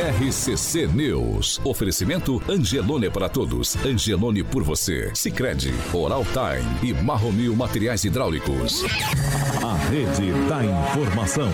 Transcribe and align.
RCC 0.00 0.86
News. 0.86 1.60
Oferecimento 1.62 2.42
Angelone 2.48 3.10
para 3.10 3.28
todos. 3.28 3.76
Angelone 3.84 4.42
por 4.42 4.62
você. 4.62 5.10
Sicredi, 5.14 5.74
Oral 5.92 6.24
Time 6.24 6.90
e 6.90 6.94
Marromil 7.02 7.54
Materiais 7.54 8.02
Hidráulicos. 8.02 8.82
A 9.62 9.76
rede 9.90 10.32
da 10.48 10.64
informação. 10.64 11.50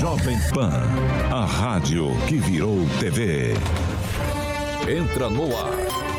Jovem 0.00 0.36
Pan, 0.52 0.82
a 1.30 1.44
rádio 1.44 2.08
que 2.26 2.38
virou 2.38 2.84
TV. 2.98 3.54
Entra 4.88 5.30
no 5.30 5.56
ar, 5.56 5.74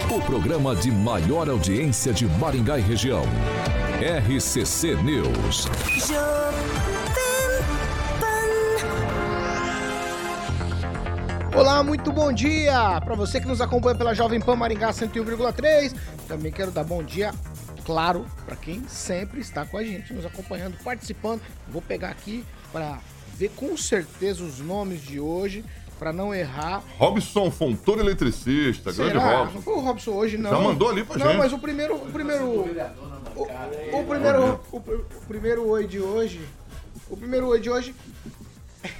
o 0.09 0.21
programa 0.21 0.73
de 0.73 0.89
maior 0.89 1.49
audiência 1.49 2.13
de 2.13 2.25
Maringá 2.25 2.79
e 2.79 2.81
região. 2.81 3.23
RCC 3.99 4.95
News. 5.03 5.67
Olá, 11.57 11.81
muito 11.81 12.11
bom 12.11 12.31
dia 12.31 13.01
para 13.03 13.15
você 13.15 13.41
que 13.41 13.47
nos 13.47 13.59
acompanha 13.61 13.95
pela 13.95 14.13
Jovem 14.13 14.39
Pan 14.39 14.55
Maringá 14.55 14.91
101,3. 14.91 15.91
Também 16.27 16.51
quero 16.51 16.69
dar 16.69 16.83
bom 16.83 17.01
dia, 17.01 17.33
claro, 17.83 18.27
para 18.45 18.55
quem 18.55 18.87
sempre 18.87 19.39
está 19.39 19.65
com 19.65 19.75
a 19.75 19.83
gente, 19.83 20.13
nos 20.13 20.23
acompanhando, 20.23 20.77
participando. 20.83 21.41
Vou 21.67 21.81
pegar 21.81 22.09
aqui 22.09 22.45
para 22.71 22.99
ver 23.33 23.49
com 23.55 23.75
certeza 23.75 24.43
os 24.43 24.59
nomes 24.59 25.01
de 25.01 25.19
hoje, 25.19 25.65
para 25.97 26.13
não 26.13 26.31
errar. 26.31 26.83
Robson 26.99 27.49
Fontoura, 27.49 28.01
eletricista, 28.01 28.93
Será? 28.93 29.09
grande 29.09 29.25
Robson. 29.25 29.55
Não 29.55 29.61
foi 29.63 29.73
o 29.73 29.79
Robson 29.79 30.11
hoje, 30.11 30.37
não. 30.37 30.51
Já 30.51 30.59
mandou 30.59 30.89
ali 30.89 31.03
pra 31.03 31.17
não, 31.17 31.25
gente. 31.25 31.33
Não, 31.33 31.43
mas 31.43 31.53
o 31.53 31.57
primeiro. 31.57 31.95
O 31.95 32.11
primeiro. 32.11 32.45
O, 33.35 33.99
o 33.99 34.05
primeiro. 34.05 34.61
O, 34.71 34.77
o 34.77 35.25
primeiro 35.27 35.67
oi 35.67 35.87
de 35.87 35.99
hoje. 35.99 36.39
O 37.09 37.17
primeiro 37.17 37.47
oi 37.47 37.59
de 37.59 37.71
hoje. 37.71 37.95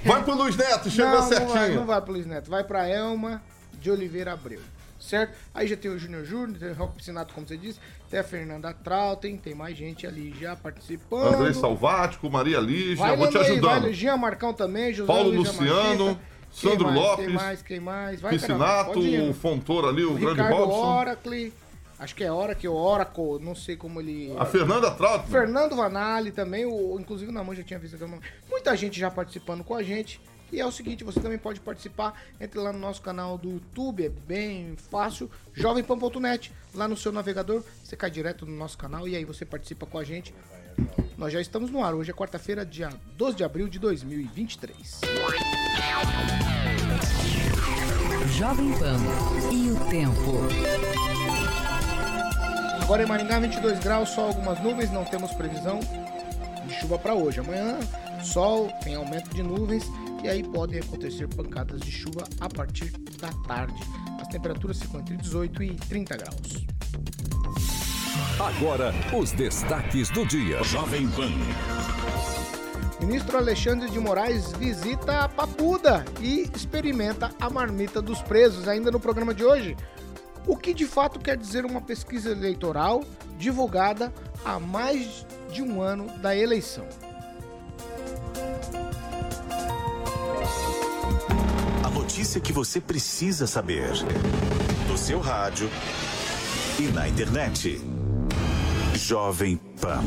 Vai 0.04 0.22
pro 0.22 0.34
Luiz 0.34 0.56
Neto, 0.56 0.90
chegou 0.90 1.12
não, 1.12 1.28
certinho. 1.28 1.48
Não 1.48 1.54
vai, 1.54 1.74
não 1.74 1.86
vai 1.86 2.00
pro 2.00 2.12
Luiz 2.12 2.26
Neto, 2.26 2.50
vai 2.50 2.64
pra 2.64 2.88
Elma 2.88 3.42
de 3.80 3.90
Oliveira 3.90 4.32
Abreu. 4.32 4.60
Certo? 4.98 5.32
Aí 5.54 5.68
já 5.68 5.76
tem 5.76 5.90
o 5.90 5.98
Júnior 5.98 6.24
Júnior, 6.24 6.58
tem 6.58 6.70
o 6.70 6.74
Rock 6.74 6.96
Piscinato, 6.96 7.32
como 7.32 7.46
você 7.46 7.56
disse, 7.56 7.78
tem 8.10 8.18
a 8.18 8.24
Fernanda 8.24 8.74
Trautem, 8.74 9.36
tem 9.36 9.54
mais 9.54 9.76
gente 9.76 10.06
ali 10.06 10.34
já 10.40 10.56
participando. 10.56 11.34
Andrei 11.34 11.54
Salvático, 11.54 12.28
Maria 12.28 12.58
Lígia, 12.58 12.96
vai 12.96 13.16
vou 13.16 13.28
te 13.28 13.38
aí, 13.38 13.44
ajudando. 13.44 13.82
Vai, 13.82 13.92
Jean 13.92 14.16
Marcão 14.16 14.52
também, 14.52 14.92
José 14.92 15.06
Paulo 15.06 15.30
Luiz 15.30 15.48
Luciano. 15.48 16.18
Sandro 16.50 16.86
mais, 16.86 16.96
Lopes, 16.96 17.26
Quem 17.26 17.34
mais, 17.34 17.62
quem 17.62 17.80
mais? 17.80 18.20
Vai, 18.20 18.32
Piscinato, 18.32 18.98
o 18.98 19.34
Fontoura 19.34 19.88
ali, 19.88 20.04
o, 20.04 20.14
grande 20.14 20.40
Robson. 20.40 20.96
Oracle, 20.98 21.52
acho 21.98 22.14
que 22.14 22.24
é 22.24 22.32
Oracle, 22.32 22.68
Oracle, 22.68 23.38
não 23.40 23.54
sei 23.54 23.76
como 23.76 24.00
ele... 24.00 24.34
A 24.38 24.44
Fernanda 24.44 24.90
Trautem. 24.90 25.30
Fernando 25.30 25.76
Vanali 25.76 26.30
também, 26.30 26.64
o, 26.64 26.98
inclusive 26.98 27.32
na 27.32 27.42
mãe 27.42 27.56
já 27.56 27.62
tinha 27.62 27.78
visto 27.78 27.98
nome. 28.06 28.22
Muita 28.48 28.76
gente 28.76 28.98
já 28.98 29.10
participando 29.10 29.64
com 29.64 29.74
a 29.74 29.82
gente. 29.82 30.20
E 30.50 30.60
é 30.60 30.66
o 30.66 30.72
seguinte, 30.72 31.04
você 31.04 31.20
também 31.20 31.36
pode 31.36 31.60
participar, 31.60 32.14
entre 32.40 32.58
lá 32.58 32.72
no 32.72 32.78
nosso 32.78 33.02
canal 33.02 33.36
do 33.36 33.50
YouTube, 33.50 34.06
é 34.06 34.08
bem 34.08 34.76
fácil, 34.90 35.30
jovempan.net, 35.52 36.50
lá 36.74 36.88
no 36.88 36.96
seu 36.96 37.12
navegador, 37.12 37.62
você 37.84 37.94
cai 37.94 38.10
direto 38.10 38.46
no 38.46 38.56
nosso 38.56 38.78
canal 38.78 39.06
e 39.06 39.14
aí 39.14 39.26
você 39.26 39.44
participa 39.44 39.84
com 39.84 39.98
a 39.98 40.04
gente. 40.04 40.34
Nós 41.18 41.32
já 41.32 41.40
estamos 41.40 41.70
no 41.70 41.84
ar, 41.84 41.94
hoje 41.94 42.10
é 42.10 42.14
quarta-feira, 42.14 42.64
dia 42.64 42.88
12 43.16 43.36
de 43.36 43.44
abril 43.44 43.68
de 43.68 43.78
2023. 43.78 45.00
Jovem 48.38 48.72
Pan 48.78 48.98
e 49.52 49.70
o 49.70 49.90
tempo. 49.90 51.17
Agora 52.88 53.02
em 53.02 53.06
Maringá, 53.06 53.38
22 53.38 53.80
graus, 53.80 54.08
só 54.08 54.28
algumas 54.28 54.58
nuvens, 54.62 54.90
não 54.90 55.04
temos 55.04 55.30
previsão 55.32 55.78
de 56.66 56.72
chuva 56.72 56.98
para 56.98 57.12
hoje. 57.12 57.38
Amanhã, 57.38 57.78
sol, 58.22 58.72
tem 58.82 58.94
aumento 58.94 59.28
de 59.28 59.42
nuvens 59.42 59.84
e 60.24 60.28
aí 60.28 60.42
podem 60.42 60.80
acontecer 60.80 61.28
pancadas 61.28 61.82
de 61.82 61.92
chuva 61.92 62.24
a 62.40 62.48
partir 62.48 62.90
da 63.20 63.28
tarde. 63.46 63.78
As 64.18 64.28
temperaturas 64.28 64.80
ficam 64.80 65.00
entre 65.00 65.18
18 65.18 65.62
e 65.64 65.74
30 65.74 66.16
graus. 66.16 66.66
Agora, 68.40 68.94
os 69.14 69.32
destaques 69.32 70.08
do 70.08 70.24
dia. 70.24 70.64
Jovem 70.64 71.06
Pan. 71.10 71.28
Ministro 73.00 73.36
Alexandre 73.36 73.90
de 73.90 73.98
Moraes 74.00 74.50
visita 74.52 75.24
a 75.24 75.28
Papuda 75.28 76.06
e 76.22 76.50
experimenta 76.56 77.32
a 77.38 77.50
marmita 77.50 78.00
dos 78.00 78.22
presos, 78.22 78.66
ainda 78.66 78.90
no 78.90 78.98
programa 78.98 79.34
de 79.34 79.44
hoje. 79.44 79.76
O 80.48 80.56
que 80.56 80.72
de 80.72 80.86
fato 80.86 81.20
quer 81.20 81.36
dizer 81.36 81.66
uma 81.66 81.82
pesquisa 81.82 82.30
eleitoral 82.30 83.04
divulgada 83.38 84.10
há 84.42 84.58
mais 84.58 85.26
de 85.52 85.62
um 85.62 85.82
ano 85.82 86.08
da 86.20 86.34
eleição? 86.34 86.86
A 91.84 91.90
notícia 91.90 92.40
que 92.40 92.50
você 92.50 92.80
precisa 92.80 93.46
saber. 93.46 93.90
No 94.88 94.96
seu 94.96 95.20
rádio 95.20 95.68
e 96.78 96.84
na 96.92 97.06
internet. 97.06 97.78
Jovem 98.94 99.58
Pan. 99.78 100.02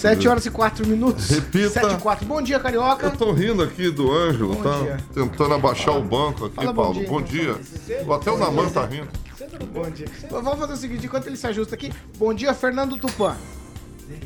7 0.00 0.26
horas 0.28 0.46
e 0.46 0.50
4 0.50 0.86
minutos. 0.86 1.28
Repita. 1.28 1.68
7 1.68 1.94
e 1.94 2.00
4. 2.00 2.24
Bom 2.26 2.40
dia, 2.40 2.58
Carioca. 2.58 3.06
Eu 3.06 3.16
tô 3.18 3.32
rindo 3.32 3.62
aqui 3.62 3.90
do 3.90 4.10
Ângelo, 4.10 4.54
Bom 4.54 4.62
tá 4.62 4.78
dia. 4.80 4.96
tentando 5.12 5.52
abaixar 5.52 5.94
o 5.94 6.02
banco 6.02 6.46
aqui, 6.46 6.54
Fala 6.54 6.72
bom 6.72 6.82
Paulo. 6.84 6.98
dia, 6.98 7.08
Bom 7.08 7.20
então. 7.20 7.30
dia. 7.30 8.14
Até 8.14 8.30
o 8.30 8.38
Naman 8.38 8.70
tá 8.70 8.86
rindo. 8.86 9.08
Bom 9.66 9.90
dia. 9.90 10.06
Vamos 10.30 10.58
fazer 10.58 10.72
o 10.72 10.76
seguinte, 10.76 11.04
enquanto 11.04 11.26
ele 11.26 11.36
se 11.36 11.46
ajusta 11.46 11.74
aqui. 11.74 11.92
Bom 12.16 12.32
dia, 12.32 12.54
Fernando 12.54 12.96
Tupan. 12.96 13.36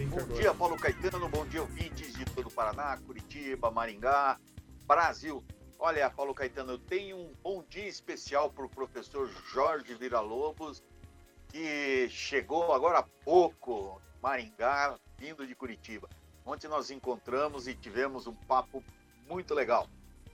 Bom 0.08 0.34
dia, 0.34 0.54
Paulo 0.54 0.76
Caetano. 0.76 1.28
Bom 1.28 1.44
dia, 1.46 1.60
ouvintes 1.60 2.14
de 2.14 2.24
todo 2.24 2.46
o 2.46 2.50
Paraná, 2.52 2.96
Curitiba, 3.04 3.68
Maringá, 3.72 4.38
Brasil. 4.86 5.42
Olha, 5.80 6.08
Paulo 6.08 6.32
Caetano, 6.32 6.72
eu 6.74 6.78
tenho 6.78 7.16
um 7.16 7.32
bom 7.42 7.64
dia 7.68 7.88
especial 7.88 8.48
para 8.48 8.64
o 8.64 8.68
professor 8.68 9.28
Jorge 9.52 9.92
Vira-Lobos, 9.96 10.84
que 11.48 12.06
chegou 12.10 12.72
agora 12.72 13.00
há 13.00 13.04
pouco, 13.24 14.00
Maringá, 14.24 14.98
vindo 15.18 15.46
de 15.46 15.54
Curitiba. 15.54 16.08
Ontem 16.46 16.66
nós 16.66 16.90
encontramos 16.90 17.68
e 17.68 17.74
tivemos 17.74 18.26
um 18.26 18.32
papo 18.32 18.82
muito 19.28 19.52
legal. 19.52 19.86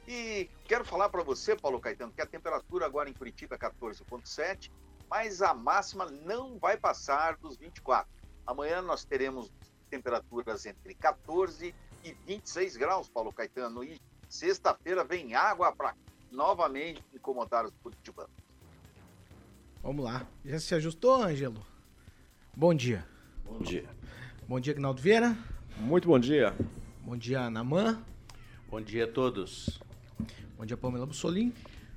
E 0.06 0.48
quero 0.64 0.84
falar 0.84 1.08
para 1.08 1.24
você, 1.24 1.56
Paulo 1.56 1.80
Caetano, 1.80 2.12
que 2.12 2.22
a 2.22 2.26
temperatura 2.26 2.86
agora 2.86 3.10
em 3.10 3.12
Curitiba 3.12 3.56
é 3.56 3.58
14,7, 3.58 4.70
mas 5.08 5.42
a 5.42 5.52
máxima 5.52 6.06
não 6.06 6.56
vai 6.56 6.76
passar 6.76 7.36
dos 7.38 7.56
24. 7.56 8.08
Amanhã 8.46 8.80
nós 8.80 9.04
teremos 9.04 9.52
temperaturas 9.90 10.66
entre 10.66 10.94
14 10.94 11.74
e 12.04 12.12
26 12.12 12.76
graus, 12.76 13.08
Paulo 13.08 13.32
Caetano. 13.32 13.82
E 13.82 14.00
sexta-feira 14.28 15.02
vem 15.02 15.34
água 15.34 15.72
para 15.72 15.96
novamente 16.30 17.04
incomodar 17.12 17.64
os 17.66 17.76
curitibanos. 17.82 18.30
Vamos 19.82 20.04
lá. 20.04 20.24
Já 20.44 20.60
se 20.60 20.76
ajustou, 20.76 21.20
Ângelo? 21.24 21.66
Bom 22.56 22.72
dia. 22.72 23.04
Bom 23.50 23.58
dia. 23.58 23.84
Bom 24.48 24.60
dia, 24.60 24.72
Gnaldo 24.72 25.02
Vieira. 25.02 25.36
Muito 25.76 26.06
bom 26.06 26.18
dia. 26.18 26.54
Bom 27.04 27.16
dia, 27.16 27.50
Naman. 27.50 28.00
Bom 28.70 28.80
dia 28.80 29.04
a 29.04 29.08
todos. 29.08 29.80
Bom 30.56 30.64
dia, 30.64 30.76
Pamela 30.76 31.04
Bussolim. 31.04 31.52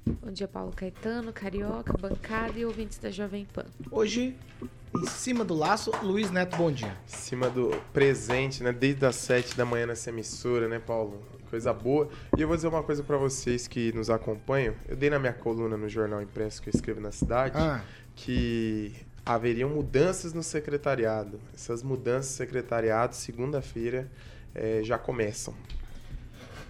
Bom 0.06 0.32
dia, 0.32 0.48
Paulo 0.48 0.74
Caetano, 0.76 1.32
Carioca, 1.32 1.94
bancada 1.96 2.58
e 2.60 2.66
ouvintes 2.66 2.98
da 2.98 3.12
Jovem 3.12 3.46
Pan. 3.46 3.66
Hoje, 3.92 4.36
em 4.98 5.06
cima 5.06 5.46
do 5.46 5.54
laço, 5.54 5.92
Luiz 6.02 6.32
Neto, 6.32 6.58
bom 6.58 6.72
dia. 6.72 6.98
Em 7.08 7.12
cima 7.12 7.50
do 7.50 7.70
presente, 7.94 8.64
né? 8.64 8.74
Desde 8.74 9.06
as 9.06 9.16
7 9.16 9.56
da 9.56 9.64
manhã 9.64 9.86
nessa 9.86 10.10
emissora, 10.10 10.68
né, 10.68 10.80
Paulo? 10.80 11.24
Coisa 11.50 11.72
boa. 11.72 12.10
E 12.36 12.42
eu 12.42 12.48
vou 12.48 12.58
dizer 12.58 12.68
uma 12.68 12.82
coisa 12.84 13.04
pra 13.04 13.16
vocês 13.16 13.68
que 13.68 13.94
nos 13.94 14.10
acompanham. 14.10 14.74
Eu 14.88 14.96
dei 14.96 15.10
na 15.10 15.20
minha 15.20 15.34
coluna 15.34 15.78
no 15.78 15.88
jornal 15.88 16.20
impresso 16.22 16.62
que 16.62 16.70
eu 16.70 16.74
escrevo 16.74 17.00
na 17.00 17.12
cidade 17.12 17.56
Ah, 17.56 17.82
que 18.16 18.92
haveriam 19.26 19.70
mudanças 19.70 20.34
no 20.34 20.44
secretariado. 20.44 21.40
Essas 21.54 21.82
mudanças 21.84 22.32
no 22.32 22.38
secretariado, 22.38 23.16
segunda-feira, 23.16 24.10
eh, 24.54 24.82
já 24.84 24.98
começam. 24.98 25.54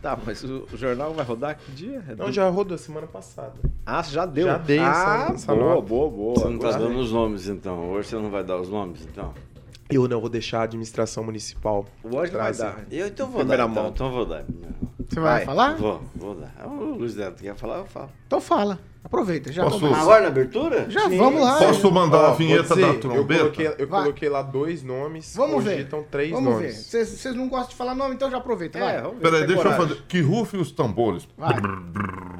Tá, 0.01 0.19
mas 0.25 0.43
o, 0.43 0.67
jornal 0.75 1.13
vai 1.13 1.23
rodar 1.23 1.57
que 1.57 1.71
dia? 1.71 2.03
É 2.09 2.15
Não, 2.15 2.25
do- 2.25 2.31
já 2.31 2.49
rodou 2.49 2.77
semana 2.77 3.07
passada. 3.07 3.53
Ah, 3.85 4.01
já 4.03 4.25
deu? 4.25 4.47
Já 4.47 4.57
dei 4.57 4.79
ah, 4.79 4.89
essa- 5.27 5.33
essa 5.33 5.55
boa, 5.55 5.75
nota. 5.75 5.81
boa, 5.87 6.09
boa. 6.09 6.35
Você 6.35 6.49
não 6.49 6.59
tá 6.59 6.71
dando 6.71 6.99
os 6.99 7.11
nomes, 7.11 7.47
então. 7.47 7.89
Hoje 7.91 8.09
você 8.09 8.15
não 8.17 8.29
vai 8.29 8.43
dar 8.43 8.59
os 8.59 8.67
nomes, 8.67 9.01
então. 9.05 9.33
Eu 9.89 10.07
não 10.07 10.19
vou 10.19 10.29
deixar 10.29 10.61
a 10.61 10.63
administração 10.63 11.23
municipal. 11.23 11.85
Hoje 12.03 12.31
vai 12.31 12.53
trazer. 12.53 12.63
dar. 12.63 12.85
Eu 12.89 13.07
então 13.07 13.27
vou 13.27 13.39
Primeira 13.39 13.63
dar. 13.65 13.69
Então, 13.71 13.83
mão. 13.83 13.91
então 13.93 14.11
vou 14.11 14.25
dar. 14.25 14.43
você 15.09 15.19
vai, 15.19 15.33
Vai. 15.37 15.45
falar? 15.45 15.75
Vou, 15.75 16.01
vou 16.15 16.35
dar. 16.35 16.53
Ah, 16.59 16.67
O 16.67 16.95
Luiz 16.95 17.15
Neto 17.15 17.43
quer 17.43 17.55
falar, 17.55 17.79
eu 17.79 17.85
falo. 17.85 18.09
Então 18.25 18.39
fala. 18.41 18.79
Aproveita. 19.03 19.51
Já 19.51 19.63
Posso- 19.65 19.79
vamos. 19.79 19.97
Agora 19.97 20.21
na 20.21 20.27
abertura? 20.29 20.89
Já 20.89 21.09
vamos 21.09 21.41
lá. 21.41 21.59
Posso 21.59 21.91
mandar 21.91 22.17
Ó, 22.17 22.27
a 22.31 22.33
vinheta 22.35 22.69
dizer, 22.69 22.81
da 22.81 22.87
Eu 22.87 22.99
trombeta? 23.01 23.39
coloquei, 23.41 23.67
eu 23.77 23.87
Vai. 23.87 24.01
coloquei 24.03 24.29
lá 24.29 24.41
dois 24.41 24.81
nomes. 24.81 25.35
Vamos 25.35 25.63
ver. 25.63 25.81
estão 25.81 26.01
três 26.03 26.31
Vamos 26.31 26.53
ver. 26.55 26.61
nomes. 26.69 26.75
Vocês 26.77 27.09
vocês 27.09 27.35
não 27.35 27.49
gostam 27.49 27.69
de 27.71 27.75
falar 27.75 27.93
nome, 27.93 28.15
então 28.15 28.31
já 28.31 28.37
aproveita. 28.37 28.79
Vai. 28.79 28.95
É, 28.95 29.01
ver. 29.01 29.09
Peraí, 29.15 29.39
deixa 29.45 29.53
eu 29.53 29.57
coragem. 29.57 29.87
fazer. 29.89 30.01
Que 30.07 30.21
rufem 30.21 30.59
os 30.61 30.71
tambores. 30.71 31.27
Vai. 31.37 31.53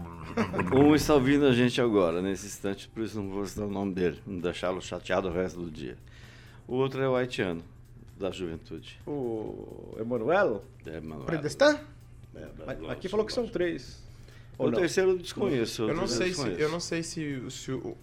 Um 0.75 0.95
está 0.95 1.13
ouvindo 1.13 1.45
a 1.45 1.51
gente 1.51 1.79
agora, 1.79 2.19
nesse 2.19 2.47
instante, 2.47 2.87
por 2.89 3.03
isso 3.03 3.21
não 3.21 3.29
vou 3.29 3.45
citar 3.45 3.65
o 3.65 3.69
nome 3.69 3.93
dele, 3.93 4.19
não 4.25 4.39
deixá-lo 4.39 4.81
chateado 4.81 5.27
o 5.27 5.31
resto 5.31 5.59
do 5.61 5.69
dia. 5.69 5.95
O 6.67 6.75
outro 6.75 7.01
é 7.01 7.07
o 7.09 7.15
haitiano, 7.15 7.63
da 8.17 8.31
juventude. 8.31 8.99
O 9.05 9.95
Emanuelo? 9.99 10.63
É, 10.85 10.99
Manuel. 10.99 11.25
Predestan? 11.25 11.79
É, 12.35 12.47
Manuel, 12.65 12.91
Aqui 12.91 13.07
falou 13.09 13.25
que 13.25 13.33
são 13.33 13.47
três. 13.47 14.01
O 14.57 14.71
terceiro 14.71 15.11
eu 15.11 15.17
desconheço. 15.17 15.83
Eu 15.83 15.89
o 15.89 15.93
não 15.97 16.07
sei 16.07 16.17
eu 16.29 16.33
se, 16.33 16.35
desconheço. 16.35 16.61
eu 16.61 16.69
não 16.69 16.79
sei 16.79 17.03
se, 17.03 17.51
se 17.51 17.71
o- 17.71 17.87
o- 17.89 17.97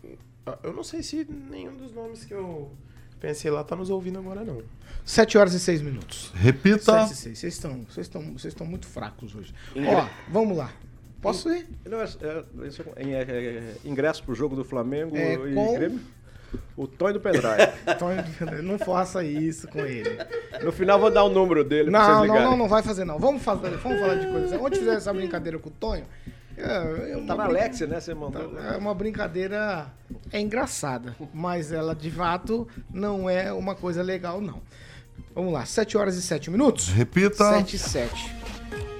ah, 0.46 0.58
eu 0.64 0.72
não 0.72 0.82
sei 0.82 1.02
se 1.02 1.24
nenhum 1.24 1.76
dos 1.76 1.92
nomes 1.92 2.24
que 2.24 2.34
eu 2.34 2.70
pensei 3.20 3.50
lá 3.50 3.62
tá 3.62 3.76
nos 3.76 3.88
ouvindo 3.88 4.18
agora 4.18 4.44
não. 4.44 4.62
7 5.04 5.38
horas 5.38 5.54
e 5.54 5.60
6 5.60 5.80
minutos. 5.80 6.30
Repita. 6.34 7.06
7 7.06 7.12
e 7.12 7.16
6. 7.16 7.38
Vocês 7.38 7.54
estão, 7.54 7.82
vocês 7.88 8.06
estão, 8.06 8.22
vocês 8.22 8.52
estão 8.52 8.66
muito 8.66 8.86
fracos 8.86 9.34
hoje. 9.34 9.54
Ingre- 9.74 9.94
Ó, 9.94 10.08
vamos 10.28 10.56
lá. 10.58 10.72
Posso 11.22 11.50
ir? 11.52 11.68
Não, 11.88 12.00
é, 12.00 12.04
é, 12.04 12.44
é, 12.96 13.12
é, 13.12 13.22
é, 13.22 13.76
ingresso 13.84 14.22
pro 14.24 14.34
jogo 14.34 14.56
do 14.56 14.64
Flamengo 14.64 15.14
É, 15.16 15.34
e 15.34 15.54
com- 15.54 15.74
Grêmio. 15.74 16.00
O 16.76 16.86
Tonho 16.86 17.14
do 17.14 17.20
Pendrive. 17.20 17.46
Tonho 17.98 18.22
do 18.22 18.30
Pendrive, 18.32 18.62
não 18.62 18.78
faça 18.78 19.22
isso 19.22 19.68
com 19.68 19.80
ele. 19.80 20.18
No 20.62 20.72
final 20.72 20.98
vou 20.98 21.10
dar 21.10 21.24
o 21.24 21.28
número 21.28 21.62
dele 21.64 21.90
pra 21.90 21.98
Não, 21.98 22.06
vocês 22.06 22.16
não, 22.16 22.22
ligarem. 22.24 22.44
não, 22.46 22.56
não 22.56 22.68
vai 22.68 22.82
fazer 22.82 23.04
não. 23.04 23.18
Vamos, 23.18 23.42
fazer, 23.42 23.70
vamos 23.76 24.00
falar 24.00 24.14
de 24.16 24.26
coisas. 24.26 24.52
Ontem 24.60 24.78
fizeram 24.78 24.96
essa 24.96 25.12
brincadeira 25.12 25.58
com 25.58 25.68
o 25.68 25.72
Tonho. 25.72 26.04
É, 26.56 27.12
é 27.12 27.16
uma 27.16 27.26
Tá 27.26 27.36
na 27.36 27.44
brinca- 27.44 27.60
Alex, 27.60 27.80
né? 27.80 28.00
Você 28.00 28.14
mandou. 28.14 28.58
É 28.60 28.76
uma 28.76 28.94
brincadeira 28.94 29.86
é 30.32 30.40
engraçada, 30.40 31.14
mas 31.32 31.72
ela 31.72 31.94
de 31.94 32.10
fato 32.10 32.66
não 32.92 33.28
é 33.30 33.52
uma 33.52 33.74
coisa 33.74 34.02
legal, 34.02 34.40
não. 34.40 34.60
Vamos 35.34 35.52
lá, 35.52 35.64
7 35.64 35.96
horas 35.96 36.16
e 36.16 36.22
7 36.22 36.50
minutos? 36.50 36.88
Repita. 36.88 37.44
7 37.50 37.76
e 37.76 37.78
7. 37.78 38.36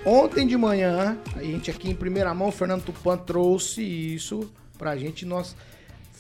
Ontem 0.05 0.47
de 0.47 0.57
manhã, 0.57 1.19
a 1.37 1.43
gente 1.43 1.71
aqui 1.71 1.91
em 1.91 1.95
primeira 1.95 2.33
mão, 2.33 2.49
o 2.49 2.53
Fernando 2.53 2.83
Tupan 2.85 3.19
trouxe 3.19 3.83
isso 3.83 4.51
pra 4.79 4.97
gente. 4.97 5.27
Nós 5.27 5.55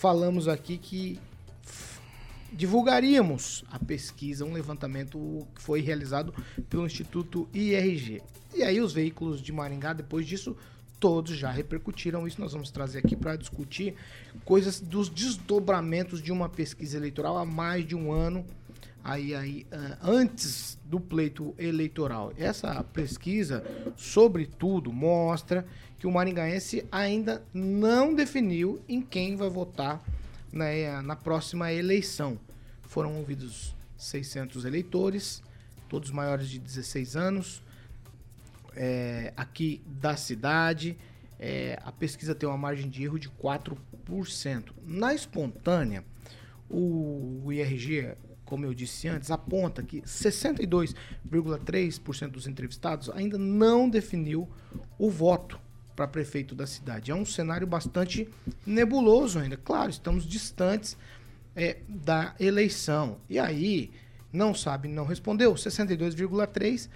falamos 0.00 0.48
aqui 0.48 0.78
que 0.78 1.20
divulgaríamos 2.50 3.62
a 3.70 3.78
pesquisa, 3.78 4.46
um 4.46 4.52
levantamento 4.54 5.46
que 5.54 5.60
foi 5.60 5.82
realizado 5.82 6.34
pelo 6.70 6.86
Instituto 6.86 7.46
IRG. 7.52 8.22
E 8.54 8.62
aí 8.62 8.80
os 8.80 8.94
veículos 8.94 9.42
de 9.42 9.52
Maringá, 9.52 9.92
depois 9.92 10.26
disso, 10.26 10.56
todos 10.98 11.36
já 11.36 11.50
repercutiram 11.50 12.26
isso. 12.26 12.40
Nós 12.40 12.54
vamos 12.54 12.70
trazer 12.70 13.00
aqui 13.00 13.14
para 13.14 13.36
discutir 13.36 13.94
coisas 14.42 14.80
dos 14.80 15.10
desdobramentos 15.10 16.22
de 16.22 16.32
uma 16.32 16.48
pesquisa 16.48 16.96
eleitoral 16.96 17.36
há 17.36 17.44
mais 17.44 17.86
de 17.86 17.94
um 17.94 18.10
ano, 18.10 18.46
aí, 19.02 19.34
aí 19.34 19.66
ah, 19.72 19.98
antes 20.02 20.78
do 20.84 21.00
pleito 21.00 21.54
eleitoral. 21.58 22.32
Essa 22.36 22.82
pesquisa, 22.82 23.64
sobretudo, 23.96 24.92
mostra 24.92 25.66
que 25.98 26.06
o 26.06 26.10
maringaense 26.10 26.86
ainda 26.90 27.42
não 27.52 28.14
definiu 28.14 28.80
em 28.88 29.02
quem 29.02 29.36
vai 29.36 29.48
votar 29.48 30.02
né, 30.52 31.00
na 31.02 31.14
próxima 31.14 31.72
eleição. 31.72 32.38
Foram 32.82 33.16
ouvidos 33.16 33.74
600 33.96 34.64
eleitores, 34.64 35.42
todos 35.88 36.10
maiores 36.10 36.48
de 36.48 36.58
16 36.58 37.16
anos, 37.16 37.62
é, 38.74 39.32
aqui 39.36 39.82
da 39.86 40.16
cidade. 40.16 40.96
é, 41.38 41.78
a 41.84 41.90
pesquisa 41.90 42.34
tem 42.34 42.48
uma 42.48 42.58
margem 42.58 42.88
de 42.88 43.02
erro 43.02 43.18
de 43.18 43.30
4%. 43.30 43.76
Na 44.86 45.14
espontânea, 45.14 46.04
o 46.68 47.50
IRG, 47.50 48.14
como 48.50 48.66
eu 48.66 48.74
disse 48.74 49.06
antes, 49.06 49.30
aponta 49.30 49.80
que 49.80 50.02
62,3% 50.02 52.30
dos 52.30 52.48
entrevistados 52.48 53.08
ainda 53.10 53.38
não 53.38 53.88
definiu 53.88 54.48
o 54.98 55.08
voto 55.08 55.60
para 55.94 56.08
prefeito 56.08 56.52
da 56.52 56.66
cidade. 56.66 57.12
É 57.12 57.14
um 57.14 57.24
cenário 57.24 57.64
bastante 57.64 58.28
nebuloso 58.66 59.38
ainda. 59.38 59.56
Claro, 59.56 59.88
estamos 59.88 60.26
distantes 60.26 60.96
é, 61.54 61.76
da 61.88 62.34
eleição. 62.40 63.18
E 63.28 63.38
aí, 63.38 63.92
não 64.32 64.52
sabe, 64.52 64.88
não 64.88 65.04
respondeu, 65.04 65.54
62,3%. 65.54 66.88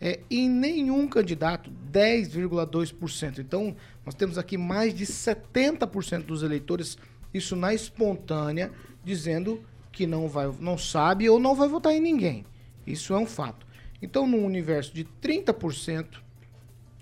É, 0.00 0.20
e 0.30 0.48
nenhum 0.48 1.08
candidato, 1.08 1.72
10,2%. 1.92 3.40
Então, 3.40 3.74
nós 4.06 4.14
temos 4.14 4.38
aqui 4.38 4.56
mais 4.56 4.94
de 4.94 5.04
70% 5.04 6.22
dos 6.22 6.44
eleitores, 6.44 6.96
isso 7.34 7.56
na 7.56 7.74
espontânea, 7.74 8.70
dizendo 9.04 9.60
que 9.92 10.06
não, 10.06 10.28
vai, 10.28 10.52
não 10.60 10.78
sabe 10.78 11.28
ou 11.28 11.38
não 11.38 11.54
vai 11.54 11.68
votar 11.68 11.92
em 11.92 12.00
ninguém. 12.00 12.44
Isso 12.86 13.12
é 13.12 13.18
um 13.18 13.26
fato. 13.26 13.66
Então, 14.02 14.26
num 14.26 14.44
universo 14.44 14.94
de 14.94 15.04
30% 15.22 16.20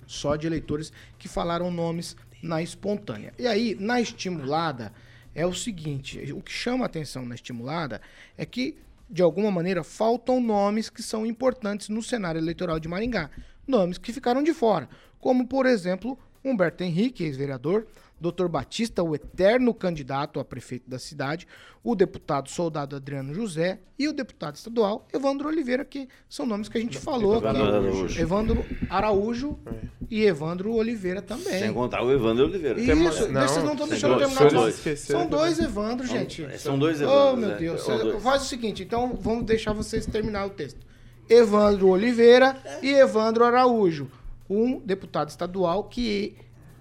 só 0.06 0.36
de 0.36 0.46
eleitores 0.46 0.92
que 1.18 1.28
falaram 1.28 1.70
nomes 1.70 2.16
na 2.42 2.62
espontânea. 2.62 3.32
E 3.38 3.46
aí, 3.46 3.76
na 3.78 4.00
estimulada, 4.00 4.92
é 5.34 5.46
o 5.46 5.54
seguinte: 5.54 6.32
o 6.32 6.40
que 6.40 6.52
chama 6.52 6.86
atenção 6.86 7.24
na 7.24 7.34
estimulada 7.34 8.00
é 8.36 8.44
que, 8.44 8.76
de 9.08 9.22
alguma 9.22 9.50
maneira, 9.50 9.84
faltam 9.84 10.40
nomes 10.40 10.90
que 10.90 11.02
são 11.02 11.26
importantes 11.26 11.88
no 11.88 12.02
cenário 12.02 12.38
eleitoral 12.38 12.80
de 12.80 12.88
Maringá. 12.88 13.30
Nomes 13.66 13.98
que 13.98 14.12
ficaram 14.12 14.42
de 14.42 14.54
fora. 14.54 14.88
Como, 15.20 15.46
por 15.46 15.66
exemplo, 15.66 16.18
Humberto 16.42 16.82
Henrique, 16.82 17.24
ex-vereador, 17.24 17.86
Dr. 18.20 18.46
Batista, 18.48 19.02
o 19.02 19.14
eterno 19.14 19.72
candidato 19.72 20.40
a 20.40 20.44
prefeito 20.44 20.88
da 20.90 20.98
cidade, 20.98 21.46
o 21.84 21.94
deputado 21.94 22.48
soldado 22.50 22.96
Adriano 22.96 23.32
José 23.32 23.78
e 23.98 24.08
o 24.08 24.12
deputado 24.12 24.56
estadual 24.56 25.06
Evandro 25.12 25.46
Oliveira, 25.48 25.84
que 25.84 26.08
são 26.28 26.44
nomes 26.44 26.68
que 26.68 26.76
a 26.76 26.80
gente 26.80 26.98
falou 26.98 27.36
Evandro 27.36 27.62
aqui. 27.62 27.72
Araújo. 27.76 28.20
Evandro 28.20 28.64
Araújo 28.90 29.58
e 30.10 30.24
Evandro 30.24 30.72
Oliveira 30.74 31.22
também. 31.22 31.60
Sem 31.60 31.72
contar 31.72 32.02
o 32.02 32.10
Evandro 32.12 32.44
Oliveira. 32.46 32.80
Isso, 32.80 32.92
vocês 33.30 33.64
não 33.64 33.72
estão 33.72 33.88
deixando 33.88 34.12
eu 34.14 34.18
dois, 34.18 34.34
terminar. 34.34 34.50
são 34.50 34.50
não. 34.50 34.60
dois. 34.60 35.00
São 35.00 35.26
dois 35.28 35.58
Evandro, 35.60 36.06
São- 36.06 36.16
gente. 36.16 36.58
são 36.58 36.78
dois 36.78 37.00
Oh, 37.00 37.04
Evandros, 37.04 37.38
meu 37.38 37.48
né? 37.50 37.56
Deus. 37.56 37.84
Dois. 37.86 38.22
Faz 38.22 38.42
o 38.42 38.46
seguinte, 38.46 38.82
então 38.82 39.16
vamos 39.20 39.44
deixar 39.44 39.72
vocês 39.72 40.04
terminar 40.06 40.46
o 40.46 40.50
texto. 40.50 40.86
Evandro 41.30 41.88
Oliveira 41.88 42.56
e 42.82 42.90
Evandro 42.90 43.44
Araújo. 43.44 44.10
Um 44.50 44.80
deputado 44.80 45.28
estadual 45.28 45.84
que 45.84 46.34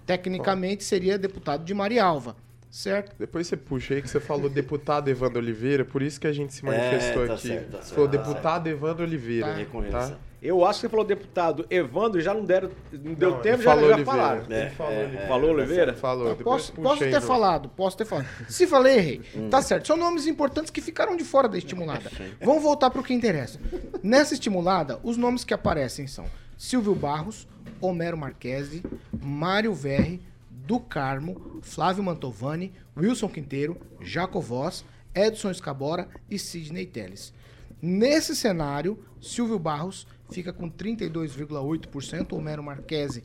tecnicamente 0.08 0.82
seria 0.84 1.18
deputado 1.18 1.62
de 1.64 1.74
Marialva, 1.74 2.34
certo? 2.70 3.14
Depois 3.18 3.46
você 3.46 3.58
puxa 3.58 3.92
aí 3.92 4.00
que 4.00 4.08
você 4.08 4.18
falou 4.18 4.48
deputado 4.48 5.08
Evandro 5.08 5.38
Oliveira, 5.38 5.84
por 5.84 6.00
isso 6.02 6.18
que 6.18 6.26
a 6.26 6.32
gente 6.32 6.54
se 6.54 6.64
manifestou 6.64 7.24
É, 7.24 7.26
tá 7.26 7.34
aqui. 7.34 7.48
certo, 7.48 7.70
tá 7.72 7.82
certo, 7.82 7.94
falou 7.94 8.08
tá 8.08 8.16
deputado 8.16 8.66
Evandro 8.68 9.04
Oliveira. 9.04 9.66
Tá. 9.90 10.16
Eu 10.40 10.64
acho 10.64 10.78
que 10.78 10.86
você 10.86 10.88
falou 10.88 11.04
deputado 11.04 11.66
Evandro, 11.68 12.20
já 12.22 12.32
não 12.32 12.44
deram. 12.44 12.70
Não 12.92 13.12
deu 13.12 13.32
Não, 13.32 13.40
tempo, 13.40 13.60
já, 13.60 13.70
falou 13.70 13.88
já 13.90 13.96
Oliveira. 13.96 14.18
falaram. 14.18 14.44
Ele 14.48 14.70
falou 14.70 14.94
Oliveira. 15.00 15.26
Falou 15.26 15.50
Oliveira? 15.50 15.94
Falou. 15.94 16.36
Posso, 16.36 16.72
posso 16.72 16.98
ter 17.00 17.20
falado, 17.20 17.68
posso 17.68 17.96
ter 17.98 18.04
falado. 18.06 18.26
Se 18.48 18.66
falei, 18.66 18.96
errei. 18.96 19.20
Tá 19.50 19.60
certo. 19.60 19.88
São 19.88 19.96
nomes 19.96 20.26
importantes 20.26 20.70
que 20.70 20.80
ficaram 20.80 21.16
de 21.16 21.24
fora 21.24 21.48
da 21.48 21.58
estimulada. 21.58 22.10
Vamos 22.40 22.62
voltar 22.62 22.88
para 22.88 23.00
o 23.00 23.04
que 23.04 23.12
interessa. 23.12 23.58
Nessa 24.02 24.32
estimulada, 24.32 24.98
os 25.02 25.16
nomes 25.18 25.44
que 25.44 25.52
aparecem 25.52 26.06
são 26.06 26.24
Silvio 26.56 26.94
Barros, 26.94 27.46
Homero 27.80 28.16
Marquesi, 28.16 28.82
Mário 29.20 29.74
Verri, 29.74 30.20
do 30.50 30.78
Carmo, 30.78 31.60
Flávio 31.62 32.02
Mantovani, 32.02 32.72
Wilson 32.96 33.28
Quinteiro, 33.28 33.76
Jaco 34.00 34.40
Voz, 34.40 34.84
Edson 35.14 35.50
Escabora 35.50 36.08
e 36.30 36.38
Sidney 36.38 36.86
Telles. 36.86 37.32
Nesse 37.80 38.36
cenário, 38.36 38.98
Silvio 39.20 39.58
Barros 39.58 40.06
fica 40.30 40.52
com 40.52 40.70
32,8%, 40.70 42.32
Homero 42.34 42.62
Marquesi 42.62 43.22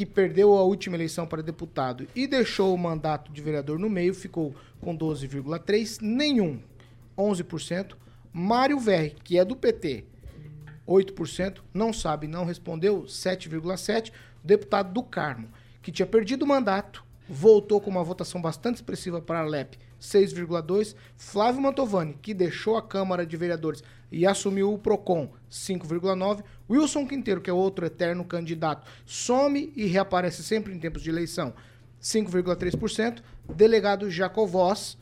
que 0.00 0.06
perdeu 0.06 0.56
a 0.56 0.62
última 0.62 0.96
eleição 0.96 1.26
para 1.26 1.42
deputado 1.42 2.06
e 2.14 2.26
deixou 2.26 2.74
o 2.74 2.78
mandato 2.78 3.30
de 3.30 3.42
vereador 3.42 3.78
no 3.78 3.90
meio, 3.90 4.14
ficou 4.14 4.54
com 4.80 4.96
12,3%, 4.96 5.98
nenhum, 6.00 6.58
11%. 7.18 7.96
Mário 8.32 8.78
Verri, 8.78 9.16
que 9.22 9.38
é 9.38 9.44
do 9.44 9.56
PT, 9.56 10.04
8%, 10.90 11.58
não 11.72 11.92
sabe, 11.92 12.26
não 12.26 12.44
respondeu, 12.44 13.04
7,7%. 13.04 14.10
Deputado 14.42 14.92
do 14.92 15.02
Carmo, 15.02 15.48
que 15.82 15.92
tinha 15.92 16.06
perdido 16.06 16.44
o 16.44 16.48
mandato, 16.48 17.04
voltou 17.28 17.80
com 17.80 17.90
uma 17.90 18.02
votação 18.02 18.40
bastante 18.40 18.76
expressiva 18.76 19.20
para 19.20 19.40
a 19.40 19.44
LEP, 19.44 19.78
6,2%. 20.00 20.96
Flávio 21.16 21.60
Mantovani, 21.60 22.16
que 22.20 22.34
deixou 22.34 22.76
a 22.76 22.82
Câmara 22.82 23.24
de 23.24 23.36
Vereadores 23.36 23.84
e 24.10 24.26
assumiu 24.26 24.72
o 24.72 24.78
PROCON, 24.78 25.30
5,9%. 25.50 26.42
Wilson 26.68 27.06
Quinteiro, 27.06 27.40
que 27.40 27.50
é 27.50 27.52
outro 27.52 27.86
eterno 27.86 28.24
candidato, 28.24 28.90
some 29.06 29.72
e 29.76 29.86
reaparece 29.86 30.42
sempre 30.42 30.72
em 30.72 30.78
tempos 30.78 31.02
de 31.02 31.10
eleição, 31.10 31.52
5,3%. 32.02 33.22
Delegado 33.54 34.10
Jacovós, 34.10 34.98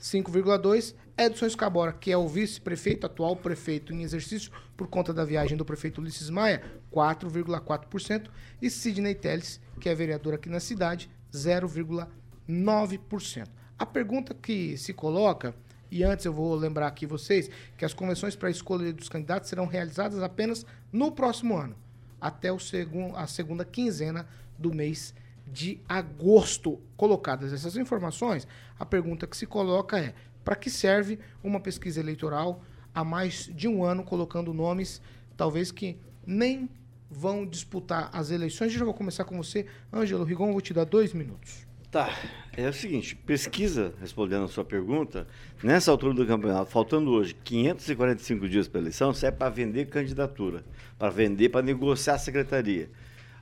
5,2%. 0.00 0.94
Edson 1.18 1.46
Escabora, 1.46 1.92
que 1.92 2.12
é 2.12 2.16
o 2.16 2.28
vice-prefeito, 2.28 3.04
atual 3.04 3.34
prefeito 3.34 3.92
em 3.92 4.04
exercício, 4.04 4.52
por 4.78 4.86
conta 4.86 5.12
da 5.12 5.24
viagem 5.24 5.56
do 5.56 5.64
prefeito 5.64 6.00
Ulisses 6.00 6.30
Maia, 6.30 6.62
4,4%. 6.94 8.28
E 8.62 8.70
Sidney 8.70 9.16
Telles, 9.16 9.60
que 9.80 9.88
é 9.88 9.94
vereador 9.94 10.34
aqui 10.34 10.48
na 10.48 10.60
cidade, 10.60 11.10
0,9%. 11.32 13.48
A 13.76 13.84
pergunta 13.84 14.32
que 14.32 14.78
se 14.78 14.94
coloca, 14.94 15.52
e 15.90 16.04
antes 16.04 16.24
eu 16.24 16.32
vou 16.32 16.54
lembrar 16.54 16.86
aqui 16.86 17.06
vocês, 17.06 17.50
que 17.76 17.84
as 17.84 17.92
convenções 17.92 18.36
para 18.36 18.46
a 18.46 18.52
escolha 18.52 18.92
dos 18.92 19.08
candidatos 19.08 19.48
serão 19.48 19.66
realizadas 19.66 20.22
apenas 20.22 20.64
no 20.92 21.10
próximo 21.10 21.56
ano, 21.56 21.74
até 22.20 22.52
o 22.52 22.58
segun, 22.60 23.16
a 23.16 23.26
segunda 23.26 23.64
quinzena 23.64 24.28
do 24.56 24.72
mês 24.72 25.12
de 25.44 25.80
agosto. 25.88 26.80
Colocadas 26.96 27.52
essas 27.52 27.76
informações, 27.76 28.46
a 28.78 28.86
pergunta 28.86 29.26
que 29.26 29.36
se 29.36 29.46
coloca 29.46 29.98
é: 29.98 30.14
para 30.44 30.54
que 30.54 30.70
serve 30.70 31.18
uma 31.42 31.58
pesquisa 31.58 31.98
eleitoral 31.98 32.62
há 32.98 33.04
mais 33.04 33.48
de 33.54 33.68
um 33.68 33.84
ano 33.84 34.02
colocando 34.02 34.52
nomes, 34.52 35.00
talvez 35.36 35.70
que 35.70 35.96
nem 36.26 36.68
vão 37.08 37.46
disputar 37.46 38.10
as 38.12 38.30
eleições. 38.32 38.72
Eu 38.72 38.80
já 38.80 38.84
vou 38.84 38.92
começar 38.92 39.24
com 39.24 39.36
você, 39.36 39.66
Ângelo 39.92 40.24
Rigon, 40.24 40.50
vou 40.50 40.60
te 40.60 40.74
dar 40.74 40.84
dois 40.84 41.12
minutos. 41.12 41.66
Tá, 41.90 42.12
é 42.54 42.68
o 42.68 42.72
seguinte, 42.72 43.14
pesquisa, 43.16 43.94
respondendo 44.00 44.44
a 44.44 44.48
sua 44.48 44.64
pergunta, 44.64 45.26
nessa 45.62 45.90
altura 45.90 46.12
do 46.12 46.26
campeonato, 46.26 46.70
faltando 46.70 47.10
hoje 47.12 47.34
545 47.44 48.46
dias 48.48 48.68
para 48.68 48.80
a 48.80 48.82
eleição, 48.82 49.12
isso 49.12 49.24
é 49.24 49.30
para 49.30 49.48
vender 49.48 49.86
candidatura, 49.86 50.64
para 50.98 51.08
vender, 51.08 51.48
para 51.48 51.62
negociar 51.62 52.14
a 52.14 52.18
secretaria. 52.18 52.90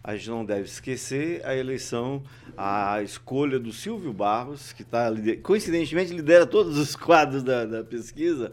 A 0.04 0.14
gente 0.14 0.30
não 0.30 0.44
deve 0.44 0.62
esquecer 0.66 1.44
a 1.44 1.56
eleição, 1.56 2.22
a 2.56 3.02
escolha 3.02 3.58
do 3.58 3.72
Silvio 3.72 4.12
Barros, 4.12 4.72
que 4.72 4.84
tá, 4.84 5.10
lider- 5.10 5.40
coincidentemente 5.40 6.12
lidera 6.12 6.46
todos 6.46 6.78
os 6.78 6.94
quadros 6.94 7.42
da, 7.42 7.64
da 7.64 7.82
pesquisa. 7.82 8.52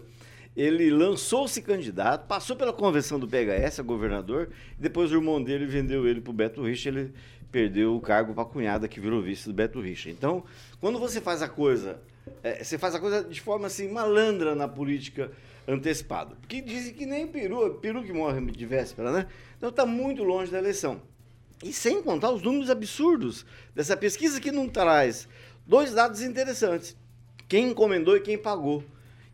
Ele 0.56 0.90
lançou-se 0.92 1.62
candidato, 1.62 2.28
passou 2.28 2.56
pela 2.56 2.72
convenção 2.72 3.20
do 3.20 3.28
PHS, 3.28 3.80
a 3.80 3.84
governador, 3.84 4.50
e 4.78 4.82
depois 4.82 5.12
o 5.12 5.16
irmão 5.16 5.42
dele 5.42 5.66
vendeu 5.66 6.08
ele 6.08 6.22
para 6.22 6.32
o 6.32 6.34
Beto 6.34 6.64
Richa, 6.64 6.90
ele 6.90 7.14
perdeu 7.52 7.96
o 7.96 8.02
cargo 8.02 8.34
para 8.34 8.44
a 8.44 8.46
cunhada 8.46 8.88
que 8.88 9.00
virou 9.00 9.22
vice 9.22 9.48
do 9.48 9.54
Beto 9.54 9.80
Richa. 9.82 10.10
Então, 10.10 10.44
quando 10.80 11.00
você 11.00 11.20
faz 11.20 11.42
a 11.42 11.48
coisa, 11.48 12.00
é, 12.44 12.64
você 12.64 12.78
faz 12.78 12.96
a 12.96 13.00
coisa 13.00 13.24
de 13.24 13.42
forma 13.42 13.68
assim 13.68 13.88
malandra 13.90 14.56
na 14.56 14.68
política 14.68 15.32
antecipada. 15.68 16.36
Porque 16.36 16.62
dizem 16.62 16.94
que 16.94 17.06
nem 17.06 17.28
peru, 17.28 17.76
peru 17.76 18.04
que 18.04 18.14
morre 18.14 18.42
de 18.52 18.66
véspera, 18.66 19.12
né? 19.12 19.28
Então 19.58 19.70
está 19.70 19.86
muito 19.86 20.24
longe 20.24 20.52
da 20.52 20.58
eleição. 20.58 21.02
E 21.64 21.72
sem 21.72 22.02
contar 22.02 22.32
os 22.32 22.42
números 22.42 22.70
absurdos 22.70 23.46
dessa 23.74 23.96
pesquisa 23.96 24.42
que 24.42 24.52
não 24.52 24.68
traz 24.68 25.28
dois 25.66 25.94
dados 25.94 26.22
interessantes: 26.22 26.96
quem 27.48 27.70
encomendou 27.70 28.18
e 28.18 28.22
quem 28.22 28.38
pagou. 28.38 28.84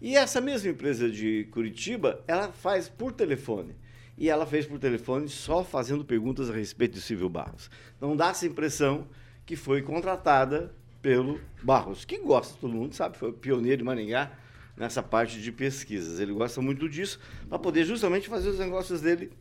E 0.01 0.15
essa 0.15 0.39
mesma 0.39 0.70
empresa 0.70 1.10
de 1.10 1.48
Curitiba, 1.51 2.24
ela 2.27 2.51
faz 2.51 2.88
por 2.88 3.12
telefone. 3.12 3.75
E 4.18 4.29
ela 4.29 4.46
fez 4.46 4.65
por 4.65 4.79
telefone 4.79 5.27
só 5.29 5.63
fazendo 5.63 6.06
perguntas 6.06 6.50
a 6.50 6.53
respeito 6.53 6.94
de 6.94 7.01
Silvio 7.01 7.29
Barros. 7.29 7.70
Não 8.00 8.15
dá 8.15 8.29
essa 8.29 8.46
impressão 8.46 9.08
que 9.46 9.56
foi 9.56 9.82
contratada 9.82 10.74
pelo 11.01 11.39
Barros, 11.63 12.06
que 12.06 12.18
gosta, 12.18 12.58
todo 12.60 12.74
mundo 12.74 12.94
sabe, 12.94 13.18
foi 13.18 13.32
pioneiro 13.32 13.77
de 13.77 13.84
Maringá 13.84 14.32
nessa 14.75 15.01
parte 15.01 15.41
de 15.41 15.51
pesquisas. 15.51 16.20
Ele 16.20 16.34
gosta 16.34 16.62
muito 16.62 16.88
disso 16.88 17.20
para 17.48 17.60
poder 17.60 17.86
justamente 17.86 18.27
fazer 18.27 18.50
os 18.50 18.60
negócios 18.60 19.01
dele 19.01 19.32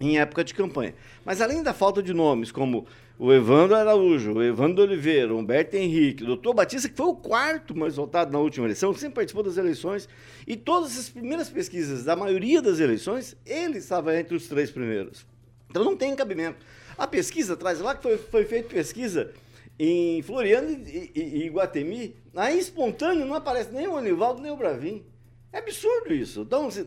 em 0.00 0.18
época 0.18 0.44
de 0.44 0.54
campanha. 0.54 0.94
Mas 1.24 1.40
além 1.40 1.62
da 1.62 1.72
falta 1.72 2.02
de 2.02 2.12
nomes, 2.12 2.50
como 2.52 2.86
o 3.18 3.32
Evandro 3.32 3.76
Araújo, 3.76 4.32
o 4.32 4.42
Evandro 4.42 4.82
Oliveira, 4.82 5.32
o 5.32 5.38
Humberto 5.38 5.76
Henrique, 5.76 6.24
o 6.24 6.26
doutor 6.26 6.52
Batista, 6.54 6.88
que 6.88 6.96
foi 6.96 7.06
o 7.06 7.14
quarto 7.14 7.76
mais 7.76 7.96
votado 7.96 8.32
na 8.32 8.38
última 8.38 8.66
eleição, 8.66 8.92
sempre 8.94 9.14
participou 9.16 9.42
das 9.44 9.56
eleições, 9.56 10.08
e 10.46 10.56
todas 10.56 10.98
as 10.98 11.08
primeiras 11.08 11.48
pesquisas 11.48 12.04
da 12.04 12.16
maioria 12.16 12.60
das 12.60 12.80
eleições, 12.80 13.36
ele 13.46 13.78
estava 13.78 14.18
entre 14.18 14.36
os 14.36 14.48
três 14.48 14.70
primeiros. 14.70 15.24
Então 15.70 15.84
não 15.84 15.96
tem 15.96 16.14
cabimento. 16.16 16.58
A 16.98 17.06
pesquisa 17.06 17.56
traz 17.56 17.80
lá 17.80 17.94
que 17.94 18.02
foi, 18.02 18.16
foi 18.18 18.44
feita 18.44 18.68
pesquisa 18.68 19.32
em 19.78 20.22
Floriano 20.22 20.70
e, 20.70 21.10
e, 21.14 21.46
e 21.46 22.14
aí 22.36 22.58
espontâneo 22.58 23.26
não 23.26 23.34
aparece 23.34 23.72
nem 23.72 23.88
o 23.88 23.96
Anivaldo 23.96 24.40
nem 24.40 24.52
o 24.52 24.56
Bravin. 24.56 25.04
É 25.52 25.58
absurdo 25.58 26.12
isso. 26.12 26.42
Então, 26.42 26.70
se- 26.70 26.86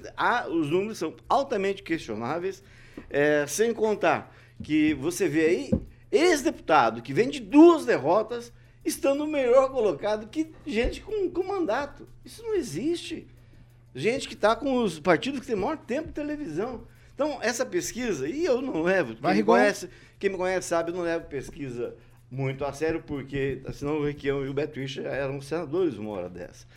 os 0.50 0.70
números 0.70 0.98
são 0.98 1.14
altamente 1.28 1.84
questionáveis, 1.84 2.64
é, 3.10 3.46
sem 3.48 3.74
contar 3.74 4.34
que 4.64 4.94
você 4.94 5.28
vê 5.28 5.46
aí 5.46 5.72
ex-deputado 6.12 7.02
que 7.02 7.14
vem 7.14 7.30
de 7.30 7.40
duas 7.40 7.86
derrotas 7.86 8.52
estando 8.86 9.28
melhor 9.28 9.70
colocado 9.70 10.28
que 10.28 10.52
gente 10.66 11.02
com, 11.02 11.30
com 11.30 11.44
mandato. 11.44 12.08
Isso 12.24 12.42
não 12.44 12.56
existe. 12.56 13.28
Gente 13.94 14.28
que 14.28 14.34
está 14.34 14.56
com 14.56 14.76
os 14.84 15.00
partidos 15.00 15.40
que 15.40 15.48
têm 15.48 15.56
maior 15.56 15.78
tempo 15.78 16.08
de 16.08 16.14
televisão. 16.14 16.88
Então, 17.14 17.40
essa 17.42 17.66
pesquisa, 17.66 18.30
e 18.30 18.46
eu 18.46 18.62
não 18.62 18.84
levo, 18.84 19.16
quem 19.16 19.34
me, 19.34 19.44
conhece, 19.44 19.90
quem 20.20 20.30
me 20.30 20.38
conhece 20.38 20.68
sabe, 20.68 20.92
eu 20.92 20.96
não 20.96 21.02
levo 21.02 21.26
pesquisa 21.26 21.96
muito 22.30 22.64
a 22.64 22.72
sério, 22.72 23.02
porque 23.02 23.62
senão 23.74 23.98
o 23.98 24.06
Requião 24.06 24.46
e 24.46 24.50
o 24.50 24.54
Beto 24.54 24.80
Richa 24.80 25.02
eram 25.02 25.42
senadores 25.42 25.98
uma 25.98 26.12
hora 26.12 26.30
dessa. 26.30 26.68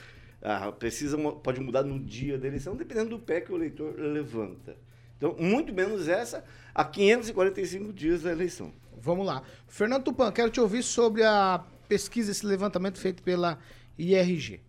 A 0.40 0.72
pesquisa 0.72 1.18
pode 1.18 1.60
mudar 1.60 1.82
no 1.82 1.98
dia 1.98 2.38
da 2.38 2.48
eleição, 2.48 2.74
dependendo 2.74 3.10
do 3.10 3.18
pé 3.18 3.42
que 3.42 3.52
o 3.52 3.56
eleitor 3.56 3.94
levanta. 3.98 4.74
Então, 5.18 5.36
muito 5.38 5.74
menos 5.74 6.08
essa, 6.08 6.42
a 6.74 6.82
545 6.82 7.92
dias 7.92 8.22
da 8.22 8.32
eleição. 8.32 8.72
Vamos 9.00 9.26
lá. 9.26 9.42
Fernando 9.66 10.04
Tupan, 10.04 10.30
quero 10.30 10.50
te 10.50 10.60
ouvir 10.60 10.82
sobre 10.82 11.24
a 11.24 11.64
pesquisa, 11.88 12.30
esse 12.30 12.44
levantamento 12.44 12.98
feito 12.98 13.22
pela 13.22 13.58
IRG. 13.98 14.62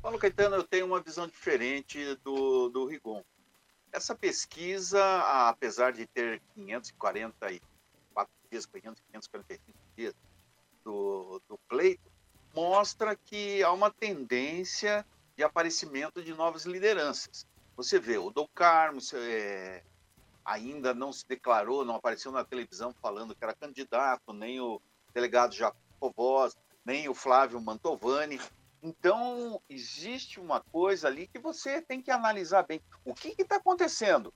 Paulo 0.00 0.18
Caetano, 0.18 0.56
eu 0.56 0.64
tenho 0.64 0.86
uma 0.86 1.00
visão 1.00 1.26
diferente 1.26 2.14
do, 2.24 2.68
do 2.70 2.86
Rigon. 2.86 3.22
Essa 3.92 4.14
pesquisa, 4.14 5.02
apesar 5.48 5.92
de 5.92 6.06
ter 6.06 6.40
544 6.54 7.60
dias, 8.50 8.64
545 8.66 9.78
dias 9.96 10.14
do, 10.84 11.40
do 11.48 11.58
pleito, 11.68 12.10
mostra 12.54 13.14
que 13.14 13.62
há 13.62 13.70
uma 13.72 13.90
tendência 13.90 15.04
de 15.36 15.44
aparecimento 15.44 16.22
de 16.22 16.32
novas 16.32 16.64
lideranças. 16.64 17.46
Você 17.76 17.98
vê, 17.98 18.18
o 18.18 18.30
Dom 18.30 18.48
Carmo 18.54 19.00
é, 19.14 19.82
ainda 20.48 20.94
não 20.94 21.12
se 21.12 21.26
declarou, 21.28 21.84
não 21.84 21.96
apareceu 21.96 22.32
na 22.32 22.44
televisão 22.44 22.94
falando 23.02 23.34
que 23.34 23.44
era 23.44 23.54
candidato, 23.54 24.32
nem 24.32 24.60
o 24.60 24.80
delegado 25.12 25.54
Jacobós, 25.54 26.56
nem 26.84 27.08
o 27.08 27.14
Flávio 27.14 27.60
Mantovani. 27.60 28.40
Então, 28.82 29.60
existe 29.68 30.40
uma 30.40 30.60
coisa 30.60 31.08
ali 31.08 31.26
que 31.26 31.38
você 31.38 31.82
tem 31.82 32.00
que 32.00 32.10
analisar 32.10 32.62
bem. 32.62 32.80
O 33.04 33.14
que 33.14 33.34
está 33.38 33.56
acontecendo? 33.56 34.32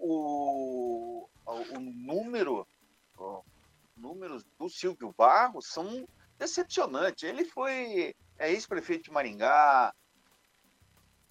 O, 0.00 1.28
o 1.46 1.78
número, 1.78 2.66
números 3.96 4.44
do 4.58 4.68
Silvio 4.68 5.14
Barros 5.16 5.66
são 5.66 6.08
decepcionantes. 6.38 7.22
Ele 7.22 7.44
foi 7.44 8.16
é, 8.38 8.50
ex-prefeito 8.50 9.04
de 9.04 9.10
Maringá, 9.12 9.94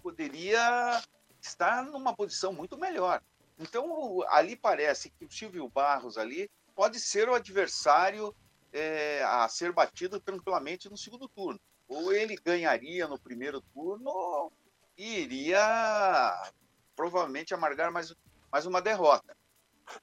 poderia 0.01 1.01
estar 1.41 1.83
numa 1.83 2.15
posição 2.15 2.53
muito 2.53 2.77
melhor. 2.77 3.21
Então, 3.57 4.21
ali 4.29 4.55
parece 4.55 5.09
que 5.09 5.25
o 5.25 5.31
Silvio 5.31 5.69
Barros 5.69 6.17
ali 6.17 6.49
pode 6.75 6.99
ser 6.99 7.29
o 7.29 7.33
adversário 7.33 8.35
é, 8.73 9.23
a 9.23 9.47
ser 9.47 9.71
batido 9.71 10.19
tranquilamente 10.19 10.89
no 10.89 10.97
segundo 10.97 11.29
turno. 11.29 11.59
Ou 11.87 12.11
ele 12.11 12.35
ganharia 12.35 13.07
no 13.07 13.19
primeiro 13.19 13.61
turno 13.73 14.51
e 14.97 15.19
iria 15.19 16.51
provavelmente 16.95 17.53
amargar 17.53 17.91
mais, 17.91 18.13
mais 18.51 18.65
uma 18.65 18.81
derrota. 18.81 19.35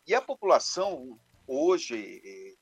E 0.06 0.14
a 0.14 0.22
população 0.22 1.18
hoje, 1.46 2.22
eh, 2.24 2.54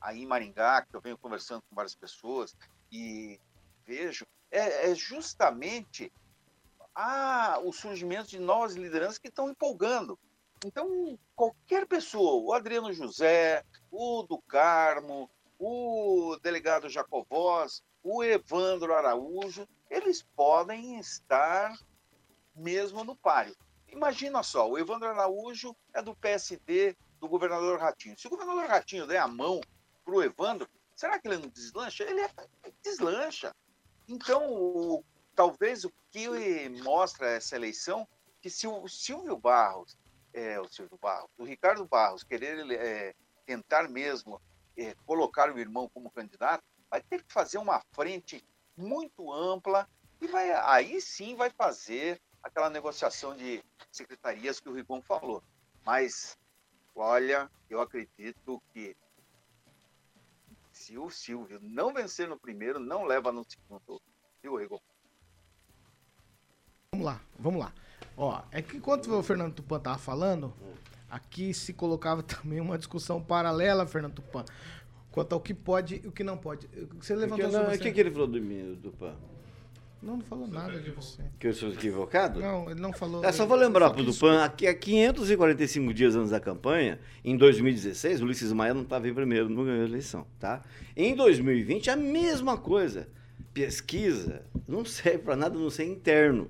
aí 0.00 0.22
em 0.22 0.26
Maringá, 0.26 0.82
que 0.82 0.94
eu 0.94 1.00
venho 1.00 1.18
conversando 1.18 1.62
com 1.62 1.74
várias 1.74 1.94
pessoas 1.94 2.56
e 2.90 3.40
vejo, 3.84 4.26
é, 4.50 4.90
é 4.90 4.94
justamente 4.94 6.12
a, 6.94 7.58
o 7.62 7.72
surgimento 7.72 8.28
de 8.28 8.38
novas 8.38 8.74
lideranças 8.74 9.18
que 9.18 9.28
estão 9.28 9.50
empolgando. 9.50 10.18
Então, 10.64 11.18
qualquer 11.36 11.86
pessoa, 11.86 12.42
o 12.42 12.52
Adriano 12.52 12.92
José, 12.92 13.64
o 13.90 14.22
do 14.22 14.38
Carmo, 14.42 15.30
o 15.58 16.36
delegado 16.42 16.88
Jacovós, 16.88 17.82
o 18.02 18.22
Evandro 18.24 18.94
Araújo, 18.94 19.68
eles 19.90 20.22
podem 20.36 20.98
estar 20.98 21.76
mesmo 22.54 23.04
no 23.04 23.16
páreo. 23.16 23.56
Imagina 23.88 24.42
só, 24.42 24.68
o 24.68 24.78
Evandro 24.78 25.08
Araújo 25.08 25.74
é 25.94 26.02
do 26.02 26.14
PSD 26.14 26.96
do 27.20 27.28
governador 27.28 27.78
Ratinho. 27.78 28.18
Se 28.18 28.26
o 28.26 28.30
governador 28.30 28.66
Ratinho 28.66 29.06
der 29.06 29.18
a 29.18 29.28
mão 29.28 29.60
para 30.04 30.14
o 30.14 30.22
Evandro, 30.22 30.68
será 30.94 31.18
que 31.18 31.28
ele 31.28 31.38
não 31.38 31.48
deslancha? 31.48 32.04
Ele 32.04 32.20
é, 32.20 32.30
deslancha. 32.82 33.54
Então, 34.08 34.52
o- 34.52 35.04
talvez 35.34 35.84
o 35.84 35.92
que 36.10 36.28
mostra 36.82 37.30
essa 37.30 37.56
eleição, 37.56 38.06
que 38.40 38.50
se 38.50 38.66
o 38.66 38.86
Silvio 38.88 39.36
Barros, 39.36 39.96
é, 40.32 40.60
o 40.60 40.68
Silvio 40.68 40.98
Barros, 41.00 41.30
o 41.38 41.44
Ricardo 41.44 41.86
Barros 41.86 42.22
querer 42.22 42.70
é, 42.72 43.14
tentar 43.46 43.88
mesmo 43.88 44.40
é, 44.76 44.94
colocar 45.06 45.52
o 45.52 45.58
irmão 45.58 45.88
como 45.88 46.10
candidato, 46.10 46.64
vai 46.90 47.02
ter 47.02 47.22
que 47.22 47.32
fazer 47.32 47.58
uma 47.58 47.82
frente 47.92 48.44
muito 48.76 49.32
ampla 49.32 49.88
e 50.20 50.26
vai, 50.26 50.50
aí 50.52 51.00
sim 51.00 51.34
vai 51.34 51.50
fazer 51.50 52.20
aquela 52.42 52.70
negociação 52.70 53.36
de 53.36 53.62
secretarias 53.90 54.60
que 54.60 54.68
o 54.68 54.72
Rigon 54.72 55.02
falou. 55.02 55.42
Mas, 55.84 56.38
olha, 56.94 57.50
eu 57.68 57.80
acredito 57.80 58.62
que 58.72 58.96
se 60.72 60.96
o 60.96 61.10
Silvio 61.10 61.58
não 61.60 61.92
vencer 61.92 62.28
no 62.28 62.38
primeiro, 62.38 62.78
não 62.78 63.04
leva 63.04 63.32
no 63.32 63.44
segundo. 63.44 64.00
Viu, 64.42 64.56
Rigon? 64.56 64.80
Vamos 66.92 67.06
lá, 67.06 67.20
vamos 67.38 67.60
lá. 67.60 67.72
Ó, 68.20 68.42
é 68.50 68.60
que 68.60 68.76
enquanto 68.76 69.10
o 69.14 69.22
Fernando 69.22 69.54
Tupan 69.54 69.78
tava 69.78 69.96
falando, 69.96 70.52
aqui 71.08 71.54
se 71.54 71.72
colocava 71.72 72.20
também 72.24 72.60
uma 72.60 72.76
discussão 72.76 73.22
paralela, 73.22 73.86
Fernando 73.86 74.14
Tupan, 74.14 74.44
quanto 75.12 75.32
ao 75.34 75.40
que 75.40 75.54
pode 75.54 76.00
e 76.04 76.08
o 76.08 76.12
que 76.12 76.24
não 76.24 76.36
pode. 76.36 76.68
Você 77.00 77.14
O 77.14 77.16
levantou 77.16 77.46
que, 77.46 77.52
sobre 77.52 77.58
não, 77.62 77.70
o 77.70 77.74
essa- 77.74 77.82
que, 77.82 77.92
que 77.92 78.00
ele 78.00 78.10
falou 78.10 78.26
do 78.26 78.40
mim, 78.40 78.74
do 78.82 78.90
PAN? 78.90 79.14
Não, 80.00 80.16
não 80.16 80.24
falou 80.24 80.46
nada 80.46 80.78
de 80.78 80.90
você. 80.92 81.22
Que 81.40 81.48
eu 81.48 81.52
sou 81.52 81.70
equivocado? 81.70 82.38
Não, 82.40 82.70
ele 82.70 82.80
não 82.80 82.92
falou. 82.92 83.24
É 83.24 83.32
só 83.32 83.44
vou 83.46 83.56
lembrar 83.56 83.90
pro 83.90 84.04
Dupan, 84.04 84.44
aqui 84.44 84.66
há 84.68 84.74
545 84.74 85.92
dias 85.94 86.14
antes 86.14 86.30
da 86.30 86.38
campanha, 86.40 87.00
em 87.24 87.36
2016, 87.36 88.20
o 88.20 88.24
Ulisses 88.24 88.52
Maia 88.52 88.74
não 88.74 88.82
estava 88.82 89.08
em 89.08 89.14
primeiro, 89.14 89.48
não 89.48 89.64
ganhou 89.64 89.82
a 89.82 89.84
eleição, 89.88 90.24
tá? 90.38 90.62
Em 90.96 91.14
2020, 91.16 91.90
a 91.90 91.96
mesma 91.96 92.56
coisa. 92.56 93.08
Pesquisa 93.52 94.42
não 94.68 94.84
serve 94.84 95.18
para 95.18 95.34
nada, 95.36 95.58
não 95.58 95.68
ser 95.70 95.84
interno. 95.84 96.48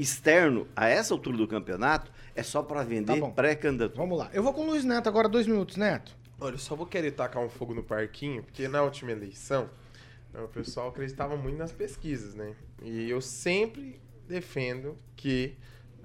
Externo, 0.00 0.66
a 0.74 0.88
essa 0.88 1.12
altura 1.12 1.36
do 1.36 1.46
campeonato, 1.46 2.10
é 2.34 2.42
só 2.42 2.62
para 2.62 2.82
vender 2.82 3.14
Tá 3.14 3.20
bom. 3.20 3.30
pré-candidatura. 3.32 3.98
Vamos 4.00 4.18
lá. 4.18 4.30
Eu 4.32 4.42
vou 4.42 4.52
com 4.54 4.62
o 4.62 4.66
Luiz 4.66 4.84
Neto 4.84 5.08
agora, 5.08 5.28
dois 5.28 5.46
minutos, 5.46 5.76
Neto. 5.76 6.16
Olha, 6.40 6.54
eu 6.54 6.58
só 6.58 6.74
vou 6.74 6.86
querer 6.86 7.10
tacar 7.10 7.42
um 7.44 7.50
fogo 7.50 7.74
no 7.74 7.82
parquinho, 7.82 8.42
porque 8.42 8.66
na 8.66 8.82
última 8.82 9.12
eleição, 9.12 9.68
né, 10.32 10.40
o 10.40 10.48
pessoal 10.48 10.88
acreditava 10.88 11.36
muito 11.36 11.58
nas 11.58 11.70
pesquisas, 11.72 12.34
né? 12.34 12.54
E 12.82 13.10
eu 13.10 13.20
sempre 13.20 14.00
defendo 14.26 14.96
que 15.16 15.54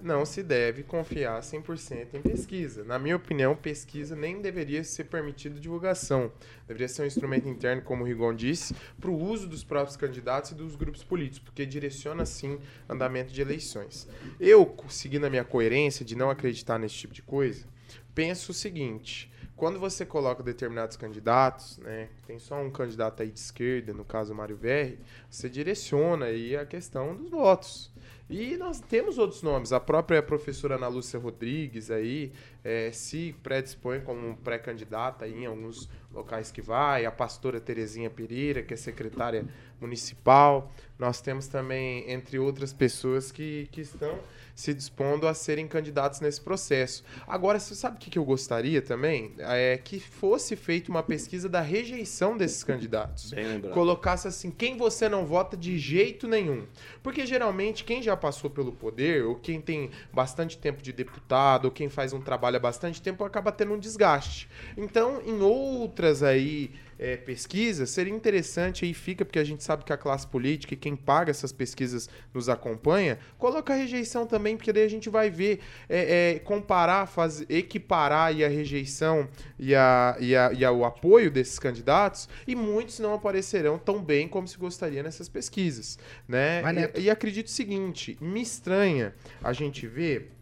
não 0.02 0.24
se 0.24 0.42
deve 0.42 0.82
confiar 0.82 1.40
100% 1.40 2.14
em 2.14 2.22
pesquisa. 2.22 2.84
Na 2.84 2.98
minha 2.98 3.16
opinião, 3.16 3.56
pesquisa 3.56 4.14
nem 4.14 4.40
deveria 4.40 4.82
ser 4.84 5.04
permitido 5.04 5.60
divulgação. 5.60 6.30
Deveria 6.66 6.88
ser 6.88 7.02
um 7.02 7.06
instrumento 7.06 7.48
interno, 7.48 7.82
como 7.82 8.04
o 8.04 8.06
Rigon 8.06 8.34
disse, 8.34 8.74
para 9.00 9.10
o 9.10 9.18
uso 9.18 9.48
dos 9.48 9.64
próprios 9.64 9.96
candidatos 9.96 10.52
e 10.52 10.54
dos 10.54 10.76
grupos 10.76 11.02
políticos, 11.02 11.40
porque 11.40 11.66
direciona, 11.66 12.24
sim, 12.24 12.58
andamento 12.88 13.32
de 13.32 13.40
eleições. 13.40 14.08
Eu, 14.38 14.76
seguindo 14.88 15.26
a 15.26 15.30
minha 15.30 15.44
coerência 15.44 16.04
de 16.04 16.16
não 16.16 16.30
acreditar 16.30 16.78
nesse 16.78 16.94
tipo 16.94 17.14
de 17.14 17.22
coisa, 17.22 17.66
penso 18.14 18.52
o 18.52 18.54
seguinte: 18.54 19.30
quando 19.56 19.78
você 19.78 20.04
coloca 20.04 20.42
determinados 20.42 20.98
candidatos, 20.98 21.78
né, 21.78 22.10
tem 22.26 22.38
só 22.38 22.60
um 22.60 22.70
candidato 22.70 23.22
aí 23.22 23.30
de 23.30 23.38
esquerda, 23.38 23.94
no 23.94 24.04
caso 24.04 24.34
o 24.34 24.36
Mário 24.36 24.54
Verri, 24.54 24.98
você 25.30 25.48
direciona 25.48 26.26
aí 26.26 26.54
a 26.54 26.66
questão 26.66 27.16
dos 27.16 27.30
votos. 27.30 27.90
E 28.28 28.56
nós 28.56 28.80
temos 28.80 29.18
outros 29.18 29.42
nomes. 29.42 29.72
A 29.72 29.78
própria 29.78 30.20
professora 30.20 30.74
Ana 30.74 30.88
Lúcia 30.88 31.18
Rodrigues 31.18 31.90
aí 31.90 32.32
eh, 32.64 32.90
se 32.92 33.34
predispõe 33.42 34.00
como 34.00 34.36
pré-candidata 34.38 35.28
em 35.28 35.46
alguns 35.46 35.88
locais 36.16 36.50
que 36.50 36.62
vai. 36.62 37.04
A 37.04 37.12
pastora 37.12 37.60
Terezinha 37.60 38.10
Pereira, 38.10 38.62
que 38.62 38.74
é 38.74 38.76
secretária 38.76 39.44
municipal. 39.80 40.72
Nós 40.98 41.20
temos 41.20 41.46
também, 41.46 42.10
entre 42.10 42.38
outras 42.38 42.72
pessoas, 42.72 43.30
que, 43.30 43.68
que 43.70 43.82
estão 43.82 44.18
se 44.54 44.72
dispondo 44.72 45.28
a 45.28 45.34
serem 45.34 45.68
candidatos 45.68 46.20
nesse 46.20 46.40
processo. 46.40 47.04
Agora, 47.28 47.60
você 47.60 47.74
sabe 47.74 47.96
o 47.96 47.98
que 47.98 48.18
eu 48.18 48.24
gostaria 48.24 48.80
também? 48.80 49.34
É 49.38 49.76
que 49.76 50.00
fosse 50.00 50.56
feita 50.56 50.90
uma 50.90 51.02
pesquisa 51.02 51.46
da 51.46 51.60
rejeição 51.60 52.38
desses 52.38 52.64
candidatos. 52.64 53.34
Colocasse 53.74 54.26
assim, 54.26 54.50
quem 54.50 54.78
você 54.78 55.10
não 55.10 55.26
vota 55.26 55.58
de 55.58 55.78
jeito 55.78 56.26
nenhum. 56.26 56.66
Porque 57.02 57.26
geralmente 57.26 57.84
quem 57.84 58.02
já 58.02 58.16
passou 58.16 58.48
pelo 58.48 58.72
poder, 58.72 59.26
ou 59.26 59.34
quem 59.34 59.60
tem 59.60 59.90
bastante 60.10 60.56
tempo 60.56 60.82
de 60.82 60.90
deputado, 60.90 61.66
ou 61.66 61.70
quem 61.70 61.90
faz 61.90 62.14
um 62.14 62.20
trabalho 62.22 62.56
há 62.56 62.60
bastante 62.60 63.02
tempo, 63.02 63.24
acaba 63.24 63.52
tendo 63.52 63.74
um 63.74 63.78
desgaste. 63.78 64.48
Então, 64.74 65.20
em 65.26 65.42
outras 65.42 66.05
aí 66.22 66.70
é, 66.98 67.14
pesquisas, 67.16 67.90
seria 67.90 68.12
interessante 68.14 68.84
aí 68.86 68.94
fica, 68.94 69.22
porque 69.24 69.38
a 69.38 69.44
gente 69.44 69.62
sabe 69.62 69.84
que 69.84 69.92
a 69.92 69.96
classe 69.98 70.26
política 70.26 70.72
e 70.72 70.76
quem 70.76 70.96
paga 70.96 71.30
essas 71.30 71.52
pesquisas 71.52 72.08
nos 72.32 72.48
acompanha, 72.48 73.18
coloca 73.38 73.74
a 73.74 73.76
rejeição 73.76 74.26
também, 74.26 74.56
porque 74.56 74.72
daí 74.72 74.84
a 74.84 74.88
gente 74.88 75.10
vai 75.10 75.28
ver, 75.28 75.60
é, 75.90 76.36
é, 76.36 76.38
comparar, 76.38 77.06
fazer, 77.06 77.44
equiparar 77.50 78.28
aí 78.28 78.42
a 78.44 78.48
rejeição 78.48 79.28
e, 79.58 79.74
a, 79.74 80.16
e, 80.18 80.34
a, 80.34 80.52
e 80.54 80.64
a- 80.64 80.72
o 80.72 80.84
apoio 80.86 81.30
desses 81.30 81.58
candidatos, 81.58 82.28
e 82.46 82.54
muitos 82.56 82.98
não 82.98 83.12
aparecerão 83.12 83.78
tão 83.78 84.02
bem 84.02 84.26
como 84.26 84.48
se 84.48 84.56
gostaria 84.56 85.02
nessas 85.02 85.28
pesquisas, 85.28 85.98
né? 86.26 86.62
E, 86.96 87.02
e 87.02 87.10
acredito 87.10 87.48
o 87.48 87.50
seguinte, 87.50 88.16
me 88.22 88.40
estranha 88.40 89.14
a 89.42 89.52
gente 89.52 89.86
ver 89.86 90.32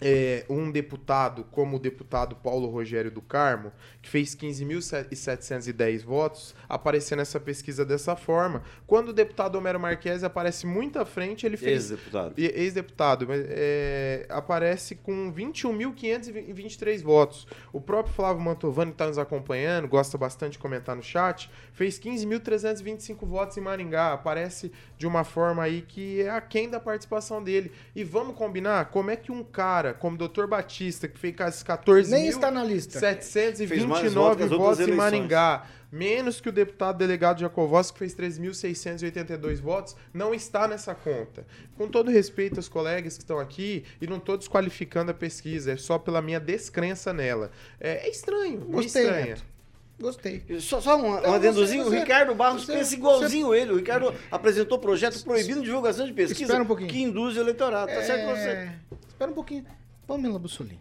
é, 0.00 0.44
um 0.48 0.70
deputado 0.70 1.44
como 1.50 1.76
o 1.76 1.80
deputado 1.80 2.36
Paulo 2.36 2.68
Rogério 2.68 3.10
do 3.10 3.20
Carmo, 3.20 3.72
que 4.00 4.08
fez 4.08 4.34
15.710 4.34 6.04
votos, 6.04 6.54
aparecer 6.68 7.16
nessa 7.16 7.40
pesquisa 7.40 7.84
dessa 7.84 8.14
forma. 8.14 8.62
Quando 8.86 9.08
o 9.08 9.12
deputado 9.12 9.56
Homero 9.56 9.80
Marques 9.80 10.22
aparece 10.22 10.66
muito 10.66 10.98
à 10.98 11.04
frente, 11.04 11.44
ele 11.44 11.56
fez... 11.56 11.90
Ex-deputado. 11.90 12.34
Ex-deputado, 12.36 13.26
mas, 13.26 13.44
é, 13.48 14.26
aparece 14.28 14.94
com 14.94 15.32
21.523 15.32 17.02
votos. 17.02 17.46
O 17.72 17.80
próprio 17.80 18.14
Flávio 18.14 18.42
Mantovani, 18.42 18.90
que 18.90 18.94
está 18.94 19.06
nos 19.06 19.18
acompanhando, 19.18 19.88
gosta 19.88 20.16
bastante 20.16 20.52
de 20.52 20.58
comentar 20.58 20.94
no 20.94 21.02
chat, 21.02 21.50
fez 21.72 21.98
15.325 21.98 23.26
votos 23.26 23.56
em 23.56 23.60
Maringá. 23.60 24.12
Aparece 24.12 24.72
de 24.96 25.06
uma 25.06 25.24
forma 25.24 25.62
aí 25.62 25.82
que 25.82 26.22
é 26.22 26.30
aquém 26.30 26.68
da 26.68 26.80
participação 26.80 27.42
dele. 27.42 27.72
E 27.94 28.04
vamos 28.04 28.36
combinar, 28.36 28.86
como 28.90 29.10
é 29.10 29.16
que 29.16 29.32
um 29.32 29.42
cara 29.42 29.87
como 29.94 30.16
o 30.22 30.28
Dr. 30.28 30.46
Batista, 30.46 31.06
que 31.08 31.18
fez 31.18 31.34
14 31.62 32.10
Nem 32.10 32.28
está 32.28 32.50
na 32.50 32.64
lista. 32.64 32.98
Fez 32.98 33.02
mais 33.04 33.24
729 33.24 34.44
votos 34.46 34.80
em. 34.88 34.92
Maringá, 34.92 35.66
menos 35.90 36.40
que 36.40 36.48
o 36.48 36.52
deputado 36.52 36.98
delegado 36.98 37.40
Jacovós, 37.40 37.90
que 37.90 37.98
fez 37.98 38.14
3.682 38.14 39.60
votos, 39.60 39.96
não 40.12 40.34
está 40.34 40.66
nessa 40.68 40.94
conta. 40.94 41.46
Com 41.76 41.88
todo 41.88 42.10
respeito 42.10 42.56
aos 42.56 42.68
colegas 42.68 43.16
que 43.16 43.22
estão 43.22 43.38
aqui, 43.38 43.84
e 44.00 44.06
não 44.06 44.16
estou 44.16 44.36
desqualificando 44.36 45.10
a 45.10 45.14
pesquisa, 45.14 45.72
é 45.72 45.76
só 45.76 45.98
pela 45.98 46.20
minha 46.20 46.40
descrença 46.40 47.12
nela. 47.12 47.50
É, 47.80 48.06
é 48.06 48.10
estranho, 48.10 48.58
muito 48.60 48.72
Gostei, 48.72 49.02
estranha. 49.02 49.26
Neto. 49.26 49.58
Gostei. 50.00 50.44
Só, 50.60 50.80
só 50.80 50.96
um, 50.96 51.20
Não, 51.20 51.30
um 51.30 51.34
adendozinho, 51.34 51.82
você- 51.82 51.96
o 51.96 52.00
Ricardo 52.00 52.32
Barros 52.32 52.64
você- 52.64 52.72
pensa 52.72 52.94
igualzinho 52.94 53.52
ele. 53.52 53.72
O 53.72 53.76
Ricardo 53.76 54.14
apresentou 54.30 54.78
projeto 54.78 55.20
proibindo 55.24 55.60
divulgação 55.60 56.06
de 56.06 56.12
pesquisa 56.12 56.56
um 56.56 56.76
que 56.76 57.02
induz 57.02 57.36
o 57.36 57.40
eleitorado. 57.40 57.90
Tá 57.92 58.02
certo 58.02 58.26
você? 58.26 58.70
Espera 59.18 59.32
um 59.32 59.34
pouquinho. 59.34 59.66
Pamela 60.06 60.38
Bussolini. 60.38 60.78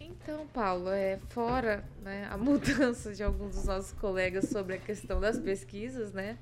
Então, 0.00 0.46
Paulo, 0.46 0.88
é, 0.88 1.18
fora 1.28 1.84
né, 2.00 2.26
a 2.30 2.38
mudança 2.40 3.12
de 3.14 3.22
alguns 3.22 3.54
dos 3.54 3.64
nossos 3.66 3.92
colegas 3.92 4.48
sobre 4.48 4.76
a 4.76 4.78
questão 4.78 5.20
das 5.20 5.38
pesquisas, 5.38 6.10
né? 6.10 6.38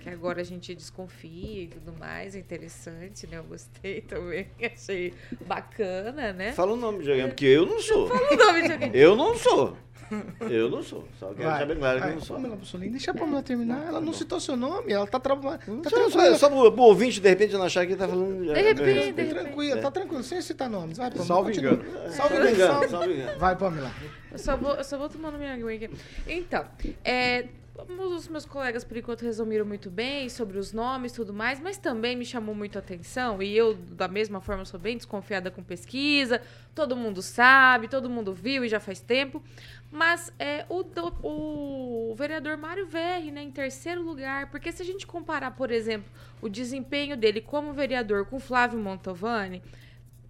Que 0.00 0.08
agora 0.10 0.40
a 0.40 0.44
gente 0.44 0.74
desconfia 0.74 1.62
e 1.62 1.68
tudo 1.68 1.92
mais, 1.98 2.34
é 2.34 2.38
interessante, 2.38 3.26
né? 3.26 3.38
Eu 3.38 3.44
gostei 3.44 4.00
também, 4.02 4.48
achei 4.62 5.14
bacana, 5.46 6.32
né? 6.32 6.52
Fala 6.52 6.72
o 6.72 6.76
nome 6.76 7.02
de 7.02 7.10
alguém, 7.10 7.28
porque 7.28 7.46
eu 7.46 7.66
não 7.66 7.80
sou. 7.80 8.08
Fala 8.08 8.32
o 8.32 8.36
nome 8.36 8.62
de 8.66 8.72
alguém. 8.72 8.90
Eu 8.94 9.16
não 9.16 9.36
sou. 9.36 9.76
Eu 10.40 10.70
não 10.70 10.82
sou. 10.82 11.08
Só 11.18 11.28
quero 11.32 11.48
deixar 11.48 11.66
bem 11.66 11.76
claro 11.78 12.00
que 12.00 12.06
eu 12.08 12.14
não 12.14 12.20
sou. 12.20 12.36
Pamela 12.36 12.56
Bussolini, 12.56 12.90
deixa 12.90 13.10
a 13.10 13.14
Pamela 13.14 13.42
terminar. 13.42 13.86
Ela 13.86 14.00
não 14.00 14.12
citou 14.12 14.38
seu 14.38 14.56
nome, 14.56 14.92
ela 14.92 15.06
tá 15.06 15.18
trabalhando. 15.18 15.82
Tá 15.82 15.90
Só, 15.90 15.96
tranquila. 15.96 16.30
só, 16.32 16.38
só 16.38 16.50
pro, 16.50 16.72
pro 16.72 16.82
ouvinte, 16.82 17.20
de 17.20 17.28
repente, 17.28 17.54
não 17.54 17.62
achar 17.62 17.86
que 17.86 17.92
ele 17.92 17.98
tá 17.98 18.08
falando. 18.08 18.44
De 18.44 18.52
repente, 18.60 18.84
de 18.84 19.00
repente. 19.00 19.30
Tranquila, 19.34 19.80
tá 19.80 19.90
tranquilo, 19.90 20.22
sem 20.22 20.40
citar 20.42 20.68
nomes. 20.68 20.98
Vai, 20.98 21.10
Pamela. 21.10 21.26
Salve 21.26 21.54
Salve 21.54 22.50
engano, 22.50 22.88
salve 22.88 23.14
engano. 23.14 23.38
Vai, 23.38 23.56
Pamela. 23.56 23.90
Eu 24.30 24.38
só 24.38 24.56
vou, 24.56 24.74
eu 24.74 24.84
só 24.84 24.98
vou 24.98 25.08
tomando 25.08 25.38
minha 25.38 25.54
água 25.54 25.72
aqui. 25.72 25.88
Então, 26.26 26.64
é, 27.04 27.46
os 27.76 28.28
meus 28.28 28.46
colegas, 28.46 28.84
por 28.84 28.96
enquanto, 28.96 29.22
resumiram 29.22 29.66
muito 29.66 29.90
bem 29.90 30.28
sobre 30.28 30.58
os 30.58 30.72
nomes 30.72 31.12
e 31.12 31.14
tudo 31.16 31.32
mais, 31.32 31.58
mas 31.58 31.76
também 31.76 32.16
me 32.16 32.24
chamou 32.24 32.54
muito 32.54 32.76
a 32.76 32.78
atenção, 32.78 33.42
e 33.42 33.56
eu, 33.56 33.74
da 33.74 34.06
mesma 34.06 34.40
forma, 34.40 34.64
sou 34.64 34.78
bem 34.78 34.96
desconfiada 34.96 35.50
com 35.50 35.62
pesquisa, 35.62 36.40
todo 36.74 36.96
mundo 36.96 37.20
sabe, 37.20 37.88
todo 37.88 38.08
mundo 38.08 38.32
viu 38.32 38.64
e 38.64 38.68
já 38.68 38.78
faz 38.78 39.00
tempo, 39.00 39.42
mas 39.90 40.32
é, 40.38 40.64
o, 40.68 40.84
o 42.10 42.14
vereador 42.14 42.56
Mário 42.56 42.86
Verri, 42.86 43.30
né, 43.30 43.42
em 43.42 43.50
terceiro 43.50 44.02
lugar, 44.02 44.50
porque 44.50 44.70
se 44.70 44.82
a 44.82 44.84
gente 44.84 45.06
comparar, 45.06 45.50
por 45.52 45.70
exemplo, 45.70 46.10
o 46.40 46.48
desempenho 46.48 47.16
dele 47.16 47.40
como 47.40 47.72
vereador 47.72 48.26
com 48.26 48.38
Flávio 48.38 48.78
Mantovani, 48.78 49.62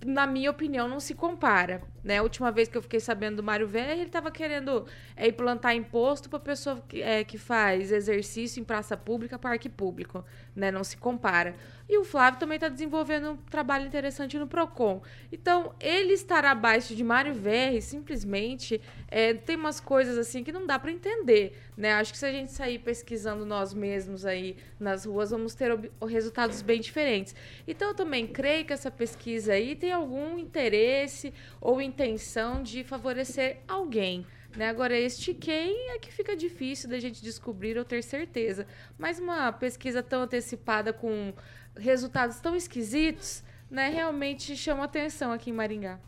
na 0.05 0.27
minha 0.27 0.51
opinião, 0.51 0.89
não 0.89 1.01
se 1.01 1.15
compara. 1.15 1.83
Né? 2.05 2.19
A 2.19 2.23
última 2.23 2.53
vez 2.53 2.69
que 2.69 2.77
eu 2.77 2.83
fiquei 2.83 3.01
sabendo 3.01 3.37
do 3.37 3.43
Mário 3.43 3.67
Velho, 3.67 3.93
ele 3.93 4.03
estava 4.03 4.31
querendo 4.31 4.87
é, 5.17 5.27
implantar 5.27 5.75
imposto 5.75 6.29
para 6.29 6.39
pessoa 6.39 6.85
que, 6.87 7.01
é, 7.01 7.25
que 7.25 7.39
faz 7.39 7.91
exercício 7.91 8.61
em 8.61 8.65
praça 8.65 8.95
pública, 8.95 9.39
parque 9.39 9.71
público. 9.71 10.23
Né? 10.55 10.71
Não 10.71 10.85
se 10.85 10.99
compara. 10.99 11.55
E 11.89 11.99
o 11.99 12.05
Flávio 12.05 12.41
também 12.41 12.57
está 12.57 12.69
desenvolvendo 12.69 13.33
um 13.33 13.37
trabalho 13.37 13.87
interessante 13.87 14.39
no 14.39 14.47
PROCON. 14.47 15.03
Então, 15.31 15.75
ele 15.79 16.15
estar 16.15 16.45
abaixo 16.45 16.95
de 16.95 17.05
Mário 17.05 17.35
Verri, 17.35 17.83
simplesmente, 17.83 18.81
é, 19.09 19.35
tem 19.35 19.57
umas 19.57 19.81
coisas 19.81 20.17
assim 20.17 20.43
que 20.43 20.51
não 20.51 20.67
dá 20.67 20.79
para 20.79 20.91
entender. 20.91 21.59
Né? 21.77 21.93
Acho 21.93 22.13
que 22.13 22.19
se 22.19 22.25
a 22.25 22.33
gente 22.33 22.53
sair 22.53 22.79
pesquisando 22.79 23.45
nós 23.45 23.75
mesmos 23.75 24.25
aí 24.25 24.57
nas 24.81 25.05
ruas, 25.05 25.31
vamos 25.31 25.55
ter 25.55 25.79
resultados 26.09 26.63
bem 26.63 26.81
diferentes. 26.81 27.35
Então, 27.69 27.89
eu 27.89 27.95
também 27.95 28.27
creio 28.27 28.65
que 28.65 28.73
essa 28.73 28.91
pesquisa 28.91 29.53
aí 29.53 29.75
tem 29.75 29.93
algum 29.93 30.39
interesse 30.39 31.35
ou 31.61 31.83
intenção 31.95 32.61
de 32.63 32.83
favorecer 32.83 33.59
alguém. 33.69 34.27
Né? 34.57 34.69
Agora, 34.69 34.99
este 34.99 35.33
quem 35.33 35.91
é 35.93 35.99
que 35.99 36.13
fica 36.13 36.37
difícil 36.37 36.89
da 36.91 36.99
gente 36.99 37.23
descobrir 37.23 37.79
ou 37.79 37.85
ter 37.85 38.03
certeza. 38.03 38.67
Mas 38.99 39.19
uma 39.21 39.53
pesquisa 39.53 40.03
tão 40.03 40.23
antecipada 40.23 40.93
com 40.93 41.33
resultados 41.77 42.41
tão 42.41 42.55
esquisitos, 42.57 43.43
né, 43.71 43.89
realmente 43.89 44.57
chama 44.57 44.85
atenção 44.85 45.33
aqui 45.33 45.51
em 45.51 45.53
Maringá. 45.53 45.99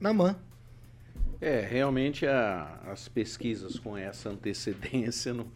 Namã. 0.00 0.38
É, 1.40 1.60
realmente 1.60 2.26
a- 2.26 2.80
as 2.86 3.06
pesquisas 3.08 3.78
com 3.78 3.96
essa 3.96 4.28
antecedência 4.30 5.32
não, 5.32 5.46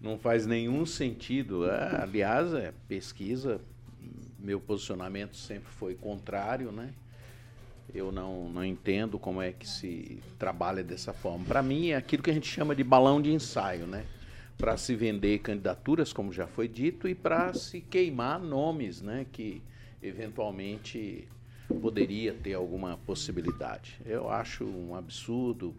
não 0.00 0.18
faz 0.18 0.46
nenhum 0.46 0.84
sentido. 0.84 1.64
Ah, 1.64 2.00
aliás, 2.02 2.52
é 2.52 2.72
pesquisa 2.88 3.60
meu 4.38 4.60
posicionamento 4.60 5.36
sempre 5.36 5.70
foi 5.70 5.94
contrário, 5.94 6.72
né? 6.72 6.92
Eu 7.94 8.12
não, 8.12 8.48
não 8.48 8.64
entendo 8.64 9.18
como 9.18 9.42
é 9.42 9.52
que 9.52 9.68
se 9.68 10.18
trabalha 10.38 10.82
dessa 10.82 11.12
forma. 11.12 11.44
Para 11.44 11.62
mim, 11.62 11.88
é 11.88 11.96
aquilo 11.96 12.22
que 12.22 12.30
a 12.30 12.34
gente 12.34 12.48
chama 12.48 12.74
de 12.74 12.84
balão 12.84 13.20
de 13.20 13.32
ensaio, 13.32 13.86
né? 13.86 14.04
Para 14.56 14.76
se 14.76 14.94
vender 14.94 15.38
candidaturas, 15.38 16.12
como 16.12 16.32
já 16.32 16.46
foi 16.46 16.68
dito, 16.68 17.08
e 17.08 17.14
para 17.14 17.52
se 17.54 17.80
queimar 17.80 18.38
nomes, 18.38 19.00
né? 19.00 19.26
Que 19.32 19.62
eventualmente 20.02 21.26
poderia 21.80 22.32
ter 22.34 22.54
alguma 22.54 22.96
possibilidade. 22.98 24.00
Eu 24.04 24.30
acho 24.30 24.64
um 24.64 24.94
absurdo, 24.94 25.74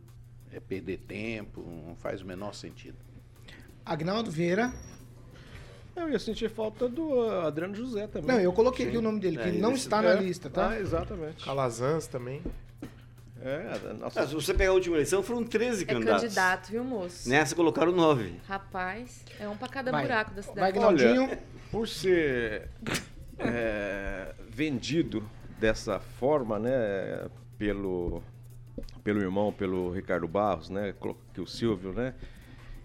é 0.51 0.59
perder 0.59 0.99
tempo, 0.99 1.61
não 1.87 1.95
faz 1.95 2.21
o 2.21 2.25
menor 2.25 2.53
sentido. 2.53 2.97
Agnaldo 3.85 4.29
Vieira. 4.29 4.73
Eu 5.95 6.09
ia 6.09 6.19
sentir 6.19 6.49
falta 6.49 6.87
do 6.87 7.21
Adriano 7.29 7.75
José 7.75 8.07
também. 8.07 8.27
Não, 8.35 8.39
eu 8.41 8.53
coloquei 8.53 8.87
aqui 8.87 8.97
o 8.97 9.01
nome 9.01 9.19
dele, 9.19 9.37
que 9.37 9.47
ele 9.47 9.59
não 9.59 9.73
está 9.73 10.01
na 10.01 10.13
lista, 10.13 10.49
tá? 10.49 10.69
Ah, 10.69 10.79
exatamente. 10.79 11.43
Calazans 11.43 12.07
também. 12.07 12.41
É, 13.43 13.71
Ah, 14.15 14.27
se 14.27 14.33
você 14.35 14.53
pegar 14.53 14.69
a 14.69 14.73
última 14.73 14.95
eleição, 14.95 15.23
foram 15.23 15.43
13 15.43 15.83
É 15.83 15.85
candidatos. 15.87 16.21
candidato, 16.23 16.69
viu, 16.71 16.83
moço? 16.83 17.27
Nessa 17.27 17.55
colocaram 17.55 17.91
9. 17.91 18.35
Rapaz, 18.47 19.25
é 19.39 19.47
um 19.49 19.57
pra 19.57 19.67
cada 19.67 19.91
Vai. 19.91 20.03
buraco 20.03 20.33
da 20.33 20.41
cidade. 20.43 20.77
Olha, 20.77 21.39
por 21.71 21.87
ser 21.87 22.69
é, 23.39 24.33
vendido 24.49 25.23
dessa 25.59 25.99
forma, 25.99 26.59
né, 26.59 27.27
pelo, 27.57 28.21
pelo 29.03 29.19
irmão, 29.21 29.51
pelo 29.51 29.91
Ricardo 29.91 30.27
Barros, 30.27 30.69
né, 30.69 30.93
que 31.33 31.41
o 31.41 31.47
Silvio, 31.47 31.93
né, 31.93 32.13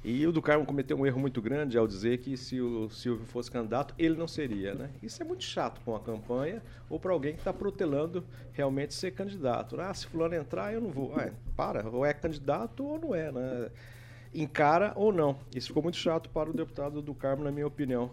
e 0.08 0.24
o 0.24 0.30
do 0.30 0.40
Carmo 0.40 0.64
cometeu 0.64 0.96
um 0.96 1.04
erro 1.04 1.18
muito 1.18 1.42
grande 1.42 1.76
ao 1.76 1.84
dizer 1.84 2.18
que 2.18 2.36
se 2.36 2.60
o 2.60 2.88
Silvio 2.88 3.26
fosse 3.26 3.50
candidato, 3.50 3.92
ele 3.98 4.14
não 4.14 4.28
seria, 4.28 4.72
né? 4.72 4.88
Isso 5.02 5.20
é 5.20 5.24
muito 5.24 5.42
chato 5.42 5.80
para 5.80 5.94
uma 5.94 5.98
campanha 5.98 6.62
ou 6.88 7.00
para 7.00 7.12
alguém 7.12 7.32
que 7.32 7.40
está 7.40 7.52
protelando 7.52 8.22
realmente 8.52 8.94
ser 8.94 9.10
candidato. 9.10 9.80
Ah, 9.80 9.92
se 9.92 10.06
fulano 10.06 10.36
entrar, 10.36 10.72
eu 10.72 10.80
não 10.80 10.90
vou. 10.90 11.12
Ah, 11.16 11.32
para, 11.56 11.88
ou 11.88 12.06
é 12.06 12.14
candidato 12.14 12.86
ou 12.86 13.00
não 13.00 13.16
é, 13.16 13.32
né? 13.32 13.68
Encara 14.32 14.92
ou 14.94 15.12
não. 15.12 15.40
Isso 15.52 15.66
ficou 15.66 15.82
muito 15.82 15.98
chato 15.98 16.30
para 16.30 16.48
o 16.48 16.52
deputado 16.52 17.02
do 17.02 17.12
Carmo, 17.12 17.42
na 17.42 17.50
minha 17.50 17.66
opinião. 17.66 18.12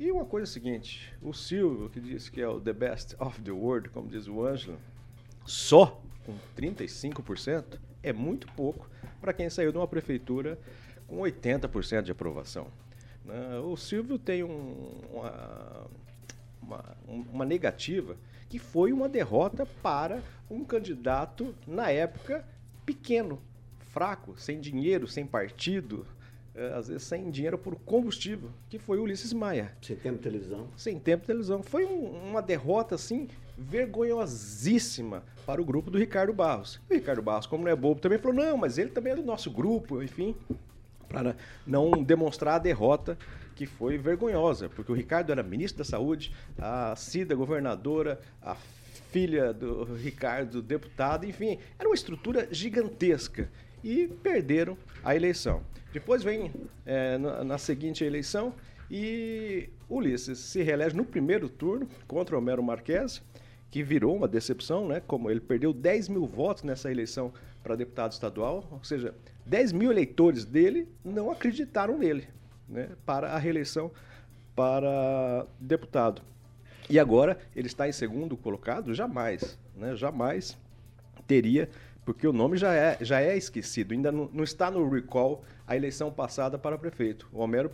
E 0.00 0.10
uma 0.10 0.24
coisa 0.24 0.46
é 0.46 0.48
a 0.48 0.50
seguinte, 0.50 1.12
o 1.20 1.34
Silvio, 1.34 1.90
que 1.90 2.00
disse 2.00 2.32
que 2.32 2.40
é 2.40 2.48
o 2.48 2.58
the 2.58 2.72
best 2.72 3.14
of 3.20 3.42
the 3.42 3.52
world, 3.52 3.90
como 3.90 4.08
diz 4.08 4.26
o 4.26 4.46
Ângelo, 4.46 4.78
só 5.44 6.00
com 6.24 6.32
35% 6.56 7.78
é 8.02 8.14
muito 8.14 8.46
pouco 8.52 8.88
para 9.20 9.34
quem 9.34 9.50
saiu 9.50 9.70
de 9.70 9.76
uma 9.76 9.86
prefeitura 9.86 10.58
com 11.06 11.18
80% 11.18 12.02
de 12.02 12.12
aprovação. 12.12 12.66
né? 13.24 13.58
O 13.60 13.74
Silvio 13.76 14.18
tem 14.18 14.44
um- 14.44 15.00
uma, 15.12 15.86
uma, 16.62 16.84
um- 17.08 17.24
uma 17.32 17.44
negativa 17.44 18.16
que 18.50 18.58
foi 18.58 18.92
uma 18.92 19.08
derrota 19.08 19.66
para 19.82 20.20
um 20.50 20.62
candidato, 20.64 21.54
na 21.66 21.90
época, 21.90 22.44
pequeno, 22.84 23.40
fraco, 23.92 24.34
sem 24.38 24.60
dinheiro, 24.60 25.08
sem 25.08 25.26
partido, 25.26 26.06
eh, 26.54 26.72
às 26.76 26.88
vezes 26.88 27.02
sem 27.04 27.30
dinheiro 27.30 27.56
por 27.56 27.74
combustível, 27.76 28.50
que 28.68 28.78
foi 28.78 28.98
o 28.98 29.02
Ulisses 29.04 29.32
Maia. 29.32 29.72
Sem 29.80 29.96
tempo 29.96 30.16
de 30.18 30.22
televisão. 30.22 30.68
Sem 30.76 30.98
tempo 30.98 31.22
de 31.22 31.26
televisão. 31.28 31.62
Foi 31.62 31.86
um- 31.86 32.28
uma 32.30 32.42
derrota, 32.42 32.94
assim, 32.94 33.26
vergonhosíssima 33.56 35.22
para 35.46 35.60
o 35.60 35.64
grupo 35.64 35.90
do 35.90 35.98
Ricardo 35.98 36.32
Barros. 36.32 36.80
O 36.90 36.94
Ricardo 36.94 37.22
Barros, 37.22 37.46
como 37.46 37.64
não 37.64 37.70
é 37.70 37.76
bobo, 37.76 38.00
também 38.00 38.18
falou, 38.18 38.36
não, 38.36 38.56
mas 38.56 38.78
ele 38.78 38.90
também 38.90 39.12
é 39.12 39.16
do 39.16 39.22
nosso 39.22 39.50
grupo, 39.50 40.02
enfim, 40.02 40.34
para 41.14 41.36
não 41.66 42.02
demonstrar 42.02 42.56
a 42.56 42.58
derrota 42.58 43.16
que 43.54 43.66
foi 43.66 43.96
vergonhosa, 43.96 44.68
porque 44.68 44.90
o 44.90 44.94
Ricardo 44.94 45.30
era 45.30 45.42
ministro 45.42 45.78
da 45.78 45.84
Saúde, 45.84 46.34
a 46.58 46.94
Cida 46.96 47.34
governadora, 47.34 48.20
a 48.42 48.56
filha 49.12 49.52
do 49.52 49.84
Ricardo 49.94 50.60
deputado, 50.60 51.24
enfim, 51.24 51.58
era 51.78 51.88
uma 51.88 51.94
estrutura 51.94 52.48
gigantesca 52.50 53.48
e 53.82 54.08
perderam 54.08 54.76
a 55.04 55.14
eleição. 55.14 55.62
Depois 55.92 56.24
vem 56.24 56.50
na, 57.20 57.44
na 57.44 57.58
seguinte 57.58 58.02
eleição 58.02 58.52
e 58.90 59.68
Ulisses 59.88 60.38
se 60.38 60.62
reelege 60.62 60.96
no 60.96 61.04
primeiro 61.04 61.48
turno 61.48 61.88
contra 62.08 62.36
Homero 62.36 62.62
Marques, 62.62 63.22
que 63.70 63.82
virou 63.82 64.16
uma 64.16 64.26
decepção, 64.26 64.88
né? 64.88 65.00
Como 65.06 65.30
ele 65.30 65.40
perdeu 65.40 65.72
10 65.72 66.08
mil 66.08 66.26
votos 66.26 66.64
nessa 66.64 66.90
eleição 66.90 67.32
para 67.62 67.76
deputado 67.76 68.12
estadual, 68.12 68.66
ou 68.70 68.82
seja, 68.82 69.14
10 69.46 69.72
mil 69.72 69.90
eleitores 69.90 70.44
dele 70.44 70.88
não 71.04 71.30
acreditaram 71.30 71.98
nele, 71.98 72.26
né? 72.68 72.90
Para 73.04 73.32
a 73.32 73.38
reeleição 73.38 73.90
para 74.54 75.46
deputado. 75.60 76.22
E 76.88 76.98
agora 76.98 77.38
ele 77.54 77.66
está 77.66 77.88
em 77.88 77.92
segundo 77.92 78.36
colocado? 78.36 78.94
Jamais, 78.94 79.58
né? 79.76 79.96
Jamais 79.96 80.56
teria, 81.26 81.68
porque 82.04 82.26
o 82.26 82.32
nome 82.32 82.56
já 82.56 82.74
é, 82.74 82.98
já 83.00 83.20
é 83.20 83.36
esquecido, 83.36 83.92
ainda 83.92 84.12
não, 84.12 84.28
não 84.32 84.44
está 84.44 84.70
no 84.70 84.88
recall 84.88 85.42
a 85.66 85.76
eleição 85.76 86.12
passada 86.12 86.58
para 86.58 86.78
prefeito. 86.78 87.28
O 87.32 87.40
Homero 87.40 87.70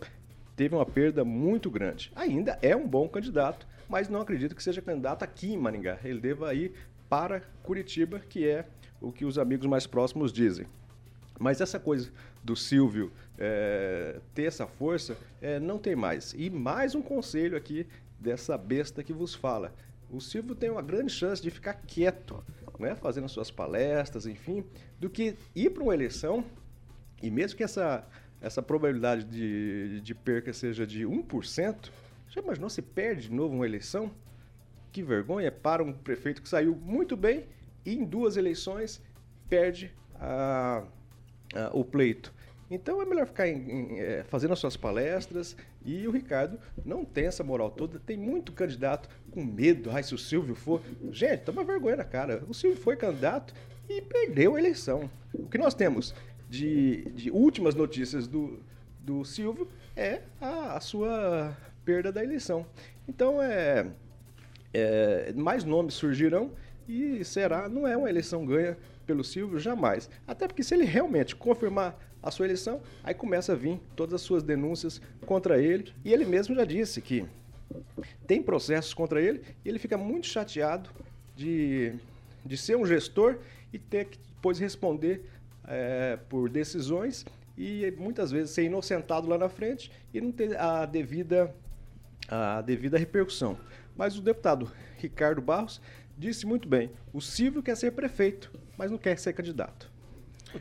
teve 0.54 0.74
uma 0.74 0.86
perda 0.86 1.24
muito 1.24 1.70
grande. 1.70 2.12
Ainda 2.14 2.58
é 2.62 2.74
um 2.76 2.86
bom 2.86 3.08
candidato, 3.08 3.66
mas 3.88 4.08
não 4.08 4.20
acredito 4.20 4.54
que 4.54 4.62
seja 4.62 4.80
candidato 4.80 5.22
aqui 5.24 5.52
em 5.52 5.56
Maringá. 5.56 5.98
Ele 6.04 6.20
deva 6.20 6.54
ir 6.54 6.72
para 7.08 7.42
Curitiba, 7.62 8.20
que 8.20 8.46
é 8.46 8.66
o 9.00 9.10
que 9.10 9.24
os 9.24 9.38
amigos 9.38 9.66
mais 9.66 9.86
próximos 9.86 10.32
dizem. 10.32 10.66
Mas 11.40 11.62
essa 11.62 11.80
coisa 11.80 12.12
do 12.44 12.54
Silvio 12.54 13.10
eh, 13.38 14.20
ter 14.34 14.44
essa 14.44 14.66
força, 14.66 15.16
eh, 15.40 15.58
não 15.58 15.78
tem 15.78 15.96
mais. 15.96 16.34
E 16.36 16.50
mais 16.50 16.94
um 16.94 17.00
conselho 17.00 17.56
aqui 17.56 17.86
dessa 18.18 18.58
besta 18.58 19.02
que 19.02 19.12
vos 19.14 19.34
fala. 19.34 19.74
O 20.10 20.20
Silvio 20.20 20.54
tem 20.54 20.68
uma 20.68 20.82
grande 20.82 21.10
chance 21.10 21.40
de 21.40 21.50
ficar 21.50 21.72
quieto, 21.72 22.44
né, 22.78 22.94
fazendo 22.94 23.26
suas 23.26 23.50
palestras, 23.50 24.26
enfim, 24.26 24.62
do 24.98 25.08
que 25.08 25.34
ir 25.54 25.70
para 25.70 25.82
uma 25.82 25.94
eleição 25.94 26.44
e 27.22 27.30
mesmo 27.30 27.56
que 27.56 27.64
essa, 27.64 28.06
essa 28.38 28.62
probabilidade 28.62 29.24
de, 29.24 30.02
de 30.02 30.14
perca 30.14 30.52
seja 30.52 30.86
de 30.86 31.06
1%, 31.06 31.90
já 32.28 32.42
imaginou 32.42 32.68
se 32.68 32.82
perde 32.82 33.28
de 33.28 33.34
novo 33.34 33.54
uma 33.54 33.66
eleição? 33.66 34.10
Que 34.92 35.02
vergonha 35.02 35.50
para 35.50 35.82
um 35.82 35.92
prefeito 35.92 36.42
que 36.42 36.48
saiu 36.48 36.76
muito 36.76 37.16
bem 37.16 37.46
e 37.84 37.94
em 37.94 38.04
duas 38.04 38.36
eleições 38.36 39.02
perde 39.48 39.90
a, 40.16 40.84
a- 41.54 41.70
o 41.72 41.84
pleito. 41.84 42.32
Então 42.70 43.02
é 43.02 43.04
melhor 43.04 43.26
ficar 43.26 43.48
em- 43.48 43.68
em, 43.70 43.98
eh, 44.00 44.24
fazendo 44.28 44.52
as 44.52 44.58
suas 44.60 44.76
palestras 44.76 45.56
e 45.84 46.06
o 46.06 46.10
Ricardo 46.12 46.56
não 46.84 47.04
tem 47.04 47.26
essa 47.26 47.42
moral 47.42 47.70
toda. 47.70 47.98
Tem 47.98 48.16
muito 48.16 48.52
candidato 48.52 49.08
com 49.32 49.44
medo. 49.44 49.90
Ai, 49.90 50.02
se 50.04 50.14
o 50.14 50.18
Silvio 50.18 50.54
for. 50.54 50.80
Gente, 51.10 51.40
toma 51.40 51.64
vergonha 51.64 51.96
na 51.96 52.04
cara. 52.04 52.44
O 52.48 52.54
Silvio 52.54 52.80
foi 52.80 52.96
candidato 52.96 53.52
e 53.88 54.00
perdeu 54.00 54.54
a 54.54 54.58
eleição. 54.60 55.10
O 55.34 55.48
que 55.48 55.58
nós 55.58 55.74
temos 55.74 56.14
de, 56.48 57.06
de 57.10 57.28
últimas 57.32 57.74
notícias 57.74 58.28
do, 58.28 58.60
do 59.00 59.24
Silvio 59.24 59.66
é 59.96 60.20
a, 60.40 60.76
a 60.76 60.80
sua 60.80 61.56
perda 61.84 62.12
da 62.12 62.22
eleição. 62.22 62.64
Então 63.08 63.42
é, 63.42 63.84
é, 64.72 65.32
mais 65.34 65.64
nomes 65.64 65.94
surgirão 65.94 66.52
e 66.88 67.24
será, 67.24 67.68
não 67.68 67.86
é 67.86 67.96
uma 67.96 68.08
eleição 68.08 68.46
ganha 68.46 68.76
pelo 69.10 69.24
Silvio, 69.24 69.58
jamais. 69.58 70.08
Até 70.24 70.46
porque 70.46 70.62
se 70.62 70.72
ele 70.72 70.84
realmente 70.84 71.34
confirmar 71.34 71.98
a 72.22 72.30
sua 72.30 72.46
eleição, 72.46 72.80
aí 73.02 73.12
começa 73.12 73.54
a 73.54 73.56
vir 73.56 73.80
todas 73.96 74.14
as 74.14 74.20
suas 74.20 74.44
denúncias 74.44 75.02
contra 75.26 75.60
ele. 75.60 75.92
E 76.04 76.12
ele 76.12 76.24
mesmo 76.24 76.54
já 76.54 76.64
disse 76.64 77.02
que 77.02 77.26
tem 78.24 78.40
processos 78.40 78.94
contra 78.94 79.20
ele 79.20 79.42
e 79.64 79.68
ele 79.68 79.80
fica 79.80 79.98
muito 79.98 80.28
chateado 80.28 80.90
de, 81.34 81.92
de 82.46 82.56
ser 82.56 82.76
um 82.76 82.86
gestor 82.86 83.38
e 83.72 83.80
ter 83.80 84.04
que 84.06 84.18
depois 84.18 84.60
responder 84.60 85.28
eh, 85.66 86.16
por 86.28 86.48
decisões 86.48 87.26
e 87.58 87.92
muitas 87.98 88.30
vezes 88.30 88.52
ser 88.52 88.62
inocentado 88.62 89.28
lá 89.28 89.36
na 89.36 89.48
frente 89.48 89.90
e 90.14 90.20
não 90.20 90.30
ter 90.30 90.56
a 90.56 90.86
devida, 90.86 91.52
a 92.28 92.60
devida 92.60 92.96
repercussão. 92.96 93.58
Mas 93.96 94.16
o 94.16 94.22
deputado 94.22 94.70
Ricardo 94.98 95.42
Barros 95.42 95.80
disse 96.20 96.46
muito 96.46 96.68
bem: 96.68 96.92
o 97.12 97.20
Silvio 97.20 97.62
quer 97.62 97.76
ser 97.76 97.92
prefeito, 97.92 98.52
mas 98.76 98.90
não 98.90 98.98
quer 98.98 99.18
ser 99.18 99.32
candidato. 99.32 99.90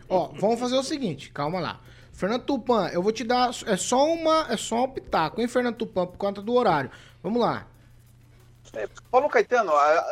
Ó, 0.07 0.29
vamos 0.29 0.59
fazer 0.59 0.77
o 0.77 0.83
seguinte, 0.83 1.31
calma 1.31 1.59
lá. 1.59 1.81
Fernando 2.13 2.43
Tupan, 2.43 2.89
eu 2.89 3.01
vou 3.01 3.11
te 3.11 3.23
dar. 3.23 3.49
É 3.65 3.77
só 3.77 4.11
uma. 4.11 4.47
É 4.49 4.57
só 4.57 4.85
um 4.85 4.89
pitaco, 4.89 5.41
hein, 5.41 5.47
Fernando 5.47 5.75
Tupan, 5.75 6.07
por 6.07 6.17
conta 6.17 6.41
do 6.41 6.53
horário. 6.53 6.89
Vamos 7.21 7.41
lá. 7.41 7.67
É, 8.73 8.87
Paulo 9.09 9.29
Caetano, 9.29 9.71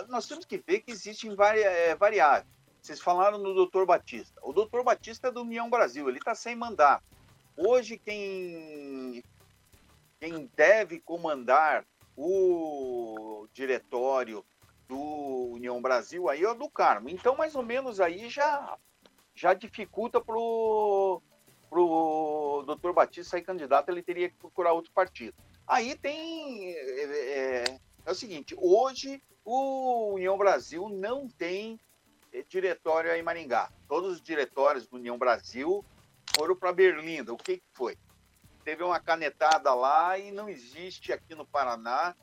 nós 0.10 0.28
temos 0.28 0.46
que 0.46 0.58
ver 0.58 0.82
que 0.82 0.92
existem 0.92 1.34
vari, 1.36 1.62
é, 1.62 1.96
variáveis. 1.96 2.46
Vocês 2.82 3.00
falaram 3.00 3.38
no 3.38 3.54
doutor 3.54 3.86
Batista. 3.86 4.40
O 4.42 4.54
doutor 4.54 4.84
Batista 4.84 5.28
é 5.28 5.32
do 5.32 5.42
União 5.42 5.70
Brasil, 5.70 6.08
ele 6.08 6.18
está 6.18 6.34
sem 6.34 6.56
mandato. 6.56 7.04
Hoje, 7.56 7.98
quem, 7.98 9.24
quem 10.20 10.50
deve 10.56 11.00
comandar 11.00 11.86
o 12.16 13.48
diretório 13.54 14.44
do 14.88 15.52
União 15.54 15.82
Brasil 15.82 16.30
aí 16.30 16.44
é 16.44 16.50
o 16.50 16.54
do 16.54 16.70
Carmo. 16.70 17.10
Então, 17.10 17.36
mais 17.36 17.56
ou 17.56 17.64
menos 17.64 18.00
aí 18.00 18.30
já, 18.30 18.78
já 19.36 19.54
dificulta 19.54 20.22
pro 20.22 21.22
pro 21.70 22.64
doutor 22.66 22.94
Batista 22.94 23.32
sair 23.32 23.42
candidato, 23.42 23.90
ele 23.90 24.02
teria 24.02 24.30
que 24.30 24.36
procurar 24.36 24.72
outro 24.72 24.92
partido. 24.94 25.36
Aí 25.68 25.96
tem 25.96 26.72
é, 26.72 27.04
é, 27.04 27.80
É 28.06 28.12
o 28.12 28.16
seguinte, 28.16 28.56
hoje 28.58 29.22
o 29.44 30.14
União 30.14 30.38
Brasil 30.38 30.88
não 30.90 31.28
tem 31.28 31.78
eh, 32.34 32.44
diretório 32.48 33.12
em 33.14 33.22
Maringá. 33.22 33.72
Todos 33.88 34.14
os 34.14 34.22
diretórios 34.22 34.88
do 34.88 34.96
União 34.96 35.18
Brasil 35.18 35.84
foram 36.38 36.56
para 36.56 36.72
Berlinda. 36.72 37.34
O 37.34 37.38
que, 37.38 37.58
que 37.58 37.68
foi? 37.74 37.98
Teve 38.64 38.84
uma 38.84 39.00
canetada 39.00 39.74
lá 39.74 40.18
e 40.18 40.32
não 40.32 40.50
existe 40.50 41.12
aqui 41.12 41.36
no 41.36 41.46
Paraná 41.46 42.16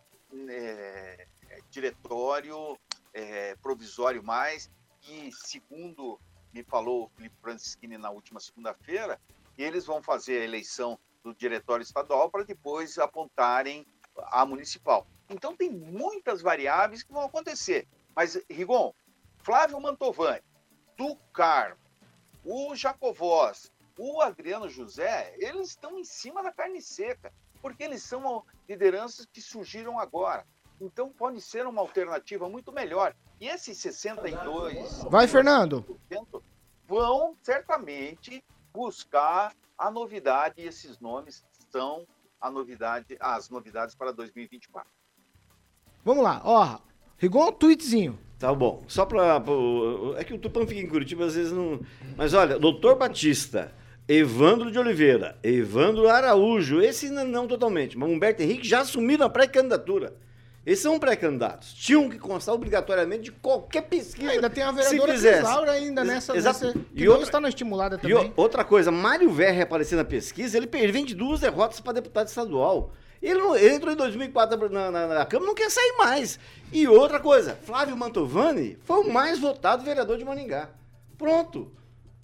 eh, 0.48 1.26
diretório 1.74 2.78
eh, 3.12 3.56
provisório 3.60 4.22
mais. 4.22 4.70
E 5.08 5.30
segundo 5.32 6.18
me 6.52 6.62
falou 6.62 7.04
o 7.04 7.08
Felipe 7.08 7.36
Francischini 7.42 7.98
na 7.98 8.10
última 8.10 8.40
segunda-feira, 8.40 9.20
eles 9.58 9.84
vão 9.84 10.02
fazer 10.02 10.40
a 10.40 10.44
eleição 10.44 10.98
do 11.22 11.34
diretório 11.34 11.82
estadual 11.82 12.30
para 12.30 12.44
depois 12.44 12.98
apontarem 12.98 13.86
a 14.16 14.46
municipal. 14.46 15.06
Então 15.28 15.56
tem 15.56 15.70
muitas 15.70 16.40
variáveis 16.40 17.02
que 17.02 17.12
vão 17.12 17.24
acontecer. 17.24 17.88
Mas, 18.14 18.40
Rigon, 18.48 18.94
Flávio 19.38 19.80
Mantovani, 19.80 20.42
do 20.96 21.16
Carmo, 21.32 21.80
o 22.44 22.76
Jacovós, 22.76 23.72
o 23.98 24.20
Adriano 24.20 24.68
José, 24.68 25.34
eles 25.38 25.70
estão 25.70 25.98
em 25.98 26.04
cima 26.04 26.42
da 26.42 26.52
carne 26.52 26.80
seca, 26.80 27.32
porque 27.60 27.82
eles 27.82 28.02
são 28.02 28.44
lideranças 28.68 29.26
que 29.26 29.40
surgiram 29.40 29.98
agora. 29.98 30.46
Então 30.80 31.08
pode 31.10 31.40
ser 31.40 31.66
uma 31.66 31.80
alternativa 31.80 32.48
muito 32.48 32.72
melhor. 32.72 33.14
E 33.40 33.46
esses 33.48 33.78
62 33.78 35.04
Vai, 35.10 35.26
Fernando. 35.26 35.84
vão 36.86 37.36
certamente 37.42 38.42
buscar 38.72 39.52
a 39.78 39.90
novidade 39.90 40.54
e 40.58 40.66
esses 40.66 40.98
nomes 41.00 41.44
são 41.70 42.06
a 42.40 42.50
novidade, 42.50 43.16
as 43.20 43.48
novidades 43.48 43.94
para 43.94 44.12
2024. 44.12 44.88
Vamos 46.04 46.22
lá, 46.22 46.40
ó. 46.44 46.78
Rigon, 47.16 47.50
tweetzinho. 47.52 48.18
Tá 48.38 48.52
bom. 48.54 48.84
Só 48.88 49.06
pra. 49.06 49.40
pro- 49.40 50.14
É 50.18 50.24
que 50.24 50.34
o 50.34 50.38
Tupã 50.38 50.66
fica 50.66 50.80
em 50.80 50.88
Curitiba, 50.88 51.24
às 51.24 51.34
vezes 51.34 51.52
não. 51.52 51.80
Mas 52.16 52.34
olha, 52.34 52.58
doutor 52.58 52.96
Batista, 52.96 53.72
Evandro 54.06 54.70
de 54.70 54.78
Oliveira, 54.78 55.38
Evandro 55.42 56.08
Araújo, 56.08 56.80
esse 56.82 57.08
não, 57.08 57.24
não 57.24 57.48
totalmente, 57.48 57.96
mas 57.96 58.10
Humberto 58.10 58.42
Henrique 58.42 58.68
já 58.68 58.80
assumiram 58.80 59.24
a 59.24 59.30
pré-candidatura. 59.30 60.14
Esses 60.66 60.82
são 60.82 60.98
pré-candidatos. 60.98 61.74
Tinham 61.74 62.08
que 62.08 62.18
constar 62.18 62.54
obrigatoriamente 62.54 63.24
de 63.24 63.32
qualquer 63.32 63.82
pesquisa. 63.82 64.30
Ainda 64.30 64.48
tem 64.48 64.62
a 64.64 64.72
vereadora 64.72 65.02
Cris 65.12 65.14
fizesse. 65.16 65.42
Laura 65.42 65.72
ainda 65.72 66.02
nessa, 66.04 66.34
Exato. 66.36 66.64
nessa 66.66 66.78
E 66.94 67.06
outra- 67.08 67.24
está 67.24 67.40
na 67.40 67.48
estimulada 67.50 67.96
E 67.96 67.98
também. 67.98 68.28
o- 68.30 68.32
outra 68.36 68.64
coisa, 68.64 68.90
Mário 68.90 69.30
Verre 69.30 69.60
aparecer 69.62 69.96
na 69.96 70.04
pesquisa, 70.04 70.56
ele 70.56 70.66
per- 70.66 70.90
vem 70.90 71.04
de 71.04 71.14
duas 71.14 71.40
derrotas 71.40 71.80
para 71.80 71.92
deputado 71.92 72.28
estadual. 72.28 72.92
Ele, 73.20 73.38
não- 73.40 73.54
ele 73.56 73.74
entrou 73.74 73.92
em 73.92 73.96
2004 73.96 74.68
na, 74.70 74.90
na, 74.90 75.06
na 75.06 75.26
Câmara, 75.26 75.46
não 75.48 75.54
quer 75.54 75.70
sair 75.70 75.94
mais. 75.98 76.38
E 76.72 76.88
outra 76.88 77.20
coisa, 77.20 77.58
Flávio 77.62 77.96
Mantovani 77.96 78.78
foi 78.84 79.00
o 79.00 79.12
mais 79.12 79.38
votado 79.38 79.84
vereador 79.84 80.16
de 80.18 80.24
Maningá. 80.24 80.70
Pronto. 81.18 81.70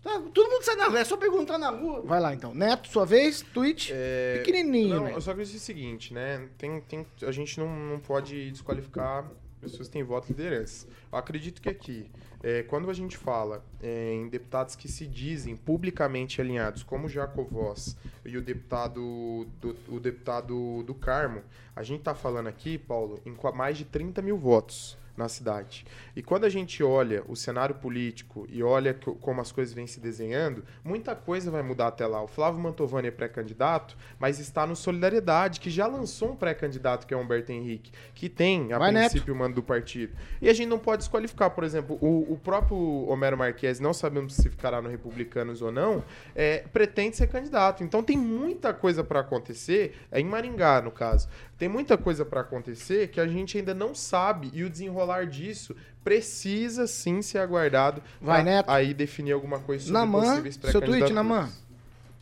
Tá, 0.03 0.19
todo 0.33 0.51
mundo 0.51 0.63
sai 0.65 0.77
na 0.77 0.87
rua, 0.87 0.99
é 1.01 1.05
só 1.05 1.17
perguntar 1.17 1.59
na 1.59 1.69
rua. 1.71 2.01
Vai 2.03 2.21
lá 2.21 2.33
então. 2.33 2.55
Neto, 2.55 2.89
sua 2.89 3.05
vez, 3.05 3.43
tweet. 3.43 3.93
Pequenininho, 4.39 4.95
É, 4.95 4.97
Não, 4.97 5.05
né? 5.05 5.15
eu 5.15 5.21
só 5.21 5.33
quero 5.33 5.45
dizer 5.45 5.59
o 5.59 5.61
seguinte, 5.61 6.15
né? 6.15 6.49
Tem, 6.57 6.81
tem, 6.81 7.07
a 7.23 7.31
gente 7.33 7.61
não, 7.61 7.69
não 7.69 7.99
pode 7.99 8.51
desqualificar 8.51 9.31
pessoas 9.61 9.89
que 9.89 9.93
têm 9.93 10.03
voto 10.03 10.29
e 10.29 10.33
liderança. 10.33 10.87
Eu 11.13 11.19
acredito 11.19 11.61
que 11.61 11.69
aqui, 11.69 12.11
é, 12.43 12.63
quando 12.63 12.89
a 12.89 12.95
gente 12.95 13.17
fala 13.17 13.63
é, 13.83 14.15
em 14.15 14.27
deputados 14.29 14.75
que 14.75 14.89
se 14.89 15.07
dizem 15.07 15.55
publicamente 15.55 16.41
alinhados, 16.41 16.83
como 16.83 17.07
o 17.07 17.09
Jacovós 17.09 17.95
e 18.25 18.39
o 18.39 18.41
deputado 18.43 19.47
do, 19.61 19.77
o 19.89 20.01
deputado 20.01 20.83
do 20.83 20.95
Carmo, 20.95 21.43
a 21.77 21.83
gente 21.83 22.03
tá 22.03 22.15
falando 22.15 22.47
aqui, 22.47 22.79
Paulo, 22.79 23.21
em 23.27 23.37
mais 23.55 23.77
de 23.77 23.85
30 23.85 24.23
mil 24.23 24.39
votos 24.39 24.97
na 25.21 25.29
cidade. 25.29 25.85
E 26.17 26.23
quando 26.23 26.45
a 26.45 26.49
gente 26.49 26.83
olha 26.83 27.23
o 27.29 27.37
cenário 27.37 27.75
político 27.77 28.47
e 28.49 28.63
olha 28.63 28.93
co- 28.95 29.15
como 29.15 29.41
as 29.41 29.53
coisas 29.53 29.73
vêm 29.73 29.87
se 29.87 30.01
desenhando, 30.01 30.65
muita 30.83 31.15
coisa 31.15 31.51
vai 31.51 31.63
mudar 31.63 31.87
até 31.89 32.07
lá. 32.07 32.23
O 32.23 32.27
Flávio 32.27 32.59
Mantovani 32.61 33.09
é 33.09 33.11
pré-candidato, 33.11 33.97
mas 34.19 34.41
está 34.41 34.67
no 34.67 34.75
Solidariedade, 34.75 35.61
que 35.61 35.71
já 35.71 35.87
lançou 35.87 36.33
um 36.33 36.37
pré-candidato, 36.37 37.07
que 37.07 37.15
é 37.15 37.17
o 37.17 37.21
Humberto 37.21 37.53
Henrique, 37.53 37.93
que 38.15 38.29
tem, 38.29 38.73
a 38.73 38.79
Vai, 38.79 38.93
princípio, 38.93 39.35
o 39.35 39.37
mando 39.37 39.55
do 39.55 39.63
partido. 39.63 40.13
E 40.43 40.49
a 40.49 40.53
gente 40.53 40.69
não 40.69 40.79
pode 40.79 40.99
desqualificar, 41.03 41.51
por 41.51 41.63
exemplo, 41.65 41.97
o, 42.01 42.33
o 42.33 42.39
próprio 42.39 42.77
Homero 43.09 43.37
Marques, 43.39 43.79
não 43.79 43.93
sabemos 43.95 44.35
se 44.35 44.49
ficará 44.49 44.83
no 44.83 44.89
Republicanos 44.89 45.63
ou 45.63 45.71
não, 45.71 46.03
é, 46.35 46.65
pretende 46.73 47.17
ser 47.17 47.29
candidato. 47.29 47.85
Então 47.85 48.03
tem 48.03 48.17
muita 48.17 48.73
coisa 48.73 49.05
para 49.05 49.21
acontecer, 49.21 49.95
é 50.11 50.19
em 50.21 50.25
Maringá, 50.25 50.81
no 50.81 50.91
caso. 50.91 51.29
Tem 51.61 51.69
muita 51.69 51.99
coisa 51.99 52.25
para 52.25 52.41
acontecer 52.41 53.09
que 53.09 53.21
a 53.21 53.29
gente 53.29 53.59
ainda 53.59 53.75
não 53.75 53.95
sabe 53.95 54.51
e 54.55 54.65
o 54.65 54.71
desenrolar 54.71 55.27
disso 55.27 55.77
precisa 56.03 56.87
sim 56.87 57.21
ser 57.21 57.37
aguardado 57.37 58.03
Vai, 58.19 58.43
Neto. 58.43 58.71
aí 58.71 58.95
definir 58.95 59.33
alguma 59.33 59.59
coisa 59.61 59.85
sobre 59.85 60.01
Naman, 60.01 60.23
possíveis 60.23 60.55
seu 60.55 60.81
tweet. 60.81 61.13
Naman. 61.13 61.51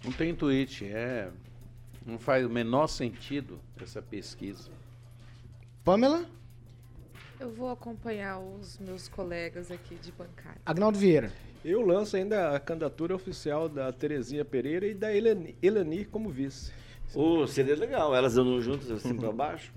Não 0.04 0.10
tem 0.10 0.34
tweet, 0.34 0.84
é. 0.86 1.28
Não 2.04 2.18
faz 2.18 2.44
o 2.44 2.50
menor 2.50 2.88
sentido 2.88 3.60
essa 3.80 4.02
pesquisa. 4.02 4.68
Pamela, 5.84 6.26
Eu 7.38 7.52
vou 7.52 7.70
acompanhar 7.70 8.40
os 8.40 8.76
meus 8.80 9.06
colegas 9.06 9.70
aqui 9.70 9.94
de 9.94 10.10
bancada. 10.10 10.58
Agnaldo 10.66 10.98
Vieira. 10.98 11.32
Eu 11.64 11.86
lanço 11.86 12.16
ainda 12.16 12.56
a 12.56 12.58
candidatura 12.58 13.14
oficial 13.14 13.68
da 13.68 13.92
Terezinha 13.92 14.44
Pereira 14.44 14.84
e 14.84 14.94
da 14.94 15.14
Elani, 15.14 15.56
Elani 15.62 16.04
como 16.04 16.28
vice. 16.28 16.72
Ô, 17.14 17.46
seria 17.46 17.74
legal, 17.74 18.14
elas 18.14 18.36
andam 18.36 18.60
juntas 18.60 18.90
assim 18.90 19.14
pra 19.14 19.32
baixo. 19.32 19.72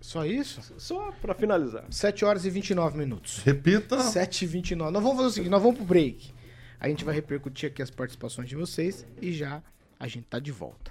Só 0.00 0.26
isso? 0.26 0.60
Só 0.78 1.12
pra 1.22 1.32
finalizar. 1.34 1.84
7 1.88 2.24
horas 2.24 2.44
e 2.44 2.50
29 2.50 2.98
minutos. 2.98 3.38
Repita. 3.44 4.00
7 4.00 4.42
e 4.42 4.46
29. 4.46 4.92
Nós 4.92 5.02
vamos 5.02 5.16
fazer 5.16 5.28
o 5.28 5.32
seguinte, 5.32 5.50
nós 5.50 5.62
vamos 5.62 5.76
pro 5.76 5.86
break. 5.86 6.32
A 6.80 6.88
gente 6.88 7.04
vai 7.04 7.14
repercutir 7.14 7.70
aqui 7.70 7.80
as 7.80 7.90
participações 7.90 8.48
de 8.48 8.56
vocês 8.56 9.06
e 9.20 9.32
já 9.32 9.62
a 9.98 10.08
gente 10.08 10.24
tá 10.24 10.40
de 10.40 10.50
volta. 10.50 10.90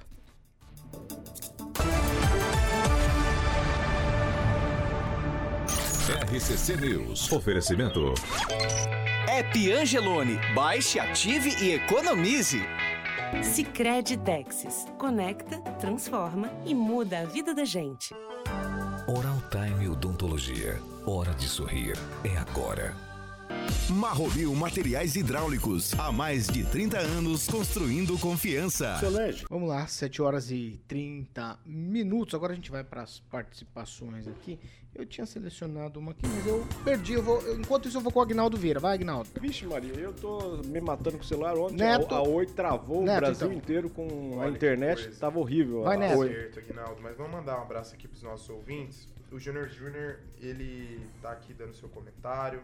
RCC 6.32 6.78
News. 6.78 7.32
Oferecimento. 7.32 8.14
App 9.28 9.72
Angelone. 9.74 10.40
Baixe, 10.56 10.98
ative 11.00 11.50
e 11.62 11.74
economize. 11.74 12.62
Sicredi 13.40 14.18
Texas. 14.18 14.86
Conecta, 14.98 15.60
transforma 15.80 16.52
e 16.66 16.76
muda 16.76 17.20
a 17.22 17.26
vida 17.26 17.54
da 17.56 17.66
gente. 17.66 18.14
Oral 19.08 19.42
Time 19.50 19.88
Odontologia. 19.88 20.80
Hora 21.06 21.34
de 21.34 21.48
sorrir. 21.48 21.98
É 22.24 22.38
agora. 22.38 23.11
Marromil 23.90 24.54
Materiais 24.56 25.16
Hidráulicos. 25.16 25.94
Há 26.00 26.12
mais 26.12 26.48
de 26.48 26.64
30 26.64 26.98
anos 27.00 27.48
construindo 27.48 28.18
confiança. 28.18 29.00
Vamos 29.50 29.70
lá, 29.70 29.86
7 29.88 30.22
horas 30.22 30.52
e 30.52 30.80
30 30.88 31.60
minutos. 31.66 32.34
Agora 32.34 32.54
a 32.54 32.56
gente 32.56 32.72
vai 32.72 32.84
para 32.84 33.02
as 33.04 33.20
participações 33.20 34.28
aqui. 34.28 34.60
Eu 34.94 35.06
tinha 35.06 35.26
selecionado 35.26 36.00
uma 36.00 36.12
aqui, 36.12 36.28
mas 36.28 36.46
eu 36.46 36.68
perdi. 36.84 37.14
Eu 37.14 37.24
vou, 37.24 37.42
enquanto 37.58 37.88
isso, 37.88 37.98
eu 37.98 38.02
vou 38.02 38.12
com 38.12 38.20
o 38.20 38.24
Agnaldo 38.24 38.58
Vieira. 38.58 38.80
Vai, 38.80 38.96
Agnaldo. 38.96 39.30
Vixe, 39.40 39.66
Maria, 39.66 39.94
eu 39.94 40.14
tô 40.14 40.58
me 40.66 40.82
matando 40.82 41.18
com 41.18 41.24
o 41.24 41.28
celular 41.28 41.58
ontem. 41.58 41.78
Neto. 41.78 42.14
A, 42.14 42.18
a 42.18 42.22
Oi 42.24 42.46
travou 42.46 43.02
Neto, 43.04 43.18
o 43.18 43.20
Brasil 43.22 43.48
então. 43.48 43.58
inteiro 43.58 43.90
com 43.90 44.38
Olha 44.38 44.50
a 44.50 44.52
internet. 44.52 45.10
Tava 45.18 45.40
horrível. 45.40 45.84
Vai, 45.84 45.96
Neto. 45.96 46.20
Oi. 46.20 46.28
Certo, 46.30 46.60
Aguinaldo, 46.60 47.02
mas 47.02 47.16
vamos 47.16 47.32
mandar 47.32 47.58
um 47.60 47.62
abraço 47.62 47.94
aqui 47.96 48.08
pros 48.08 48.22
nossos 48.22 48.50
ouvintes. 48.50 49.08
O 49.32 49.40
Júnior 49.40 49.70
Júnior, 49.70 50.20
ele 50.42 51.00
tá 51.22 51.32
aqui 51.32 51.54
dando 51.54 51.74
seu 51.74 51.88
comentário. 51.88 52.62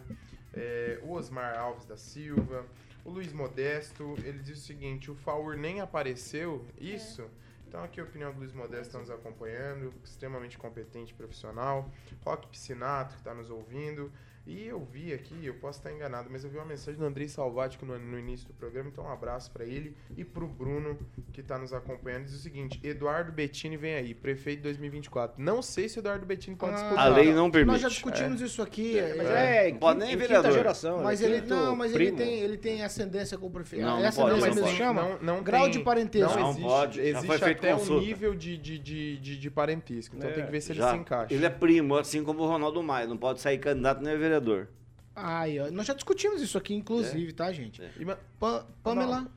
É, 0.57 0.99
o 1.03 1.11
Osmar 1.11 1.57
Alves 1.57 1.85
da 1.85 1.95
Silva. 1.95 2.65
O 3.05 3.09
Luiz 3.11 3.31
Modesto, 3.31 4.15
ele 4.23 4.39
diz 4.39 4.57
o 4.57 4.65
seguinte, 4.65 5.09
o 5.09 5.15
Faur 5.15 5.55
nem 5.55 5.79
apareceu, 5.79 6.65
isso? 6.77 7.29
Então 7.67 7.83
aqui 7.83 7.99
a 7.99 8.03
opinião 8.03 8.33
do 8.33 8.39
Luiz 8.39 8.53
Modesto 8.53 8.87
está 8.87 8.99
nos 8.99 9.09
acompanhando, 9.09 9.93
extremamente 10.03 10.57
competente 10.57 11.13
profissional. 11.13 11.89
Rock 12.25 12.47
Piscinato, 12.47 13.13
que 13.13 13.21
está 13.21 13.33
nos 13.33 13.49
ouvindo. 13.49 14.11
E 14.47 14.65
eu 14.65 14.79
vi 14.79 15.13
aqui, 15.13 15.35
eu 15.45 15.55
posso 15.55 15.79
estar 15.79 15.91
enganado, 15.91 16.29
mas 16.31 16.41
eu 16.41 16.49
vi 16.49 16.55
uma 16.57 16.65
mensagem 16.65 16.97
do 16.97 17.05
Andrei 17.05 17.27
Salvático 17.27 17.85
no, 17.85 17.99
no 17.99 18.17
início 18.17 18.47
do 18.47 18.53
programa, 18.53 18.87
então 18.89 19.03
um 19.03 19.11
abraço 19.11 19.51
para 19.51 19.65
ele 19.65 19.93
e 20.15 20.23
para 20.23 20.41
o 20.41 20.47
Bruno, 20.47 20.97
que 21.33 21.41
está 21.41 21.57
nos 21.57 21.73
acompanhando. 21.73 22.23
Diz 22.23 22.33
o 22.35 22.39
seguinte: 22.39 22.79
Eduardo 22.81 23.31
Bettini 23.33 23.75
vem 23.75 23.95
aí, 23.95 24.13
prefeito 24.13 24.63
2024. 24.63 25.43
Não 25.43 25.61
sei 25.61 25.89
se 25.89 25.97
o 25.97 25.99
Eduardo 25.99 26.25
Bettini 26.25 26.55
pode 26.55 26.75
disputar. 26.75 26.97
A 26.97 27.07
lei 27.09 27.33
não 27.33 27.51
permite. 27.51 27.73
Nós 27.73 27.81
já 27.81 27.89
discutimos 27.89 28.39
isso 28.39 28.61
aqui. 28.61 28.97
É, 28.97 29.15
mas 29.15 29.27
é, 29.29 29.67
é, 29.69 29.73
pode 29.73 29.99
nem 29.99 30.07
quinta 30.11 30.19
vereador. 30.21 30.51
geração. 30.53 31.03
Mas 31.03 31.21
ele 31.21 31.35
é 31.37 31.41
não, 31.41 31.75
mas 31.75 31.93
ele 31.93 32.11
tem, 32.13 32.39
ele 32.39 32.57
tem 32.57 32.83
ascendência 32.85 33.37
com 33.37 33.47
o 33.47 33.51
prefeito. 33.51 33.83
Não, 33.85 33.99
é 33.99 34.03
não 34.03 34.11
pode, 34.13 34.41
mesmo 34.41 34.55
não 34.55 34.63
pode. 34.63 34.77
chama? 34.77 35.01
Não, 35.01 35.19
não 35.37 35.43
Grau 35.43 35.63
tem- 35.63 35.71
de 35.71 35.79
parentesco. 35.79 36.39
Não 36.39 36.49
existe, 36.51 36.63
pode, 36.65 36.99
Existe 37.01 37.43
até 37.43 37.75
um 37.75 37.79
consulta. 37.79 38.05
nível 38.05 38.33
de, 38.33 38.57
de, 38.57 38.79
de, 38.79 39.17
de, 39.17 39.37
de 39.37 39.51
parentesco. 39.51 40.15
Então 40.15 40.29
É, 40.29 40.33
tem 40.33 40.45
que 40.45 40.51
ver 40.51 40.61
se 40.61 40.71
ele 40.71 40.79
Já. 40.79 40.91
se 40.91 40.97
encaixa. 40.97 41.33
Ele 41.33 41.45
é 41.45 41.49
primo, 41.49 41.97
assim 41.97 42.23
como 42.23 42.43
o 42.43 42.47
Ronaldo 42.47 42.81
Maia. 42.81 43.07
Não 43.07 43.17
pode 43.17 43.41
sair 43.41 43.57
candidato 43.57 44.01
nem 44.01 44.17
vereador. 44.17 44.36
Ai, 45.15 45.59
ó, 45.59 45.71
nós 45.71 45.87
já 45.87 45.93
discutimos 45.93 46.41
isso 46.41 46.57
aqui, 46.57 46.73
inclusive, 46.75 47.33
tá, 47.33 47.51
gente? 47.51 47.81
E 47.99 48.05
ma- 48.05 48.17
Pa- 48.39 48.65
Pamela, 48.83 49.27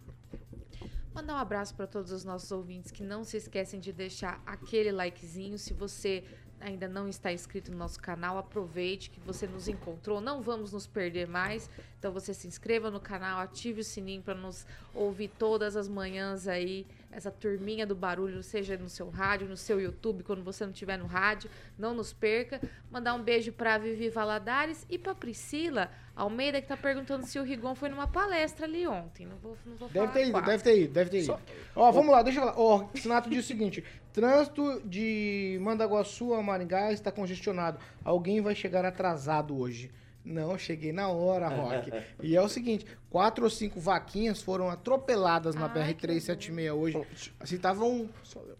Mandar 1.14 1.34
um 1.34 1.38
abraço 1.38 1.74
para 1.74 1.86
todos 1.88 2.12
os 2.12 2.24
nossos 2.24 2.50
ouvintes 2.52 2.90
que 2.92 3.02
não 3.02 3.24
se 3.24 3.36
esquecem 3.36 3.80
de 3.80 3.92
deixar 3.92 4.40
aquele 4.46 4.92
likezinho. 4.92 5.58
Se 5.58 5.72
você 5.74 6.22
ainda 6.60 6.86
não 6.86 7.08
está 7.08 7.32
inscrito 7.32 7.72
no 7.72 7.76
nosso 7.78 7.98
canal, 7.98 8.38
aproveite 8.38 9.10
que 9.10 9.18
você 9.20 9.46
nos 9.46 9.66
encontrou. 9.66 10.20
Não 10.20 10.40
vamos 10.40 10.72
nos 10.72 10.86
perder 10.86 11.26
mais. 11.26 11.68
Então 11.98 12.12
você 12.12 12.32
se 12.32 12.46
inscreva 12.46 12.90
no 12.92 13.00
canal, 13.00 13.40
ative 13.40 13.80
o 13.80 13.84
sininho 13.84 14.22
para 14.22 14.34
nos 14.36 14.64
ouvir 14.94 15.28
todas 15.36 15.74
as 15.76 15.88
manhãs 15.88 16.46
aí, 16.46 16.86
essa 17.12 17.31
turminha 17.31 17.87
do 17.87 17.94
barulho, 17.94 18.42
seja 18.42 18.77
no 18.77 18.88
seu 18.88 19.11
rádio, 19.11 19.49
no 19.49 19.57
seu 19.57 19.81
YouTube, 19.81 20.23
quando 20.23 20.42
você 20.42 20.64
não 20.64 20.73
estiver 20.73 20.96
no 20.96 21.07
rádio, 21.07 21.51
não 21.79 21.94
nos 21.94 22.12
perca. 22.12 22.61
Mandar 22.90 23.14
um 23.14 23.23
beijo 23.23 23.53
para 23.53 23.79
Vivi 23.79 24.09
Valadares 24.09 24.87
e 24.88 24.99
para 24.99 25.14
Priscila 25.14 25.90
Almeida 26.14 26.61
que 26.61 26.68
tá 26.68 26.77
perguntando 26.77 27.27
se 27.27 27.38
o 27.38 27.42
Rigon 27.42 27.75
foi 27.75 27.88
numa 27.88 28.07
palestra 28.07 28.66
ali 28.66 28.87
ontem. 28.87 29.27
Não 29.27 29.38
vou, 29.38 29.57
não 29.64 29.77
vou 29.77 29.88
Deve 29.88 30.07
falar 30.07 30.12
ter 30.12 30.27
ido, 30.29 30.42
deve 30.42 30.62
ter 30.62 30.83
ido, 30.83 30.92
deve 30.92 31.11
ter 31.11 31.23
ido. 31.23 31.40
Ó, 31.75 31.90
vamos 31.90 32.12
lá, 32.12 32.23
deixa 32.23 32.40
eu 32.40 32.44
falar. 32.44 32.59
Ó, 32.59 32.88
o 32.92 32.99
Sinato 32.99 33.31
diz 33.31 33.44
o 33.44 33.49
seguinte: 33.49 33.83
trânsito 34.12 34.83
de 34.85 35.59
Mandaguaçu 35.62 36.35
a 36.35 36.42
Maringá 36.42 36.92
está 36.92 37.11
congestionado. 37.11 37.79
Alguém 38.05 38.40
vai 38.40 38.55
chegar 38.55 38.85
atrasado 38.85 39.59
hoje. 39.59 39.90
Não, 40.24 40.56
cheguei 40.59 40.92
na 40.92 41.09
hora, 41.09 41.48
Rock. 41.48 41.90
e 42.22 42.37
é 42.37 42.42
o 42.42 42.48
seguinte: 42.48 42.87
quatro 43.09 43.44
ou 43.44 43.50
cinco 43.50 43.80
vaquinhas 43.80 44.42
foram 44.42 44.68
atropeladas 44.68 45.54
na 45.54 45.68
BR-376 45.68 46.74
hoje. 46.74 47.02
Assim, 47.40 47.56
tava 47.59 47.85
um- 47.85 48.09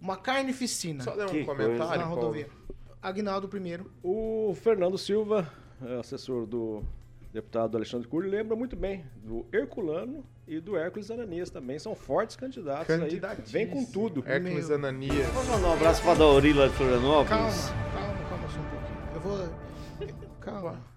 uma 0.01 0.17
carnificina. 0.17 1.05
Só 1.05 1.13
ler 1.15 1.27
um 1.27 1.29
Que 1.29 1.45
comentário, 1.45 2.01
na 2.01 2.07
rodovia. 2.07 2.49
Agnaldo 3.03 3.49
primeiro. 3.49 3.91
O 4.03 4.55
Fernando 4.63 4.97
Silva, 4.99 5.51
assessor 6.01 6.47
do 6.47 6.83
deputado 7.33 7.77
Alexandre 7.77 8.09
Cury, 8.09 8.29
lembra 8.29 8.57
muito 8.57 8.75
bem 8.77 9.05
do 9.23 9.47
Herculano 9.53 10.25
e 10.49 10.61
do 10.61 10.77
Hércules 10.77 11.11
Ananias 11.11 11.49
também. 11.51 11.79
São 11.79 11.95
fortes 11.95 12.37
candidatos 12.37 12.91
aí. 13.01 13.21
Vem 13.47 13.67
com 13.69 13.85
tudo. 13.85 14.25
Hércules 14.27 14.71
Ananias. 14.71 15.27
Vamos 15.29 15.49
mandar 15.49 15.69
um 15.69 15.73
abraço 15.75 16.03
pra 16.03 16.15
Dauri 16.15 16.53
lá 16.53 16.67
de 16.67 16.75
Florianópolis. 16.75 17.29
Calma, 17.29 17.93
calma, 17.93 18.29
calma 18.29 18.49
só 18.49 18.59
um 18.61 18.65
pouquinho. 18.65 19.15
Eu 19.15 19.21
vou. 19.21 20.31
Calma. 20.41 20.90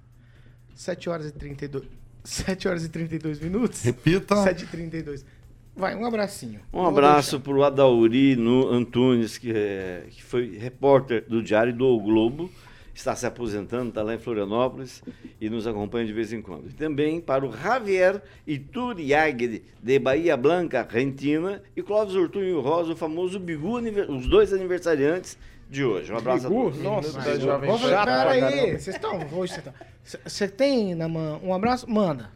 7 0.76 1.10
horas 1.10 1.28
e 1.28 1.32
32. 1.32 1.86
7 2.24 2.68
horas 2.68 2.86
e 2.86 2.90
32 2.90 3.40
minutos? 3.40 3.82
Repita. 3.84 4.36
7 4.44 4.64
e 4.64 4.68
32. 4.68 5.26
Vai, 5.76 5.96
um 5.96 6.06
abracinho. 6.06 6.60
Um 6.72 6.80
Vou 6.82 6.88
abraço 6.88 7.40
para 7.40 7.54
o 7.54 7.64
Adauri 7.64 8.36
no 8.36 8.70
Antunes, 8.70 9.38
que, 9.38 9.52
é- 9.54 10.06
que 10.10 10.24
foi 10.24 10.56
repórter 10.58 11.26
do 11.28 11.42
Diário 11.42 11.74
do 11.76 11.86
O 11.88 12.00
Globo, 12.00 12.50
está 12.94 13.16
se 13.16 13.26
aposentando, 13.26 13.90
está 13.90 14.04
lá 14.04 14.14
em 14.14 14.20
Florianópolis 14.20 15.02
e 15.42 15.50
nos 15.50 15.66
acompanha 15.66 16.06
de 16.06 16.14
vez 16.14 16.32
em 16.32 16.44
quando. 16.44 16.70
E 16.70 16.74
também 16.74 17.20
para 17.20 17.44
o 17.44 17.52
Javier 17.52 18.22
Ituriague, 18.46 19.64
de 19.82 20.00
Bahia 20.00 20.38
Blanca, 20.38 20.82
Argentina, 20.82 21.62
e 21.76 21.82
Clóvis 21.82 22.16
Ortunho 22.16 22.60
Rosa, 22.62 22.94
o 22.94 22.96
famoso 22.96 23.40
Bigu, 23.40 23.80
os 24.10 24.28
dois 24.28 24.54
aniversariantes 24.54 25.38
de 25.70 25.84
hoje. 25.84 26.12
Um 26.12 26.18
abraço 26.18 26.48
Bigu? 26.48 26.60
a 26.60 26.64
todos. 26.64 26.82
Nossa, 26.82 27.20
da 27.20 27.40
Jovem 27.40 27.70
Vamos 27.70 27.82
Pan. 27.82 28.06
Pera 28.06 28.30
aí, 28.30 28.72
vocês 28.72 28.96
estão. 28.96 29.20
Hoje. 29.32 29.54
Você 30.04 30.48
tem 30.48 30.96
na 30.96 31.08
mão 31.08 31.40
um 31.44 31.54
abraço? 31.54 31.90
Manda. 31.90 32.30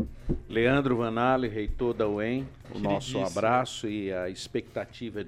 Leandro 0.50 0.98
Vanali, 0.98 1.48
reitor 1.48 1.94
da 1.94 2.08
UEM, 2.08 2.48
o 2.74 2.80
nosso 2.80 3.20
abraço 3.20 3.88
e 3.88 4.12
a 4.12 4.30
expectativa 4.30 5.26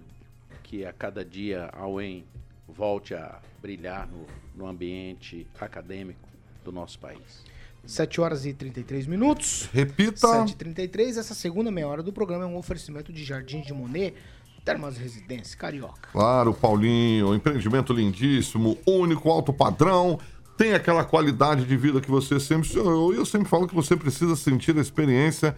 que 0.63 0.85
a 0.85 0.93
cada 0.93 1.25
dia 1.25 1.69
a 1.73 1.87
UEM 1.87 2.23
volte 2.67 3.13
a 3.13 3.39
brilhar 3.61 4.07
no, 4.07 4.25
no 4.55 4.67
ambiente 4.67 5.45
acadêmico 5.59 6.27
do 6.63 6.71
nosso 6.71 6.99
país. 6.99 7.43
7 7.85 8.21
horas 8.21 8.45
e 8.45 8.53
33 8.53 9.07
minutos. 9.07 9.69
Repita. 9.73 10.27
7 10.27 10.51
e 10.51 10.55
33 10.55 11.17
Essa 11.17 11.33
segunda 11.33 11.71
meia 11.71 11.87
hora 11.87 12.03
do 12.03 12.13
programa 12.13 12.43
é 12.43 12.47
um 12.47 12.57
oferecimento 12.57 13.11
de 13.11 13.23
Jardim 13.23 13.61
de 13.61 13.73
Monet, 13.73 14.13
Termas 14.63 14.97
Residência, 14.97 15.57
Carioca. 15.57 16.09
Claro, 16.11 16.53
Paulinho, 16.53 17.33
empreendimento 17.33 17.93
lindíssimo, 17.93 18.77
único, 18.85 19.29
alto 19.29 19.51
padrão, 19.53 20.19
tem 20.57 20.73
aquela 20.73 21.03
qualidade 21.03 21.65
de 21.65 21.77
vida 21.77 22.01
que 22.01 22.11
você 22.11 22.39
sempre 22.39 22.67
sonhou. 22.67 23.13
E 23.13 23.17
eu 23.17 23.25
sempre 23.25 23.47
falo 23.47 23.67
que 23.67 23.75
você 23.75 23.95
precisa 23.95 24.35
sentir 24.35 24.77
a 24.77 24.81
experiência 24.81 25.55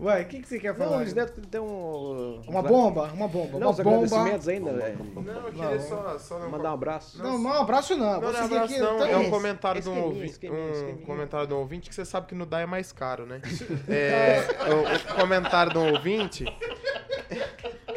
Ué, 0.00 0.22
o 0.22 0.24
que, 0.26 0.40
que 0.40 0.48
você 0.48 0.58
quer 0.58 0.76
Não, 0.76 0.86
falar? 0.86 1.02
eles 1.02 1.12
devem 1.12 1.34
ter 1.44 1.58
um... 1.60 2.40
Uma 2.48 2.62
bomba, 2.62 3.10
uma 3.12 3.28
bomba. 3.28 3.58
Não, 3.58 3.68
uma 3.68 3.70
os 3.70 3.76
bomba. 3.76 3.96
agradecimentos 3.96 4.48
ainda. 4.48 4.70
é. 4.70 4.96
Não, 5.14 5.46
eu 5.46 5.52
queria 5.52 5.80
só, 5.80 6.18
só 6.18 6.38
dar 6.38 6.46
um 6.46 6.50
Mandar 6.50 6.70
um 6.70 6.74
abraço. 6.74 7.22
Não, 7.22 7.38
não, 7.38 7.52
abraço 7.52 7.96
não. 7.96 8.20
Não, 8.20 8.20
não 8.20 8.40
é 8.40 8.44
abraço, 8.44 8.72
aqui, 8.72 8.78
não. 8.78 9.04
É 9.04 9.16
um 9.16 9.22
isso. 9.22 9.30
comentário 9.30 9.82
de 9.82 9.88
um, 9.88 10.02
ouvinte, 10.04 10.50
um 10.50 11.04
comentário 11.04 11.46
de 11.46 11.52
um 11.54 11.58
ouvinte 11.58 11.88
que 11.88 11.94
você 11.94 12.04
sabe 12.04 12.28
que 12.28 12.34
no 12.34 12.46
DAI 12.46 12.62
é 12.62 12.66
mais 12.66 12.92
caro, 12.92 13.26
né? 13.26 13.40
É, 13.88 14.40
o, 14.72 15.12
o 15.12 15.16
comentário 15.20 15.72
de 15.72 15.78
um 15.78 15.92
ouvinte 15.92 16.44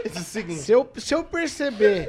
o. 0.05 0.55
Se 0.55 0.71
eu, 0.71 0.89
se 0.95 1.13
eu 1.13 1.23
perceber, 1.23 2.07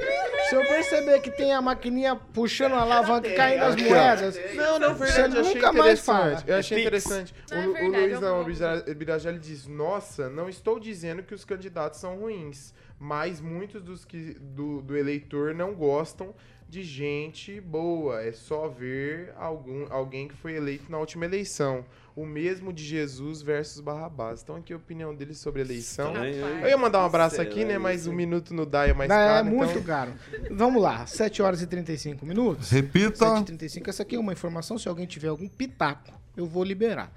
se 0.49 0.55
eu 0.55 0.61
perceber 0.65 1.19
que 1.21 1.31
tem 1.31 1.53
a 1.53 1.61
maquininha 1.61 2.15
puxando 2.15 2.73
a 2.73 2.81
alavanca 2.81 3.27
e 3.27 3.35
caindo 3.35 3.63
as 3.63 3.75
moedas, 3.75 4.39
Não, 4.55 4.79
não, 4.79 4.95
você 4.95 5.05
verdade, 5.13 5.35
eu 5.35 5.41
achei 5.41 5.53
nunca 5.55 5.73
mais 5.73 5.99
fala. 6.01 6.19
interessante. 6.33 6.49
Eu 6.49 6.57
achei 6.57 6.77
Pix. 6.77 6.87
interessante. 6.87 7.33
O, 7.51 7.55
Não, 7.55 7.61
é 7.61 7.67
o 7.67 7.73
verdade, 7.73 7.97
Luiz 7.97 8.11
eu 8.13 8.19
vou- 8.21 8.41
o 8.41 8.45
Bira- 8.45 8.95
Birajali 8.95 9.39
diz: 9.39 9.67
Nossa, 9.67 10.29
não 10.29 10.49
estou 10.49 10.79
dizendo 10.79 11.23
que 11.23 11.33
os 11.33 11.45
candidatos 11.45 11.99
são 11.99 12.17
ruins, 12.17 12.73
mas 12.99 13.39
muitos 13.41 13.81
dos 13.83 14.05
que, 14.05 14.35
do, 14.39 14.81
do 14.81 14.95
eleitor 14.97 15.53
não 15.53 15.73
gostam 15.73 16.33
de 16.67 16.81
gente 16.83 17.61
boa. 17.61 18.21
É 18.23 18.31
só 18.31 18.67
ver 18.67 19.33
algum, 19.37 19.85
alguém 19.91 20.27
que 20.27 20.35
foi 20.35 20.53
eleito 20.55 20.91
na 20.91 20.97
última 20.97 21.25
eleição. 21.25 21.85
O 22.15 22.25
mesmo 22.25 22.71
de 22.71 22.81
Jesus 22.81 23.41
versus 23.41 23.81
Barrabás. 23.81 24.41
Então, 24.41 24.55
aqui 24.55 24.71
a 24.71 24.77
opinião 24.77 25.13
dele 25.13 25.35
sobre 25.35 25.61
a 25.61 25.65
eleição. 25.65 26.15
Eu 26.15 26.69
ia 26.69 26.77
mandar 26.77 27.01
um 27.01 27.05
abraço 27.05 27.41
aqui, 27.41 27.65
né? 27.65 27.77
Mas 27.77 28.07
um 28.07 28.13
minuto 28.13 28.53
no 28.53 28.65
DAI 28.65 28.91
é 28.91 28.93
mais 28.93 29.09
Não, 29.09 29.15
caro. 29.17 29.47
é 29.47 29.49
muito 29.51 29.71
então... 29.71 29.83
caro. 29.83 30.13
Vamos 30.49 30.81
lá, 30.81 31.05
7 31.05 31.41
horas 31.41 31.61
e 31.61 31.67
35 31.67 32.25
minutos. 32.25 32.69
Repita. 32.69 33.25
7h35. 33.25 33.87
Essa 33.89 34.03
aqui 34.03 34.15
é 34.15 34.19
uma 34.19 34.31
informação, 34.31 34.77
se 34.77 34.87
alguém 34.87 35.05
tiver 35.05 35.27
algum 35.27 35.49
pitaco, 35.49 36.13
eu 36.37 36.45
vou 36.45 36.63
liberar. 36.63 37.11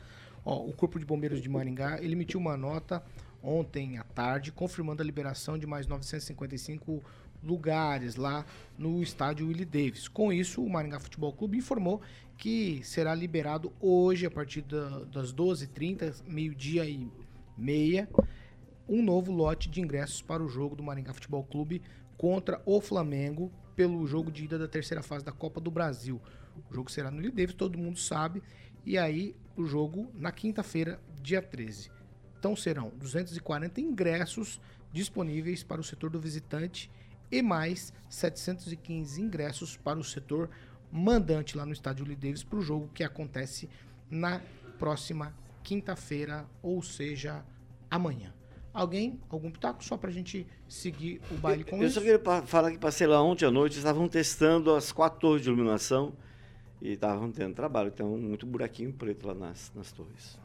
Ó, 0.44 0.64
o 0.64 0.72
Corpo 0.72 0.98
de 0.98 1.04
Bombeiros 1.04 1.40
de 1.40 1.48
Maringá, 1.48 1.98
ele 2.00 2.14
emitiu 2.14 2.40
uma 2.40 2.56
nota 2.56 3.00
ontem 3.40 3.98
à 3.98 4.02
tarde, 4.02 4.50
confirmando 4.50 5.00
a 5.00 5.06
liberação 5.06 5.56
de 5.56 5.66
mais 5.66 5.86
955 5.86 7.04
lugares 7.42 8.16
lá 8.16 8.44
no 8.76 9.02
estádio 9.02 9.46
Willie 9.48 9.64
Davis. 9.64 10.08
Com 10.08 10.32
isso, 10.32 10.62
o 10.62 10.68
Maringá 10.70 10.98
Futebol 10.98 11.32
Clube 11.32 11.58
informou 11.58 12.00
que 12.36 12.80
será 12.84 13.14
liberado 13.14 13.72
hoje, 13.80 14.24
a 14.26 14.30
partir 14.30 14.62
da- 14.62 15.04
das 15.04 15.32
12h30, 15.32 16.22
meio-dia 16.26 16.84
e 16.84 17.10
meia, 17.56 18.08
um 18.88 19.02
novo 19.02 19.32
lote 19.32 19.68
de 19.68 19.80
ingressos 19.80 20.22
para 20.22 20.42
o 20.42 20.48
jogo 20.48 20.76
do 20.76 20.82
Maringá 20.82 21.12
Futebol 21.12 21.44
Clube 21.44 21.82
contra 22.16 22.62
o 22.64 22.80
Flamengo 22.80 23.52
pelo 23.76 24.06
jogo 24.06 24.30
de 24.30 24.44
ida 24.44 24.58
da 24.58 24.66
terceira 24.68 25.02
fase 25.02 25.24
da 25.24 25.32
Copa 25.32 25.60
do 25.60 25.70
Brasil. 25.70 26.20
O 26.70 26.74
jogo 26.74 26.90
será 26.90 27.10
no 27.10 27.20
Lee 27.20 27.30
Davis, 27.30 27.54
todo 27.54 27.78
mundo 27.78 27.98
sabe. 27.98 28.42
E 28.84 28.96
aí, 28.98 29.34
o 29.56 29.64
jogo 29.66 30.10
na 30.14 30.32
quinta-feira, 30.32 31.00
dia 31.22 31.42
13. 31.42 31.90
Então 32.38 32.54
serão 32.56 32.90
240 32.96 33.80
ingressos 33.80 34.60
disponíveis 34.92 35.62
para 35.62 35.80
o 35.80 35.84
setor 35.84 36.08
do 36.10 36.20
visitante 36.20 36.90
e 37.30 37.42
mais 37.42 37.92
715 38.08 39.20
ingressos 39.20 39.76
para 39.76 39.98
o 39.98 40.04
setor 40.04 40.50
mandante 40.90 41.56
lá 41.56 41.66
no 41.66 41.72
estádio 41.72 42.04
Davis 42.16 42.42
para 42.42 42.58
o 42.58 42.62
jogo 42.62 42.90
que 42.94 43.04
acontece 43.04 43.68
na 44.10 44.40
próxima 44.78 45.34
quinta-feira, 45.62 46.46
ou 46.62 46.82
seja, 46.82 47.44
amanhã. 47.90 48.32
Alguém, 48.72 49.20
algum 49.28 49.50
pitaco, 49.50 49.84
só 49.84 49.96
pra 49.96 50.10
gente 50.10 50.46
seguir 50.68 51.20
o 51.30 51.34
baile 51.34 51.64
com 51.64 51.76
Eu 51.76 51.84
isso? 51.84 51.94
só 51.94 52.00
queria 52.00 52.20
falar 52.46 52.70
que 52.70 52.78
passei 52.78 53.06
lá 53.06 53.20
ontem 53.22 53.44
à 53.44 53.50
noite, 53.50 53.76
estavam 53.76 54.08
testando 54.08 54.74
as 54.74 54.92
quatro 54.92 55.18
torres 55.18 55.42
de 55.42 55.48
iluminação 55.48 56.14
e 56.80 56.92
estavam 56.92 57.30
tendo 57.32 57.54
trabalho. 57.54 57.92
Um 58.00 58.18
muito 58.18 58.46
buraquinho 58.46 58.92
preto 58.92 59.26
lá 59.26 59.34
nas, 59.34 59.72
nas 59.74 59.90
torres. 59.90 60.38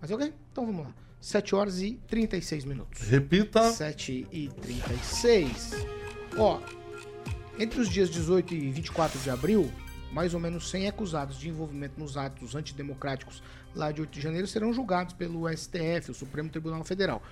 Mas 0.00 0.10
ok? 0.10 0.32
Então 0.50 0.64
vamos 0.66 0.86
lá. 0.86 0.94
7 1.20 1.54
horas 1.54 1.80
e 1.82 2.00
36 2.06 2.64
minutos. 2.64 3.02
Repita. 3.02 3.72
7 3.72 4.26
e 4.30 4.48
36. 4.48 5.72
Ó, 6.36 6.60
entre 7.58 7.80
os 7.80 7.88
dias 7.88 8.08
18 8.08 8.54
e 8.54 8.70
24 8.70 9.18
de 9.18 9.30
abril, 9.30 9.70
mais 10.12 10.32
ou 10.32 10.40
menos 10.40 10.70
100 10.70 10.88
acusados 10.88 11.38
de 11.38 11.48
envolvimento 11.48 11.98
nos 11.98 12.16
atos 12.16 12.54
antidemocráticos 12.54 13.42
lá 13.74 13.92
de 13.92 14.00
8 14.00 14.10
de 14.10 14.20
janeiro 14.20 14.46
serão 14.46 14.72
julgados 14.72 15.12
pelo 15.14 15.48
STF, 15.54 16.10
o 16.10 16.14
Supremo 16.14 16.48
Tribunal 16.48 16.84
Federal. 16.84 17.22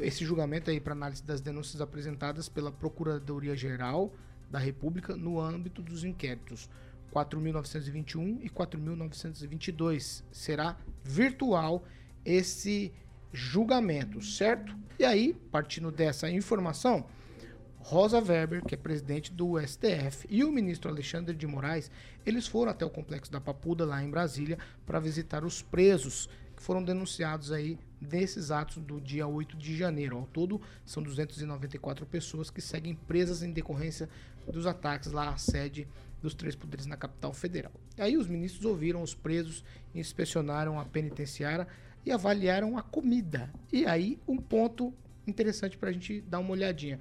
Esse 0.00 0.24
julgamento 0.24 0.70
aí 0.70 0.80
para 0.80 0.92
análise 0.92 1.22
das 1.22 1.40
denúncias 1.40 1.80
apresentadas 1.80 2.48
pela 2.48 2.70
Procuradoria-Geral 2.70 4.12
da 4.50 4.58
República 4.58 5.16
no 5.16 5.40
âmbito 5.40 5.82
dos 5.82 6.04
inquéritos 6.04 6.68
4.921 7.12 8.38
e 8.42 8.50
4.922. 8.50 10.22
Será 10.30 10.76
virtual 11.02 11.84
esse 12.24 12.92
julgamento, 12.92 13.07
certo? 14.22 14.76
E 14.98 15.04
aí, 15.04 15.34
partindo 15.50 15.90
dessa 15.90 16.30
informação, 16.30 17.06
Rosa 17.78 18.20
Weber, 18.20 18.64
que 18.64 18.74
é 18.74 18.78
presidente 18.78 19.32
do 19.32 19.58
STF, 19.60 20.26
e 20.28 20.44
o 20.44 20.52
ministro 20.52 20.90
Alexandre 20.90 21.34
de 21.34 21.46
Moraes, 21.46 21.90
eles 22.26 22.46
foram 22.46 22.70
até 22.70 22.84
o 22.84 22.90
complexo 22.90 23.30
da 23.30 23.40
Papuda, 23.40 23.84
lá 23.84 24.02
em 24.02 24.10
Brasília, 24.10 24.58
para 24.84 25.00
visitar 25.00 25.44
os 25.44 25.62
presos 25.62 26.28
que 26.56 26.62
foram 26.62 26.82
denunciados 26.82 27.52
aí 27.52 27.78
desses 28.00 28.50
atos 28.50 28.78
do 28.78 29.00
dia 29.00 29.26
8 29.26 29.56
de 29.56 29.76
janeiro. 29.76 30.16
Ao 30.16 30.26
todo, 30.26 30.60
são 30.84 31.02
294 31.02 32.04
pessoas 32.04 32.50
que 32.50 32.60
seguem 32.60 32.94
presas 32.94 33.42
em 33.42 33.52
decorrência 33.52 34.08
dos 34.50 34.66
ataques 34.66 35.12
lá 35.12 35.30
à 35.30 35.36
sede 35.36 35.86
dos 36.20 36.34
três 36.34 36.56
poderes 36.56 36.84
na 36.84 36.96
capital 36.96 37.32
federal. 37.32 37.72
Aí 37.96 38.16
os 38.16 38.26
ministros 38.26 38.64
ouviram 38.64 39.02
os 39.02 39.14
presos, 39.14 39.64
inspecionaram 39.94 40.80
a 40.80 40.84
penitenciária 40.84 41.68
e 42.04 42.12
avaliaram 42.12 42.78
a 42.78 42.82
comida. 42.82 43.52
E 43.72 43.86
aí 43.86 44.18
um 44.26 44.36
ponto 44.36 44.92
interessante 45.26 45.76
para 45.76 45.90
a 45.90 45.92
gente 45.92 46.20
dar 46.22 46.38
uma 46.38 46.50
olhadinha. 46.50 46.98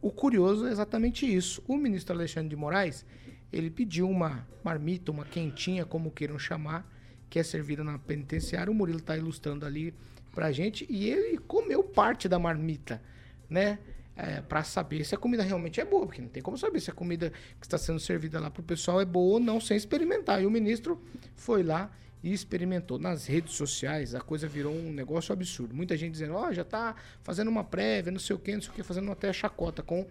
O 0.00 0.10
curioso 0.10 0.66
é 0.66 0.70
exatamente 0.70 1.26
isso. 1.26 1.62
O 1.66 1.76
ministro 1.76 2.14
Alexandre 2.14 2.50
de 2.50 2.56
Moraes, 2.56 3.04
ele 3.52 3.70
pediu 3.70 4.08
uma 4.08 4.46
marmita, 4.62 5.10
uma 5.10 5.24
quentinha, 5.24 5.84
como 5.84 6.10
queiram 6.10 6.38
chamar, 6.38 6.88
que 7.28 7.38
é 7.38 7.42
servida 7.42 7.82
na 7.82 7.98
penitenciária. 7.98 8.70
O 8.70 8.74
Murilo 8.74 8.98
está 8.98 9.16
ilustrando 9.16 9.66
ali 9.66 9.94
pra 10.32 10.52
gente. 10.52 10.86
E 10.88 11.08
ele 11.08 11.38
comeu 11.38 11.82
parte 11.82 12.28
da 12.28 12.38
marmita, 12.38 13.02
né? 13.48 13.78
É, 14.18 14.40
para 14.40 14.64
saber 14.64 15.04
se 15.04 15.14
a 15.14 15.18
comida 15.18 15.42
realmente 15.42 15.78
é 15.78 15.84
boa, 15.84 16.06
porque 16.06 16.22
não 16.22 16.28
tem 16.28 16.42
como 16.42 16.56
saber 16.56 16.80
se 16.80 16.90
a 16.90 16.94
comida 16.94 17.30
que 17.60 17.66
está 17.66 17.76
sendo 17.76 18.00
servida 18.00 18.40
lá 18.40 18.50
pro 18.50 18.62
pessoal 18.62 18.98
é 18.98 19.04
boa 19.04 19.34
ou 19.34 19.40
não 19.40 19.60
sem 19.60 19.76
experimentar. 19.76 20.42
E 20.42 20.46
o 20.46 20.50
ministro 20.50 21.02
foi 21.34 21.62
lá 21.62 21.90
e 22.26 22.32
experimentou. 22.32 22.98
Nas 22.98 23.24
redes 23.24 23.54
sociais, 23.54 24.12
a 24.12 24.20
coisa 24.20 24.48
virou 24.48 24.74
um 24.74 24.92
negócio 24.92 25.32
absurdo. 25.32 25.76
Muita 25.76 25.96
gente 25.96 26.10
dizendo, 26.10 26.34
ó, 26.34 26.52
já 26.52 26.64
tá 26.64 26.96
fazendo 27.22 27.46
uma 27.46 27.62
prévia, 27.62 28.10
não 28.10 28.18
sei 28.18 28.34
o 28.34 28.38
que, 28.38 28.52
não 28.52 28.60
sei 28.60 28.70
o 28.70 28.72
que, 28.72 28.82
fazendo 28.82 29.12
até 29.12 29.32
chacota 29.32 29.80
com 29.80 30.04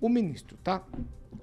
o 0.00 0.08
ministro, 0.08 0.56
tá? 0.62 0.86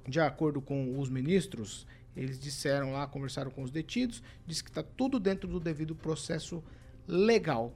De 0.07 0.21
acordo 0.21 0.61
com 0.61 0.97
os 0.97 1.09
ministros, 1.09 1.85
eles 2.15 2.39
disseram 2.39 2.93
lá, 2.93 3.05
conversaram 3.05 3.51
com 3.51 3.63
os 3.63 3.69
detidos, 3.69 4.23
disse 4.47 4.63
que 4.63 4.71
tá 4.71 4.81
tudo 4.81 5.19
dentro 5.19 5.45
do 5.45 5.59
devido 5.59 5.93
processo 5.93 6.63
legal. 7.05 7.73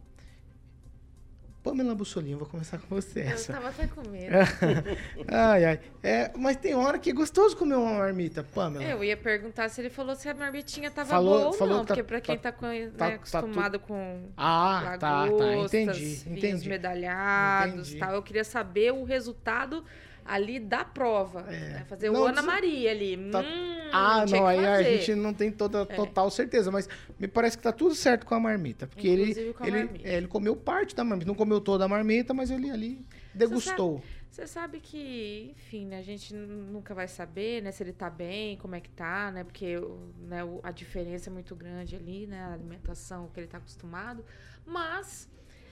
Pamela 1.67 1.93
Bussolini, 1.95 2.35
vou 2.35 2.47
começar 2.47 2.77
com 2.77 2.87
você. 2.95 3.21
Eu 3.21 3.27
Essa. 3.27 3.53
tava 3.53 3.69
até 3.69 3.87
com 3.87 4.07
medo. 4.09 4.33
ai, 5.27 5.65
ai. 5.65 5.79
É, 6.01 6.31
mas 6.37 6.55
tem 6.57 6.73
hora 6.75 6.97
que 6.97 7.09
é 7.09 7.13
gostoso 7.13 7.55
comer 7.57 7.75
uma 7.75 7.93
marmita, 7.99 8.43
Pamela. 8.43 8.83
Eu 8.83 9.03
ia 9.03 9.17
perguntar 9.17 9.67
se 9.69 9.81
ele 9.81 9.89
falou 9.89 10.15
se 10.15 10.29
a 10.29 10.33
marmitinha 10.33 10.89
tava 10.89 11.09
Falou- 11.09 11.35
boa 11.37 11.47
ou 11.47 11.53
falou 11.53 11.77
não, 11.77 11.85
tá- 11.85 11.93
porque 11.93 12.03
pra 12.03 12.21
quem 12.21 12.37
tá- 12.37 12.51
tá, 12.51 12.67
né, 12.67 12.87
tá- 12.97 13.09
tá 13.09 13.15
acostumado 13.15 13.79
com 13.79 14.29
Ah, 14.37 14.81
tá, 14.91 14.97
tá, 14.97 15.21
lagostas, 15.25 15.73
entendi, 15.73 15.99
vinhos 15.99 16.25
entendi. 16.27 16.69
medalhados 16.69 17.89
Entendi. 17.89 17.99
tal, 17.99 18.13
eu 18.13 18.23
queria 18.23 18.43
saber 18.43 18.93
o 18.93 19.03
resultado 19.03 19.83
ali 20.27 20.59
da 20.59 20.83
prova. 20.85 21.41
né? 21.43 21.85
Fazer 21.87 22.09
Não, 22.11 22.21
o 22.21 22.25
Ana 22.25 22.41
Maria 22.41 22.91
ali. 22.91 23.17
Tá- 23.31 23.41
Hum, 23.41 23.89
Ah, 23.93 24.25
não, 24.29 24.45
aí 24.45 24.65
a 24.65 24.83
gente 24.83 25.15
não 25.15 25.33
tem 25.33 25.49
toda 25.49 25.83
É. 25.83 25.85
total 25.85 26.29
certeza, 26.29 26.69
mas 26.69 26.89
me 27.17 27.27
parece 27.27 27.55
que 27.57 27.63
tá 27.63 27.71
tudo 27.71 27.95
certo 27.95 28.25
com 28.25 28.35
a 28.35 28.39
marmita. 28.39 28.85
Porque 28.85 29.07
ele, 29.07 29.53
com 29.53 29.63
a 29.63 29.67
ele, 29.67 29.77
marmita. 29.85 30.07
é, 30.07 30.15
ele 30.17 30.27
comeu 30.27 30.55
parte 30.57 30.93
da 30.93 31.03
marmita, 31.05 31.27
não 31.27 31.35
comeu 31.35 31.61
toda 31.61 31.85
a 31.85 31.87
marmita, 31.87 32.33
mas 32.33 32.51
ele 32.51 32.69
ali 32.69 33.05
degustou. 33.33 34.01
Você 34.29 34.45
sabe 34.45 34.79
que, 34.81 35.55
enfim, 35.57 35.85
né, 35.87 35.97
a 35.99 36.01
gente 36.03 36.35
nunca 36.35 36.93
vai 36.93 37.07
saber, 37.07 37.63
né, 37.63 37.71
se 37.71 37.81
ele 37.81 37.93
tá 37.93 38.07
bem, 38.09 38.55
como 38.57 38.75
é 38.75 38.79
que 38.81 38.89
tá, 38.89 39.31
né, 39.31 39.43
porque 39.43 39.77
o- 39.77 40.11
né, 40.27 40.43
o- 40.43 40.59
a 40.61 40.69
diferença 40.71 41.29
é 41.29 41.33
muito 41.33 41.55
grande 41.55 41.95
ali, 41.95 42.27
né, 42.27 42.39
a 42.41 42.53
alimentação 42.53 43.29
que 43.33 43.39
ele 43.39 43.47
tá 43.47 43.57
acostumado. 43.57 44.23
Mas 44.65 45.27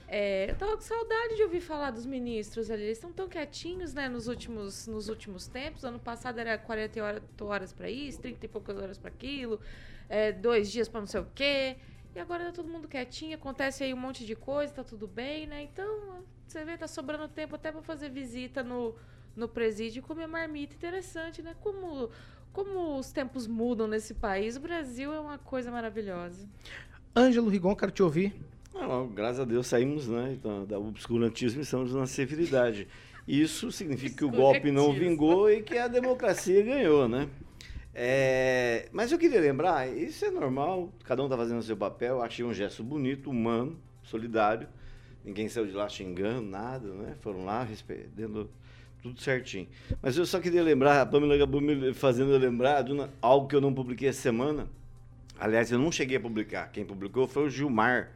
é, 0.07 0.51
eu 0.51 0.55
tava 0.55 0.75
com 0.75 0.81
saudade 0.81 1.35
de 1.35 1.43
ouvir 1.43 1.61
falar 1.61 1.91
dos 1.91 2.05
ministros 2.05 2.69
ali. 2.69 2.83
Eles 2.83 2.97
estão 2.97 3.11
tão 3.11 3.27
quietinhos, 3.27 3.93
né, 3.93 4.07
nos 4.07 4.27
últimos, 4.27 4.87
nos 4.87 5.09
últimos 5.09 5.47
tempos. 5.47 5.83
Ano 5.83 5.99
passado 5.99 6.39
era 6.39 6.57
48 6.57 7.45
horas 7.45 7.73
para 7.73 7.89
isso, 7.89 8.21
30 8.21 8.45
e 8.45 8.49
poucas 8.49 8.77
horas 8.77 8.97
para 8.97 9.09
aquilo, 9.09 9.59
é, 10.07 10.31
dois 10.31 10.71
dias 10.71 10.87
para 10.87 10.99
não 10.99 11.07
sei 11.07 11.21
o 11.21 11.27
quê. 11.33 11.77
E 12.15 12.19
agora 12.19 12.45
tá 12.45 12.51
todo 12.51 12.69
mundo 12.69 12.87
quietinho, 12.87 13.35
acontece 13.35 13.83
aí 13.83 13.93
um 13.93 13.97
monte 13.97 14.25
de 14.25 14.35
coisa, 14.35 14.71
tá 14.71 14.83
tudo 14.83 15.05
bem, 15.05 15.47
né? 15.47 15.63
Então, 15.63 16.23
você 16.47 16.63
vê, 16.63 16.77
tá 16.77 16.87
sobrando 16.87 17.27
tempo 17.27 17.55
até 17.55 17.71
pra 17.71 17.81
fazer 17.81 18.09
visita 18.09 18.63
no, 18.63 18.95
no 19.35 19.49
presídio 19.49 19.99
e 19.99 20.01
comer 20.01 20.27
marmita. 20.27 20.75
Interessante, 20.75 21.41
né? 21.41 21.55
Como, 21.59 22.09
como 22.53 22.97
os 22.97 23.11
tempos 23.11 23.47
mudam 23.47 23.85
nesse 23.85 24.13
país. 24.13 24.55
O 24.55 24.61
Brasil 24.61 25.11
é 25.11 25.19
uma 25.19 25.37
coisa 25.37 25.69
maravilhosa. 25.69 26.47
Ângelo 27.13 27.49
Rigon, 27.49 27.75
quero 27.75 27.91
te 27.91 28.01
ouvir. 28.01 28.33
Não, 28.75 29.07
graças 29.07 29.39
a 29.39 29.45
Deus 29.45 29.67
saímos 29.67 30.07
né, 30.07 30.37
da, 30.67 30.77
obscurantismo 30.77 31.61
e 31.61 31.63
estamos 31.63 31.93
na 31.93 32.05
civilidade. 32.05 32.87
Isso 33.25 33.71
significa 33.71 34.17
que 34.17 34.25
o 34.25 34.29
golpe 34.29 34.69
não 34.69 34.91
vingou 34.93 35.49
e 35.49 35.63
que 35.63 35.77
a 35.77 35.87
democracia 35.87 36.61
ganhou, 36.61 37.07
né? 37.07 37.29
É, 37.93 38.89
mas 38.91 39.13
eu 39.13 39.17
queria 39.17 39.39
lembrar, 39.39 39.87
isso 39.87 40.25
é 40.25 40.29
normal, 40.29 40.91
cada 41.05 41.21
um 41.21 41.27
está 41.27 41.37
fazendo 41.37 41.59
o 41.59 41.63
seu 41.63 41.77
papel, 41.77 42.21
achei 42.21 42.43
um 42.43 42.53
gesto 42.53 42.83
bonito, 42.83 43.29
humano, 43.29 43.79
solidário, 44.03 44.67
ninguém 45.23 45.47
saiu 45.47 45.65
de 45.65 45.71
lá 45.71 45.87
xingando, 45.87 46.41
nada, 46.41 46.89
né? 46.89 47.15
Foram 47.21 47.45
lá 47.45 47.63
respeitando 47.63 48.49
tudo 49.01 49.21
certinho. 49.21 49.69
Mas 50.01 50.17
eu 50.17 50.25
só 50.25 50.41
queria 50.41 50.61
lembrar, 50.61 51.01
a 51.01 51.05
Pamela 51.05 51.35
acabou 51.35 51.61
me 51.61 51.93
fazendo 51.93 52.33
eu 52.33 52.37
lembrar 52.37 52.81
de 52.81 52.91
uma- 52.91 53.09
algo 53.21 53.47
que 53.47 53.55
eu 53.55 53.61
não 53.61 53.73
publiquei 53.73 54.09
essa 54.09 54.21
semana, 54.21 54.67
Aliás, 55.37 55.71
eu 55.71 55.77
não 55.77 55.91
cheguei 55.91 56.17
a 56.17 56.19
publicar. 56.19 56.71
Quem 56.71 56.85
publicou 56.85 57.27
foi 57.27 57.45
o 57.45 57.49
Gilmar. 57.49 58.11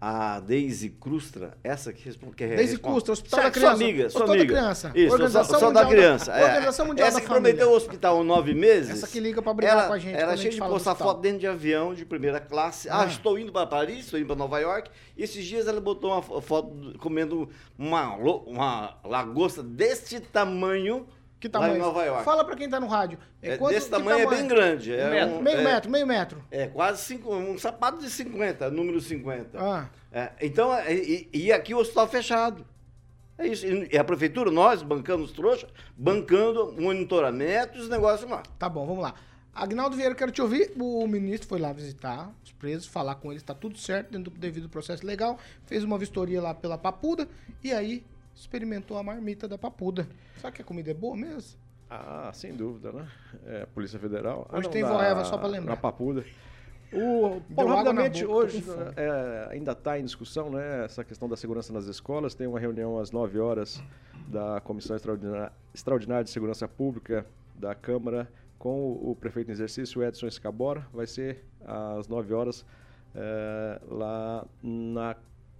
A 0.00 0.38
Deise 0.38 0.90
Crustra, 0.90 1.58
essa 1.64 1.92
que 1.92 2.04
responde. 2.04 2.36
Que 2.36 2.44
é 2.44 2.54
Deise 2.54 2.78
Crustra, 2.78 3.12
Hospital 3.14 3.42
da 3.42 3.50
Criança. 3.50 3.76
Sua 3.76 3.84
amiga, 3.84 3.98
sua 3.98 4.06
Hospital 4.06 4.26
da 4.28 4.32
amiga. 4.34 4.54
Criança. 4.54 4.92
Isso, 4.94 5.12
Organização 5.12 5.44
só, 5.54 5.58
só 5.58 5.58
da 5.58 5.66
Mundial 5.66 5.84
da- 5.84 5.90
criança. 5.90 6.32
é. 6.32 6.44
Organização 6.44 6.86
Mundial 6.86 7.08
essa 7.08 7.16
da 7.16 7.20
que 7.20 7.26
Família. 7.26 7.50
prometeu 7.54 7.72
o 7.72 7.76
hospital 7.76 8.22
nove 8.22 8.54
meses. 8.54 8.90
Essa 8.90 9.08
que 9.08 9.18
liga 9.18 9.42
pra 9.42 9.52
brigar 9.52 9.76
ela, 9.76 9.86
com 9.88 9.92
a 9.94 9.98
gente 9.98 10.14
Ela 10.16 10.32
a 10.34 10.36
cheia 10.36 10.50
de 10.52 10.58
postar 10.60 10.92
hospital. 10.92 11.08
foto 11.14 11.20
dentro 11.20 11.40
de 11.40 11.46
avião 11.48 11.94
de 11.94 12.04
primeira 12.04 12.38
classe. 12.38 12.88
Ah, 12.88 13.02
Ah. 13.02 13.06
estou 13.06 13.36
indo 13.36 13.50
para 13.50 13.66
Paris, 13.66 14.04
estou 14.04 14.20
indo 14.20 14.26
para 14.28 14.36
Nova 14.36 14.60
York. 14.60 14.88
E 15.16 15.22
esses 15.24 15.44
dias 15.44 15.66
ela 15.66 15.80
botou 15.80 16.12
uma 16.12 16.22
fo- 16.22 16.40
foto 16.40 16.70
do- 16.72 16.98
comendo 17.00 17.48
uma, 17.76 18.14
uma 18.46 18.98
lagosta 19.04 19.64
deste 19.64 20.20
tamanho. 20.20 21.08
Que 21.40 21.46
Lá 21.46 21.52
tamanho? 21.52 21.76
em 21.76 21.78
Nova 21.78 22.04
York. 22.04 22.24
Fala 22.24 22.44
pra 22.44 22.56
quem 22.56 22.68
tá 22.68 22.80
no 22.80 22.88
rádio. 22.88 23.18
É, 23.40 23.56
quanto- 23.56 23.72
desse 23.74 23.86
que 23.86 23.92
tamanho, 23.92 24.18
é 24.20 24.26
bem 24.26 24.48
grande. 24.48 24.92
É 24.92 25.08
Metro, 25.08 25.34
um- 25.36 25.42
meio 25.42 25.58
é- 25.58 25.62
metro, 25.64 25.90
meio 25.90 26.06
metro. 26.06 26.44
É, 26.50 26.66
quase 26.66 27.02
cinco, 27.04 27.32
um 27.34 27.56
sapato 27.56 27.98
de 28.00 28.10
50, 28.10 28.68
número 28.70 29.00
50. 29.00 29.58
Ah. 29.60 29.88
É, 30.12 30.32
então, 30.42 30.74
é, 30.74 30.92
e, 30.92 31.28
e 31.32 31.52
aqui 31.52 31.74
o 31.74 31.78
hospital 31.78 32.08
fechado. 32.08 32.66
É 33.38 33.46
isso. 33.46 33.64
E 33.66 33.96
a 33.96 34.02
prefeitura, 34.02 34.50
nós 34.50 34.82
bancamos 34.82 35.30
trouxa, 35.30 35.68
bancando 35.96 36.72
monitoramento, 36.72 37.78
os 37.78 37.88
negócios 37.88 38.28
lá. 38.28 38.42
Tá 38.58 38.68
bom, 38.68 38.84
vamos 38.84 39.02
lá. 39.02 39.14
Agnaldo 39.54 39.96
Vieira, 39.96 40.14
quero 40.16 40.32
te 40.32 40.42
ouvir. 40.42 40.72
O 40.76 41.06
ministro 41.06 41.48
foi 41.48 41.60
lá 41.60 41.72
visitar 41.72 42.32
os 42.44 42.50
presos, 42.52 42.86
falar 42.86 43.14
com 43.16 43.30
eles, 43.30 43.42
tá 43.44 43.54
tudo 43.54 43.78
certo 43.78 44.10
dentro 44.10 44.30
do 44.32 44.38
devido 44.38 44.68
processo 44.68 45.06
legal. 45.06 45.38
Fez 45.66 45.84
uma 45.84 45.98
vistoria 45.98 46.40
lá 46.42 46.52
pela 46.52 46.76
Papuda 46.76 47.28
e 47.62 47.72
aí 47.72 48.04
experimentou 48.40 48.96
a 48.96 49.02
marmita 49.02 49.46
da 49.48 49.58
Papuda. 49.58 50.06
Sabe 50.40 50.56
que 50.56 50.62
a 50.62 50.64
comida 50.64 50.90
é 50.90 50.94
boa 50.94 51.16
mesmo? 51.16 51.58
Ah, 51.90 52.30
sem 52.34 52.54
dúvida, 52.54 52.92
né? 52.92 53.08
É, 53.46 53.66
Polícia 53.66 53.98
Federal. 53.98 54.46
Ah, 54.50 54.58
Hoje 54.58 54.66
não, 54.66 54.72
tem 54.72 54.82
na- 54.82 54.92
Voeva, 54.92 55.24
só 55.24 55.38
pra 55.38 55.48
lembrar. 55.48 55.70
Na 55.70 55.76
Papuda. 55.76 56.24
O, 56.92 57.42
na 57.54 57.64
rapidamente, 57.64 58.24
boca, 58.24 58.34
hoje 58.38 58.64
é, 58.96 59.48
ainda 59.50 59.72
está 59.72 59.98
em 59.98 60.04
discussão 60.04 60.50
né, 60.50 60.86
essa 60.86 61.04
questão 61.04 61.28
da 61.28 61.36
segurança 61.36 61.72
nas 61.72 61.84
escolas. 61.86 62.34
Tem 62.34 62.46
uma 62.46 62.58
reunião 62.58 62.98
às 62.98 63.10
9 63.10 63.38
horas 63.38 63.82
da 64.26 64.60
Comissão 64.62 64.96
Extraordinária, 64.96 65.52
Extraordinária 65.74 66.24
de 66.24 66.30
Segurança 66.30 66.66
Pública 66.66 67.26
da 67.54 67.74
Câmara 67.74 68.30
com 68.58 68.70
o, 68.80 69.10
o 69.10 69.16
prefeito 69.16 69.48
em 69.50 69.52
exercício, 69.52 70.02
Edson 70.02 70.26
Escabora. 70.26 70.86
Vai 70.92 71.06
ser 71.06 71.44
às 71.66 72.08
9 72.08 72.32
horas 72.32 72.64
é, 73.14 73.80
lá 73.90 74.46
na 74.62 75.14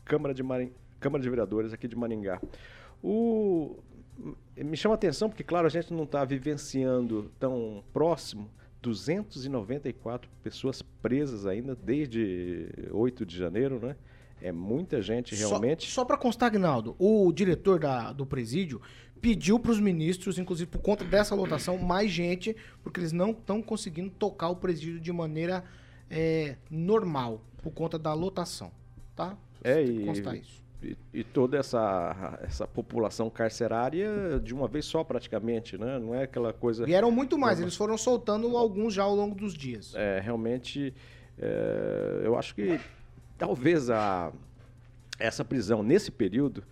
Câmara 0.07 0.33
de 0.33 0.43
Maringá. 0.43 0.73
Câmara 1.01 1.23
de 1.23 1.31
Vereadores 1.31 1.73
aqui 1.73 1.87
de 1.87 1.97
Maringá. 1.97 2.41
O, 3.03 3.77
me 4.57 4.77
chama 4.77 4.95
a 4.95 4.97
atenção 4.97 5.29
porque, 5.29 5.45
claro, 5.45 5.67
a 5.67 5.71
gente 5.71 5.93
não 5.93 6.05
está 6.05 6.25
vivenciando 6.25 7.31
tão 7.39 7.83
próximo 7.93 8.51
294 8.83 10.31
pessoas 10.43 10.83
presas 10.83 11.47
ainda 11.47 11.75
desde 11.75 12.69
8 12.91 13.27
de 13.27 13.37
janeiro, 13.37 13.79
né? 13.81 13.97
É 14.41 14.53
muita 14.53 15.03
gente 15.03 15.35
realmente. 15.35 15.87
Só, 15.87 16.03
só 16.03 16.05
para 16.05 16.17
constar, 16.17 16.47
Agnaldo, 16.47 16.95
o 16.99 17.33
diretor 17.33 17.81
da, 17.81 18.13
do 18.13 18.25
presídio 18.25 18.81
pediu 19.21 19.59
para 19.59 19.73
os 19.73 19.81
ministros, 19.81 20.39
inclusive 20.39 20.71
por 20.71 20.81
conta 20.81 21.05
dessa 21.05 21.35
lotação, 21.35 21.77
mais 21.77 22.11
gente, 22.11 22.55
porque 22.83 23.01
eles 23.01 23.13
não 23.13 23.31
estão 23.31 23.61
conseguindo 23.61 24.11
tocar 24.11 24.49
o 24.49 24.57
presídio 24.57 25.01
de 25.01 25.13
maneira 25.13 25.65
é, 26.09 26.57
normal, 26.71 27.43
por 27.63 27.73
conta 27.73 27.99
da 27.99 28.15
lotação, 28.15 28.71
tá? 29.17 29.37
É, 29.65 29.83
e, 29.85 30.05
e, 30.83 30.97
e, 31.13 31.25
toda 31.25 31.57
essa, 31.57 32.39
essa 32.43 32.67
população 32.67 33.29
carcerária 33.29 34.39
de 34.43 34.55
uma 34.55 34.69
vez 34.69 34.85
só, 34.85 35.03
praticamente, 35.03 35.77
né? 35.77 35.99
Não 35.99 36.15
é 36.15 36.23
aquela 36.23 36.53
coisa... 36.53 36.85
Vieram 36.85 37.11
muito 37.11 37.37
mais, 37.37 37.61
eles 37.61 37.77
foram 37.77 37.99
soltando 37.99 38.57
alguns 38.57 38.95
já 38.95 39.03
ao 39.03 39.15
longo 39.15 39.35
dos 39.35 39.55
dias. 39.55 39.95
É, 39.97 40.21
realmente, 40.21 40.95
é, 41.39 42.23
eu 42.23 42.39
acho 42.39 42.55
que 42.55 42.79
talvez 43.37 43.91
a, 43.91 44.33
essa 45.19 45.45
prisão 45.45 45.83
nesse 45.83 46.11
período, 46.11 46.63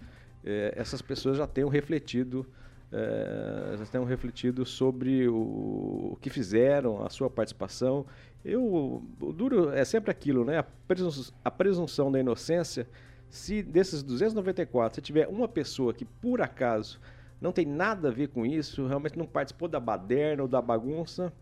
é, 0.45 0.73
essas 0.77 1.03
pessoas 1.03 1.37
já 1.37 1.47
tenham 1.47 1.69
refletido 1.69 2.47
é, 2.93 3.77
já 3.77 3.87
tenham 3.87 4.05
refletido 4.05 4.65
sobre 4.65 5.29
o, 5.29 6.13
o, 6.13 6.19
que 6.21 6.31
fizeram, 6.31 7.05
a 7.05 7.11
sua 7.11 7.29
participação. 7.29 8.07
Eu, 8.45 9.03
o 9.21 9.33
duro 9.33 9.71
é 9.71 9.85
sempre 9.85 10.11
aquilo, 10.11 10.45
né? 10.45 10.59
A, 10.59 10.63
presunção, 10.63 11.35
a 11.45 11.51
presunção 11.51 12.13
da 12.13 12.21
inocência. 12.21 12.87
Se 13.29 13.63
desses 13.63 14.03
294, 14.03 14.97
se 14.97 15.03
tiver 15.03 15.29
uma 15.29 15.49
pessoa 15.49 15.93
que 15.93 16.05
por 16.05 16.41
acaso 16.41 17.01
não 17.41 17.53
tem 17.53 17.67
nada 17.67 18.09
a 18.09 18.13
ver 18.13 18.29
com 18.29 18.47
isso, 18.47 18.87
realmente 18.87 19.19
não 19.19 19.27
participou 19.27 19.69
da 19.69 19.81
baderna 19.81 20.43
ou 20.43 20.49
da 20.49 20.63
bagunça, 20.63 21.33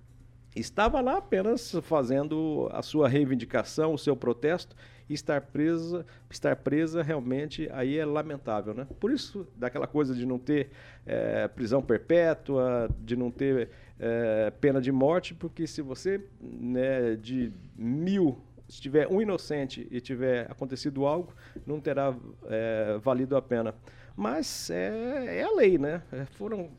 estava 0.56 1.00
lá 1.00 1.18
apenas 1.18 1.72
fazendo 1.82 2.68
a 2.72 2.82
sua 2.82 3.08
reivindicação, 3.08 3.94
o 3.94 3.98
seu 3.98 4.16
protesto, 4.16 4.74
e 5.08 5.14
estar 5.14 5.40
presa, 5.40 6.06
estar 6.30 6.56
presa 6.56 7.02
realmente 7.02 7.68
aí 7.72 7.98
é 7.98 8.06
lamentável, 8.06 8.72
né? 8.72 8.86
Por 8.98 9.10
isso, 9.10 9.46
daquela 9.54 9.86
coisa 9.86 10.14
de 10.14 10.24
não 10.24 10.38
ter 10.38 10.70
é, 11.04 11.46
prisão 11.48 11.82
perpétua, 11.82 12.88
de 13.00 13.14
não 13.14 13.30
ter 13.30 13.70
é, 13.98 14.50
pena 14.60 14.80
de 14.80 14.90
morte, 14.90 15.34
porque 15.34 15.66
se 15.66 15.82
você 15.82 16.24
né, 16.40 17.16
de 17.16 17.52
mil 17.76 18.38
se 18.74 18.80
tiver 18.80 19.06
um 19.08 19.22
inocente 19.22 19.86
e 19.90 20.00
tiver 20.00 20.50
acontecido 20.50 21.06
algo, 21.06 21.32
não 21.64 21.80
terá 21.80 22.14
é, 22.46 22.98
valido 22.98 23.36
a 23.36 23.42
pena. 23.42 23.74
Mas 24.16 24.70
é, 24.70 25.38
é 25.38 25.42
a 25.42 25.52
lei, 25.52 25.78
né? 25.78 26.02
Foram 26.32 26.70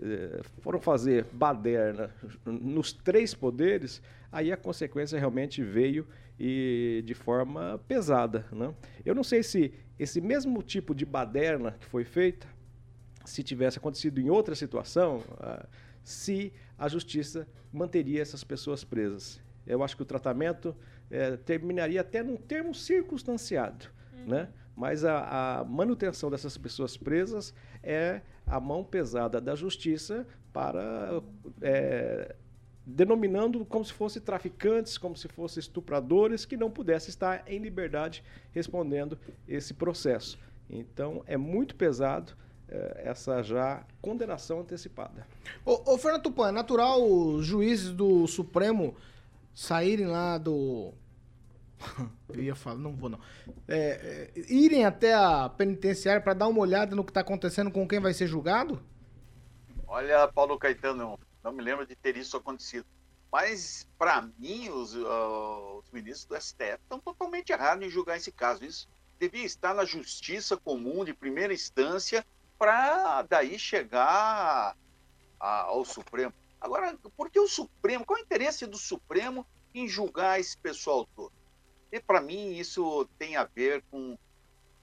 eh, 0.00 0.40
foram 0.60 0.80
fazer 0.80 1.24
baderna 1.32 2.14
nos 2.46 2.92
três 2.92 3.34
poderes, 3.34 4.00
aí 4.30 4.52
a 4.52 4.56
consequência 4.56 5.18
realmente 5.18 5.64
veio 5.64 6.06
e 6.38 7.02
de 7.04 7.12
forma 7.12 7.80
pesada. 7.88 8.46
Né? 8.52 8.72
Eu 9.04 9.14
não 9.14 9.24
sei 9.24 9.42
se 9.42 9.72
esse 9.98 10.20
mesmo 10.20 10.62
tipo 10.62 10.94
de 10.94 11.04
baderna 11.04 11.72
que 11.72 11.86
foi 11.86 12.04
feita, 12.04 12.46
se 13.24 13.42
tivesse 13.42 13.78
acontecido 13.78 14.20
em 14.20 14.30
outra 14.30 14.54
situação, 14.54 15.18
uh, 15.18 15.66
se 16.04 16.52
a 16.78 16.88
justiça 16.88 17.46
manteria 17.72 18.22
essas 18.22 18.44
pessoas 18.44 18.84
presas. 18.84 19.40
Eu 19.66 19.82
acho 19.82 19.96
que 19.96 20.02
o 20.02 20.06
tratamento 20.06 20.66
uh, 20.66 21.36
terminaria 21.38 22.00
até 22.00 22.22
num 22.22 22.36
termo 22.36 22.74
circunstanciado, 22.74 23.86
uhum. 24.12 24.26
né? 24.26 24.48
mas 24.76 25.04
a, 25.04 25.60
a 25.60 25.64
manutenção 25.64 26.30
dessas 26.30 26.56
pessoas 26.56 26.96
presas 26.96 27.52
é 27.82 28.22
a 28.46 28.58
mão 28.58 28.82
pesada 28.82 29.40
da 29.40 29.54
justiça 29.54 30.26
para 30.52 31.22
é, 31.60 32.34
denominando 32.84 33.64
como 33.64 33.84
se 33.84 33.92
fossem 33.92 34.20
traficantes, 34.20 34.98
como 34.98 35.16
se 35.16 35.28
fossem 35.28 35.60
estupradores 35.60 36.44
que 36.44 36.56
não 36.56 36.70
pudessem 36.70 37.10
estar 37.10 37.44
em 37.46 37.58
liberdade 37.58 38.24
respondendo 38.52 39.18
esse 39.46 39.74
processo. 39.74 40.38
Então 40.68 41.22
é 41.26 41.36
muito 41.36 41.74
pesado 41.74 42.32
é, 42.68 43.02
essa 43.04 43.42
já 43.42 43.84
condenação 44.00 44.60
antecipada. 44.60 45.26
Ô, 45.64 45.92
ô 45.92 45.98
Fernando 45.98 46.22
Tupan, 46.22 46.48
é 46.48 46.52
natural 46.52 47.02
os 47.02 47.44
juízes 47.44 47.92
do 47.92 48.26
Supremo 48.26 48.96
saírem 49.54 50.06
lá 50.06 50.38
do 50.38 50.94
Eu 52.28 52.42
ia 52.42 52.54
falar, 52.54 52.76
não 52.76 52.94
vou 52.94 53.08
não. 53.08 53.20
É, 53.66 54.30
é, 54.36 54.40
irem 54.52 54.84
até 54.84 55.14
a 55.14 55.48
penitenciária 55.48 56.20
para 56.20 56.34
dar 56.34 56.48
uma 56.48 56.60
olhada 56.60 56.94
no 56.94 57.04
que 57.04 57.10
está 57.10 57.20
acontecendo 57.20 57.70
com 57.70 57.86
quem 57.86 58.00
vai 58.00 58.12
ser 58.12 58.26
julgado? 58.26 58.82
Olha, 59.86 60.28
Paulo 60.28 60.58
Caetano, 60.58 61.18
não 61.42 61.52
me 61.52 61.62
lembro 61.62 61.86
de 61.86 61.96
ter 61.96 62.16
isso 62.16 62.36
acontecido. 62.36 62.86
Mas, 63.32 63.86
para 63.96 64.22
mim, 64.38 64.68
os, 64.70 64.94
uh, 64.94 65.78
os, 65.78 65.90
ministros 65.90 66.26
do 66.26 66.40
STF 66.40 66.78
estão 66.82 66.98
totalmente 66.98 67.52
errados 67.52 67.86
em 67.86 67.90
julgar 67.90 68.16
esse 68.16 68.32
caso. 68.32 68.64
Isso 68.64 68.88
devia 69.18 69.44
estar 69.44 69.72
na 69.72 69.84
justiça 69.84 70.56
comum 70.56 71.04
de 71.04 71.14
primeira 71.14 71.54
instância 71.54 72.26
para 72.58 73.22
daí 73.22 73.58
chegar 73.58 74.76
a, 75.38 75.60
ao 75.62 75.84
Supremo. 75.84 76.34
Agora, 76.60 76.96
por 77.16 77.30
que 77.30 77.40
o 77.40 77.48
Supremo? 77.48 78.04
Qual 78.04 78.18
é 78.18 78.22
o 78.22 78.24
interesse 78.24 78.66
do 78.66 78.76
Supremo 78.76 79.46
em 79.74 79.88
julgar 79.88 80.38
esse 80.38 80.56
pessoal 80.56 81.08
todo? 81.16 81.32
E 81.90 81.98
para 81.98 82.20
mim 82.20 82.56
isso 82.56 83.08
tem 83.18 83.36
a 83.36 83.44
ver 83.44 83.82
com 83.90 84.18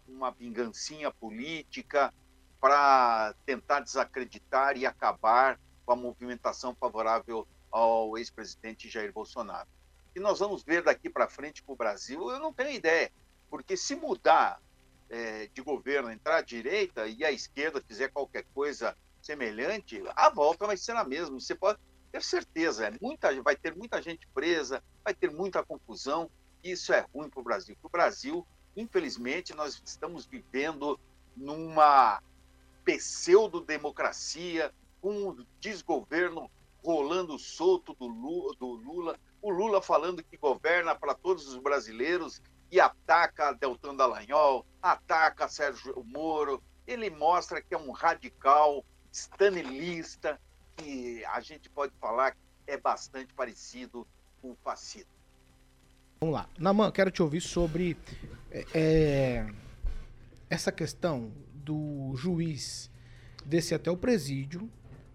uma 0.07 0.32
vingancinha 0.32 1.11
política 1.11 2.13
para 2.59 3.36
tentar 3.45 3.82
desacreditar 3.82 4.78
e 4.78 4.86
acabar 4.86 5.59
com 5.86 5.91
a 5.91 5.95
movimentação 5.95 6.75
favorável 6.75 7.47
ao 7.71 8.17
ex-presidente 8.17 8.89
Jair 8.89 9.13
Bolsonaro. 9.13 9.67
E 10.15 10.19
nós 10.19 10.39
vamos 10.39 10.63
ver 10.63 10.82
daqui 10.82 11.09
para 11.09 11.30
frente 11.30 11.61
com 11.61 11.73
o 11.73 11.75
Brasil, 11.75 12.32
eu 12.32 12.39
não 12.39 12.51
tenho 12.51 12.71
ideia, 12.71 13.11
porque 13.49 13.78
se 13.78 13.95
mudar 13.95 14.59
é, 15.09 15.47
de 15.53 15.61
governo, 15.61 16.11
entrar 16.11 16.38
à 16.38 16.41
direita 16.41 17.07
e 17.07 17.23
a 17.23 17.32
esquerda 17.32 17.82
fizer 17.82 18.09
qualquer 18.09 18.43
coisa 18.53 18.97
semelhante, 19.28 20.01
a 20.15 20.30
volta 20.30 20.65
vai 20.65 20.78
ser 20.78 20.95
a 20.95 21.03
mesma. 21.03 21.39
Você 21.39 21.53
pode 21.53 21.80
ter 22.11 22.23
certeza, 22.23 22.88
é 22.88 22.93
muita, 23.01 23.41
vai 23.43 23.55
ter 23.55 23.75
muita 23.75 24.01
gente 24.01 24.28
presa, 24.34 24.84
vai 25.03 25.13
ter 25.13 25.30
muita 25.32 25.63
confusão 25.63 26.30
isso 26.63 26.93
é 26.93 27.05
ruim 27.13 27.30
para 27.30 27.39
o 27.39 27.43
Brasil. 27.43 27.75
Para 27.80 27.88
o 27.88 27.91
Brasil, 27.91 28.47
infelizmente, 28.75 29.55
nós 29.55 29.82
estamos 29.86 30.25
vivendo 30.25 30.99
numa 31.36 32.21
pseudo-democracia, 32.84 34.73
com 35.01 35.30
um 35.30 35.45
desgoverno 35.59 36.49
rolando 36.84 37.38
solto 37.38 37.93
do 37.93 38.07
Lula, 38.07 39.19
o 39.41 39.49
Lula 39.49 39.82
falando 39.82 40.23
que 40.23 40.38
governa 40.38 40.95
para 40.95 41.13
todos 41.13 41.47
os 41.47 41.57
brasileiros 41.57 42.41
e 42.71 42.80
ataca 42.80 43.53
Deltan 43.53 43.95
Dallagnol, 43.95 44.65
ataca 44.82 45.47
Sérgio 45.47 46.03
Moro. 46.03 46.61
Ele 46.86 47.09
mostra 47.09 47.61
que 47.61 47.73
é 47.73 47.78
um 47.78 47.91
radical 47.91 48.84
stanilista, 49.12 50.39
que 50.76 51.24
a 51.26 51.39
gente 51.41 51.70
pode 51.70 51.93
falar 51.99 52.32
que 52.32 52.38
é 52.68 52.78
bastante 52.78 53.34
parecido 53.34 54.08
com 54.41 54.51
o 54.51 54.58
fascismo. 54.64 55.10
Vamos 56.20 56.36
lá. 56.36 56.49
Naman, 56.58 56.91
quero 56.91 57.12
te 57.12 57.22
ouvir 57.22 57.41
sobre 57.41 57.97
é, 58.51 58.66
é, 58.74 59.47
essa 60.49 60.72
questão 60.72 61.32
do 61.53 62.14
juiz 62.16 62.89
descer 63.45 63.76
até 63.76 63.89
o 63.89 63.97
presídio, 63.97 64.70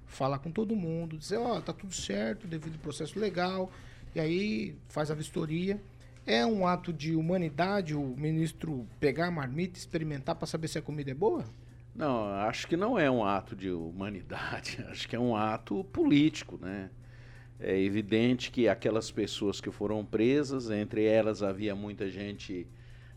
falar 0.06 0.38
com 0.38 0.50
todo 0.50 0.76
mundo, 0.76 1.18
dizer, 1.18 1.38
ó, 1.38 1.56
oh, 1.56 1.62
tá 1.62 1.72
tudo 1.72 1.94
certo, 1.94 2.46
devido 2.46 2.74
ao 2.74 2.80
processo 2.80 3.18
legal, 3.18 3.70
e 4.14 4.20
aí 4.20 4.76
faz 4.88 5.10
a 5.10 5.14
vistoria. 5.14 5.80
É 6.24 6.46
um 6.46 6.66
ato 6.66 6.92
de 6.92 7.16
humanidade 7.16 7.94
o 7.96 8.16
ministro 8.16 8.86
pegar 9.00 9.26
a 9.26 9.30
marmita, 9.30 9.78
experimentar 9.78 10.36
para 10.36 10.46
saber 10.46 10.68
se 10.68 10.78
a 10.78 10.82
comida 10.82 11.10
é 11.10 11.14
boa? 11.14 11.44
Não, 11.94 12.26
acho 12.26 12.66
que 12.66 12.76
não 12.76 12.98
é 12.98 13.10
um 13.10 13.24
ato 13.24 13.54
de 13.54 13.70
humanidade, 13.70 14.82
acho 14.88 15.08
que 15.08 15.14
é 15.14 15.20
um 15.20 15.36
ato 15.36 15.84
político, 15.84 16.58
né? 16.60 16.90
É 17.60 17.78
evidente 17.78 18.50
que 18.50 18.68
aquelas 18.68 19.10
pessoas 19.10 19.60
que 19.60 19.70
foram 19.70 20.04
presas, 20.04 20.70
entre 20.70 21.04
elas 21.04 21.42
havia 21.42 21.76
muita 21.76 22.10
gente, 22.10 22.66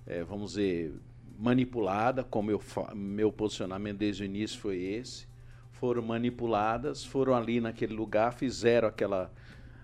é, 0.06 0.24
vamos 0.24 0.52
dizer, 0.52 0.94
manipulada, 1.40 2.24
como 2.24 2.52
eu, 2.52 2.62
meu 2.94 3.32
posicionamento 3.32 3.98
desde 3.98 4.24
o 4.24 4.26
início 4.26 4.60
foi 4.60 4.78
esse. 4.78 5.28
Foram 5.72 6.04
manipuladas, 6.04 7.04
foram 7.04 7.34
ali 7.34 7.60
naquele 7.60 7.94
lugar, 7.94 8.34
fizeram 8.34 8.88
aquela 8.88 9.32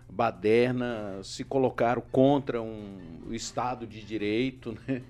baderna, 0.07 1.21
se 1.23 1.43
colocaram 1.43 2.01
contra 2.11 2.61
um, 2.61 3.21
o 3.25 3.33
Estado 3.33 3.87
de 3.87 4.03
Direito, 4.03 4.77
né? 4.87 5.01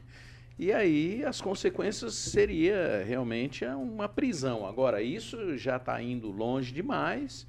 E 0.62 0.72
aí 0.72 1.26
as 1.26 1.42
consequências 1.42 2.14
seria 2.14 3.04
realmente 3.04 3.66
uma 3.66 4.08
prisão. 4.08 4.64
Agora, 4.64 5.02
isso 5.02 5.58
já 5.58 5.78
está 5.78 6.00
indo 6.00 6.30
longe 6.30 6.72
demais 6.72 7.48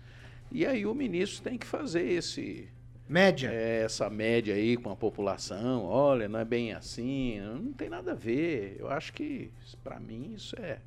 e 0.50 0.64
aí 0.64 0.86
o 0.86 0.94
ministro 0.94 1.42
tem 1.42 1.58
que 1.58 1.66
fazer 1.66 2.10
esse 2.10 2.70
Média. 3.06 3.50
É, 3.52 3.82
essa 3.82 4.08
média 4.08 4.54
aí 4.54 4.78
com 4.78 4.88
a 4.88 4.96
população, 4.96 5.84
olha, 5.84 6.26
não 6.26 6.38
é 6.38 6.44
bem 6.46 6.72
assim, 6.72 7.38
não 7.42 7.70
tem 7.74 7.90
nada 7.90 8.12
a 8.12 8.14
ver. 8.14 8.76
Eu 8.78 8.88
acho 8.88 9.12
que, 9.12 9.52
para 9.84 10.00
mim, 10.00 10.32
isso 10.34 10.56
é, 10.58 10.78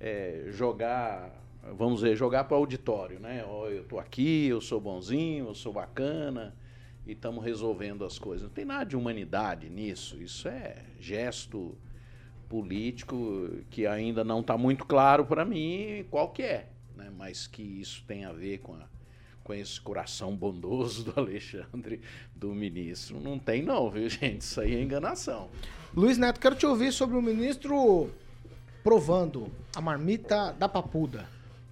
é 0.00 0.46
jogar, 0.48 1.30
vamos 1.78 2.00
dizer, 2.00 2.16
jogar 2.16 2.42
para 2.42 2.56
o 2.56 2.60
auditório, 2.60 3.20
né? 3.20 3.44
Ó, 3.46 3.68
eu 3.68 3.84
tô 3.84 4.00
aqui, 4.00 4.48
eu 4.48 4.60
sou 4.60 4.80
bonzinho, 4.80 5.46
eu 5.46 5.54
sou 5.54 5.72
bacana 5.72 6.52
e 7.10 7.12
estamos 7.12 7.44
resolvendo 7.44 8.04
as 8.04 8.18
coisas. 8.18 8.44
Não 8.44 8.54
tem 8.54 8.64
nada 8.64 8.84
de 8.84 8.96
humanidade 8.96 9.68
nisso. 9.68 10.16
Isso 10.22 10.46
é 10.46 10.76
gesto 11.00 11.76
político 12.48 13.50
que 13.68 13.84
ainda 13.84 14.22
não 14.22 14.40
está 14.40 14.56
muito 14.56 14.84
claro 14.84 15.24
para 15.24 15.44
mim 15.44 16.06
qual 16.08 16.30
que 16.30 16.42
é, 16.42 16.68
né? 16.96 17.10
Mas 17.16 17.48
que 17.48 17.62
isso 17.62 18.04
tem 18.06 18.24
a 18.24 18.32
ver 18.32 18.58
com 18.58 18.74
a 18.74 18.88
com 19.42 19.54
esse 19.54 19.80
coração 19.80 20.36
bondoso 20.36 21.02
do 21.02 21.14
Alexandre, 21.18 22.00
do 22.36 22.54
ministro. 22.54 23.18
Não 23.18 23.36
tem 23.36 23.62
não, 23.62 23.90
viu, 23.90 24.08
gente? 24.08 24.42
Isso 24.42 24.60
aí 24.60 24.76
é 24.76 24.80
enganação. 24.80 25.48
Luiz 25.92 26.16
Neto, 26.16 26.38
quero 26.38 26.54
te 26.54 26.64
ouvir 26.66 26.92
sobre 26.92 27.16
o 27.16 27.22
ministro 27.22 28.10
provando 28.84 29.50
a 29.74 29.80
marmita 29.80 30.52
da 30.52 30.68
papuda. 30.68 31.26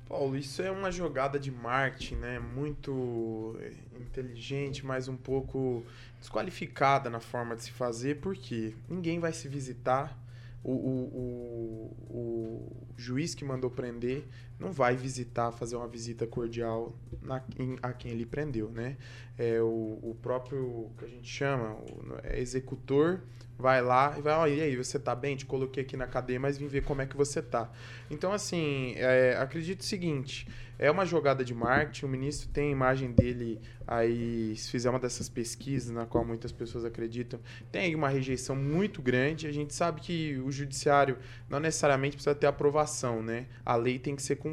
Paulo, 0.08 0.36
isso 0.38 0.62
é 0.62 0.70
uma 0.70 0.90
jogada 0.90 1.38
de 1.38 1.50
marketing, 1.50 2.14
né? 2.16 2.38
Muito 2.38 3.58
eh, 3.60 3.72
inteligente, 4.00 4.84
mas 4.86 5.06
um 5.06 5.16
pouco 5.16 5.84
desqualificada 6.18 7.10
na 7.10 7.20
forma 7.20 7.54
de 7.54 7.64
se 7.64 7.70
fazer, 7.70 8.18
porque 8.20 8.74
ninguém 8.88 9.20
vai 9.20 9.32
se 9.34 9.48
visitar. 9.48 10.18
O, 10.64 10.72
o, 10.72 11.94
o, 12.10 12.16
o 12.18 12.86
juiz 12.96 13.34
que 13.34 13.44
mandou 13.44 13.70
prender 13.70 14.26
não 14.58 14.72
vai 14.72 14.96
visitar, 14.96 15.52
fazer 15.52 15.76
uma 15.76 15.88
visita 15.88 16.26
cordial 16.26 16.92
na, 17.22 17.42
em, 17.58 17.76
a 17.82 17.92
quem 17.92 18.12
ele 18.12 18.26
prendeu, 18.26 18.70
né? 18.70 18.96
É, 19.36 19.60
o, 19.60 19.98
o 20.02 20.16
próprio, 20.20 20.90
que 20.98 21.04
a 21.04 21.08
gente 21.08 21.28
chama, 21.28 21.74
o 21.74 22.18
é 22.24 22.40
executor, 22.40 23.20
vai 23.58 23.82
lá 23.82 24.14
e 24.16 24.22
vai, 24.22 24.34
ó, 24.34 24.46
e 24.46 24.60
aí, 24.60 24.76
você 24.76 24.98
tá 24.98 25.14
bem? 25.14 25.36
Te 25.36 25.44
coloquei 25.44 25.82
aqui 25.82 25.96
na 25.96 26.06
cadeia, 26.06 26.38
mas 26.38 26.56
vim 26.56 26.68
ver 26.68 26.84
como 26.84 27.02
é 27.02 27.06
que 27.06 27.16
você 27.16 27.42
tá. 27.42 27.70
Então, 28.10 28.32
assim, 28.32 28.94
é, 28.96 29.36
acredito 29.36 29.80
o 29.80 29.84
seguinte, 29.84 30.46
é 30.78 30.88
uma 30.88 31.04
jogada 31.04 31.44
de 31.44 31.52
marketing, 31.52 32.06
o 32.06 32.08
ministro 32.08 32.48
tem 32.50 32.68
a 32.68 32.70
imagem 32.70 33.10
dele 33.10 33.60
aí, 33.84 34.54
se 34.56 34.70
fizer 34.70 34.88
uma 34.88 35.00
dessas 35.00 35.28
pesquisas, 35.28 35.90
na 35.90 36.06
qual 36.06 36.24
muitas 36.24 36.52
pessoas 36.52 36.84
acreditam, 36.84 37.40
tem 37.72 37.94
uma 37.96 38.08
rejeição 38.08 38.54
muito 38.54 39.02
grande, 39.02 39.48
a 39.48 39.52
gente 39.52 39.74
sabe 39.74 40.00
que 40.00 40.38
o 40.38 40.52
judiciário 40.52 41.18
não 41.48 41.58
necessariamente 41.58 42.14
precisa 42.14 42.34
ter 42.34 42.46
aprovação, 42.46 43.22
né? 43.22 43.46
A 43.66 43.74
lei 43.74 43.98
tem 43.98 44.14
que 44.14 44.22
ser 44.22 44.36
cumprida. 44.36 44.47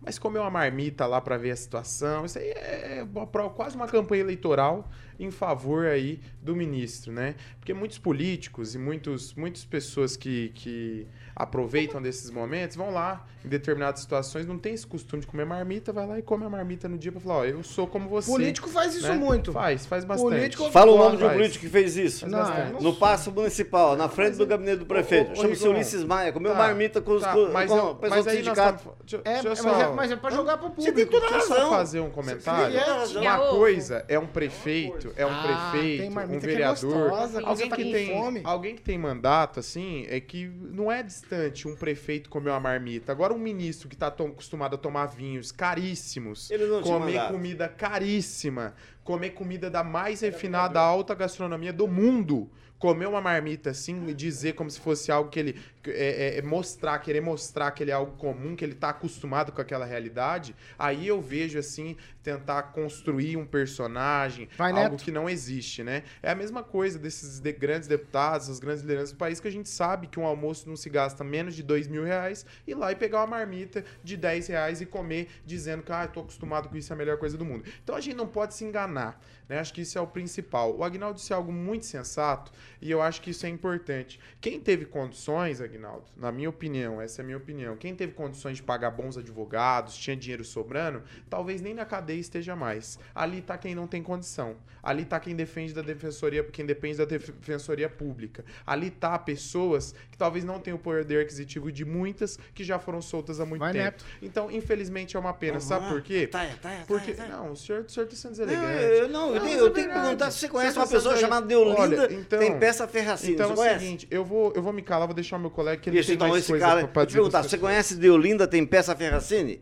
Mas 0.00 0.18
comer 0.18 0.38
uma 0.38 0.50
marmita 0.50 1.06
lá 1.06 1.20
para 1.20 1.36
ver 1.36 1.52
a 1.52 1.56
situação, 1.56 2.24
isso 2.24 2.38
aí 2.38 2.50
é 2.50 3.06
quase 3.54 3.76
uma 3.76 3.86
campanha 3.86 4.22
eleitoral 4.22 4.88
em 5.18 5.30
favor 5.30 5.86
aí 5.86 6.20
do 6.42 6.54
ministro, 6.54 7.12
né? 7.12 7.34
Porque 7.58 7.72
muitos 7.74 7.98
políticos 7.98 8.74
e 8.74 8.78
muitos, 8.78 9.34
muitas 9.34 9.64
pessoas 9.64 10.16
que, 10.16 10.50
que 10.54 11.06
aproveitam 11.34 12.00
desses 12.00 12.30
momentos 12.30 12.76
vão 12.76 12.90
lá 12.90 13.26
em 13.44 13.48
determinadas 13.48 14.00
situações, 14.00 14.46
não 14.46 14.56
tem 14.58 14.72
esse 14.72 14.86
costume 14.86 15.20
de 15.20 15.26
comer 15.26 15.44
marmita, 15.44 15.92
vai 15.92 16.06
lá 16.06 16.18
e 16.18 16.22
come 16.22 16.44
a 16.44 16.48
marmita 16.48 16.88
no 16.88 16.96
dia 16.96 17.12
para 17.12 17.20
falar, 17.20 17.34
ó, 17.38 17.44
eu 17.44 17.62
sou 17.62 17.86
como 17.86 18.08
você. 18.08 18.30
Político 18.30 18.68
faz 18.70 18.94
isso 18.94 19.08
né? 19.08 19.14
muito. 19.16 19.52
Faz, 19.52 19.84
faz 19.84 20.04
bastante. 20.04 20.30
Político 20.36 20.70
Fala 20.70 20.92
o 20.92 20.96
nome 20.98 21.16
de 21.18 21.24
um 21.24 21.30
político 21.30 21.64
que 21.64 21.70
fez 21.70 21.96
isso. 21.96 22.26
Não, 22.26 22.72
não 22.72 22.80
no 22.80 22.94
Paço 22.96 23.30
Municipal, 23.32 23.96
na 23.96 24.08
frente 24.08 24.36
do 24.36 24.46
gabinete 24.46 24.78
do 24.78 24.86
prefeito. 24.86 25.36
Chama-se 25.36 25.68
Ulisses 25.68 26.04
Maia, 26.04 26.32
comeu 26.32 26.52
tá, 26.52 26.58
marmita 26.58 27.00
com 27.02 27.12
os 27.12 27.22
tá, 27.22 27.32
com, 27.34 27.48
mas 27.52 27.70
com 27.70 27.76
eu- 27.76 27.84
o 27.90 27.94
pessoal 27.96 28.24
mas 28.24 28.26
nós 28.26 28.34
sindicato. 28.36 28.84
tamo- 29.08 29.22
É, 29.24 29.42
deixa 29.42 29.62
mas 29.62 29.80
é- 29.80 29.88
mas 29.92 30.10
é 30.12 30.16
pra 30.16 30.30
jogar 30.30 30.56
pro 30.56 30.68
Você 30.68 30.92
tem 30.92 31.04
público. 31.06 31.10
toda 31.10 31.26
a 31.26 31.30
Deixa 31.30 31.44
eu 31.44 31.48
só 31.48 31.54
razão. 31.54 31.70
fazer 31.70 32.00
um 32.00 32.10
comentário. 32.10 32.78
Uma 33.20 33.38
coisa 33.50 34.04
é 34.08 34.18
um 34.18 34.26
prefeito, 34.26 35.03
é 35.16 35.26
um 35.26 35.30
Ah, 35.30 35.70
prefeito, 35.70 36.04
um 36.10 36.14
que 36.14 36.34
é 36.34 36.38
vereador, 36.38 37.10
gostosa, 37.10 37.40
alguém 37.42 37.68
tá 37.68 37.76
que 37.76 37.84
com 37.84 37.90
tem, 37.92 38.08
fome. 38.08 38.40
alguém 38.44 38.76
que 38.76 38.82
tem 38.82 38.98
mandato 38.98 39.60
assim, 39.60 40.06
é 40.08 40.20
que 40.20 40.46
não 40.46 40.90
é 40.90 41.02
distante 41.02 41.66
um 41.68 41.74
prefeito 41.76 42.30
comer 42.30 42.50
uma 42.50 42.60
marmita. 42.60 43.12
Agora 43.12 43.32
um 43.34 43.38
ministro 43.38 43.88
que 43.88 43.94
está 43.94 44.06
acostumado 44.08 44.74
a 44.74 44.78
tomar 44.78 45.06
vinhos 45.06 45.50
caríssimos, 45.52 46.50
Ele 46.50 46.66
não 46.66 46.82
tinha 46.82 46.98
comer 46.98 47.28
comida 47.28 47.68
caríssima, 47.68 48.74
comer 49.02 49.30
comida 49.30 49.68
da 49.70 49.82
mais 49.82 50.20
refinada 50.20 50.80
alta 50.80 51.14
gastronomia 51.14 51.72
do 51.72 51.86
mundo. 51.88 52.50
Comer 52.76 53.06
uma 53.06 53.20
marmita 53.20 53.70
assim 53.70 54.08
e 54.08 54.12
dizer 54.12 54.52
como 54.54 54.70
se 54.70 54.78
fosse 54.78 55.10
algo 55.10 55.30
que 55.30 55.38
ele. 55.38 55.56
É, 55.90 56.34
é, 56.34 56.38
é 56.38 56.42
mostrar, 56.42 56.98
querer 56.98 57.20
mostrar 57.20 57.70
que 57.72 57.82
ele 57.82 57.90
é 57.90 57.94
algo 57.94 58.16
comum, 58.16 58.54
que 58.56 58.64
ele 58.64 58.74
tá 58.74 58.90
acostumado 58.90 59.52
com 59.52 59.60
aquela 59.60 59.84
realidade. 59.84 60.54
Aí 60.78 61.06
eu 61.06 61.20
vejo 61.20 61.58
assim, 61.58 61.96
tentar 62.22 62.62
construir 62.64 63.36
um 63.36 63.44
personagem, 63.46 64.48
Vai, 64.56 64.72
algo 64.72 64.92
Neto. 64.92 65.04
que 65.04 65.10
não 65.10 65.28
existe, 65.28 65.82
né? 65.82 66.02
É 66.22 66.30
a 66.30 66.34
mesma 66.34 66.62
coisa 66.62 66.98
desses 66.98 67.38
de- 67.40 67.52
grandes 67.52 67.86
deputados, 67.88 68.48
as 68.48 68.58
grandes 68.58 68.82
lideranças 68.82 69.12
do 69.12 69.18
país, 69.18 69.40
que 69.40 69.48
a 69.48 69.52
gente 69.52 69.68
sabe 69.68 70.06
que 70.06 70.18
um 70.18 70.24
almoço 70.26 70.68
não 70.68 70.76
se 70.76 70.88
gasta 70.88 71.22
menos 71.22 71.54
de 71.54 71.62
dois 71.62 71.86
mil 71.86 72.04
reais, 72.04 72.46
ir 72.66 72.74
lá 72.74 72.90
e 72.92 72.96
pegar 72.96 73.18
uma 73.20 73.26
marmita 73.26 73.84
de 74.02 74.16
10 74.16 74.46
reais 74.48 74.80
e 74.80 74.86
comer, 74.86 75.28
dizendo 75.44 75.82
que, 75.82 75.92
ah, 75.92 76.06
tô 76.06 76.20
acostumado 76.20 76.68
com 76.68 76.76
isso, 76.76 76.92
é 76.92 76.94
a 76.94 76.96
melhor 76.96 77.18
coisa 77.18 77.36
do 77.36 77.44
mundo. 77.44 77.64
Então 77.82 77.94
a 77.94 78.00
gente 78.00 78.16
não 78.16 78.26
pode 78.26 78.54
se 78.54 78.64
enganar, 78.64 79.20
né? 79.48 79.58
Acho 79.58 79.72
que 79.74 79.82
isso 79.82 79.98
é 79.98 80.00
o 80.00 80.06
principal. 80.06 80.74
O 80.76 80.82
Agnaldo 80.84 81.18
disse 81.18 81.32
algo 81.32 81.52
muito 81.52 81.84
sensato 81.86 82.50
e 82.80 82.90
eu 82.90 83.02
acho 83.02 83.20
que 83.20 83.30
isso 83.30 83.44
é 83.44 83.48
importante. 83.48 84.18
Quem 84.40 84.58
teve 84.60 84.84
condições, 84.86 85.60
Agnaldo, 85.60 85.73
na 86.16 86.32
minha 86.32 86.48
opinião, 86.48 87.00
essa 87.00 87.20
é 87.20 87.22
a 87.22 87.26
minha 87.26 87.36
opinião, 87.36 87.76
quem 87.76 87.94
teve 87.94 88.12
condições 88.12 88.56
de 88.56 88.62
pagar 88.62 88.90
bons 88.90 89.16
advogados, 89.16 89.96
tinha 89.96 90.16
dinheiro 90.16 90.44
sobrando, 90.44 91.02
talvez 91.28 91.60
nem 91.60 91.74
na 91.74 91.84
cadeia 91.84 92.18
esteja 92.18 92.54
mais. 92.56 92.98
Ali 93.14 93.40
tá 93.42 93.56
quem 93.58 93.74
não 93.74 93.86
tem 93.86 94.02
condição. 94.02 94.56
Ali 94.82 95.04
tá 95.04 95.18
quem 95.18 95.34
defende 95.34 95.72
da 95.72 95.80
defensoria, 95.80 96.44
quem 96.44 96.66
depende 96.66 96.98
da 96.98 97.04
defensoria 97.06 97.88
pública. 97.88 98.44
Ali 98.66 98.90
tá 98.90 99.18
pessoas 99.18 99.94
que 100.10 100.18
talvez 100.18 100.44
não 100.44 100.60
tenham 100.60 100.76
o 100.76 100.80
poder 100.80 101.22
aquisitivo 101.22 101.72
de 101.72 101.84
muitas 101.84 102.38
que 102.54 102.62
já 102.62 102.78
foram 102.78 103.00
soltas 103.00 103.40
há 103.40 103.46
muito 103.46 103.60
Vai, 103.60 103.72
tempo. 103.72 103.84
Neto. 103.84 104.04
Então, 104.22 104.50
infelizmente 104.50 105.16
é 105.16 105.20
uma 105.20 105.32
pena. 105.32 105.58
Sabe 105.58 105.88
por 105.88 106.02
quê? 106.02 106.26
Taia, 106.26 106.54
taia, 106.60 106.84
Porque 106.86 107.12
taia, 107.14 107.28
taia. 107.30 107.40
não, 107.42 107.52
o 107.52 107.56
senhor, 107.56 107.82
o 107.82 107.88
senhor 107.90 108.06
tá 108.06 108.14
sendo 108.14 108.36
Não, 108.36 108.44
deselegante. 108.46 108.98
eu, 109.00 109.08
não, 109.08 109.34
eu 109.34 109.40
tenho, 109.42 109.58
eu 109.58 109.70
tenho 109.70 109.88
que 109.88 109.94
perguntar 109.94 110.30
se 110.30 110.38
você 110.40 110.48
conhece 110.48 110.76
uma 110.78 110.86
pessoa 110.86 111.16
chamada 111.16 111.46
Deolinda, 111.46 112.06
tem 112.08 112.58
peça 112.58 112.86
Ferracini. 112.86 113.32
Então 113.32 113.48
você 113.48 113.52
é 113.52 113.54
o 113.54 113.56
conhece? 113.56 113.84
seguinte, 113.84 114.08
eu 114.10 114.24
vou, 114.24 114.52
eu 114.54 114.62
vou 114.62 114.72
me 114.72 114.82
calar, 114.82 115.06
vou 115.08 115.14
deixar 115.14 115.36
o 115.36 115.40
meu 115.40 115.50
colega 115.50 115.63
que 115.76 115.90
ele 115.90 115.98
Isso, 115.98 116.08
tem 116.08 116.16
então, 116.16 116.28
mais 116.28 116.42
esse 116.42 116.52
coisa 116.52 116.66
cara. 116.66 116.88
pra, 116.88 117.06
perguntar, 117.06 117.42
você 117.42 117.58
conhece 117.58 117.96
Deolinda 117.96 118.46
tem 118.46 118.64
peça 118.64 118.94
Ferracini? 118.94 119.60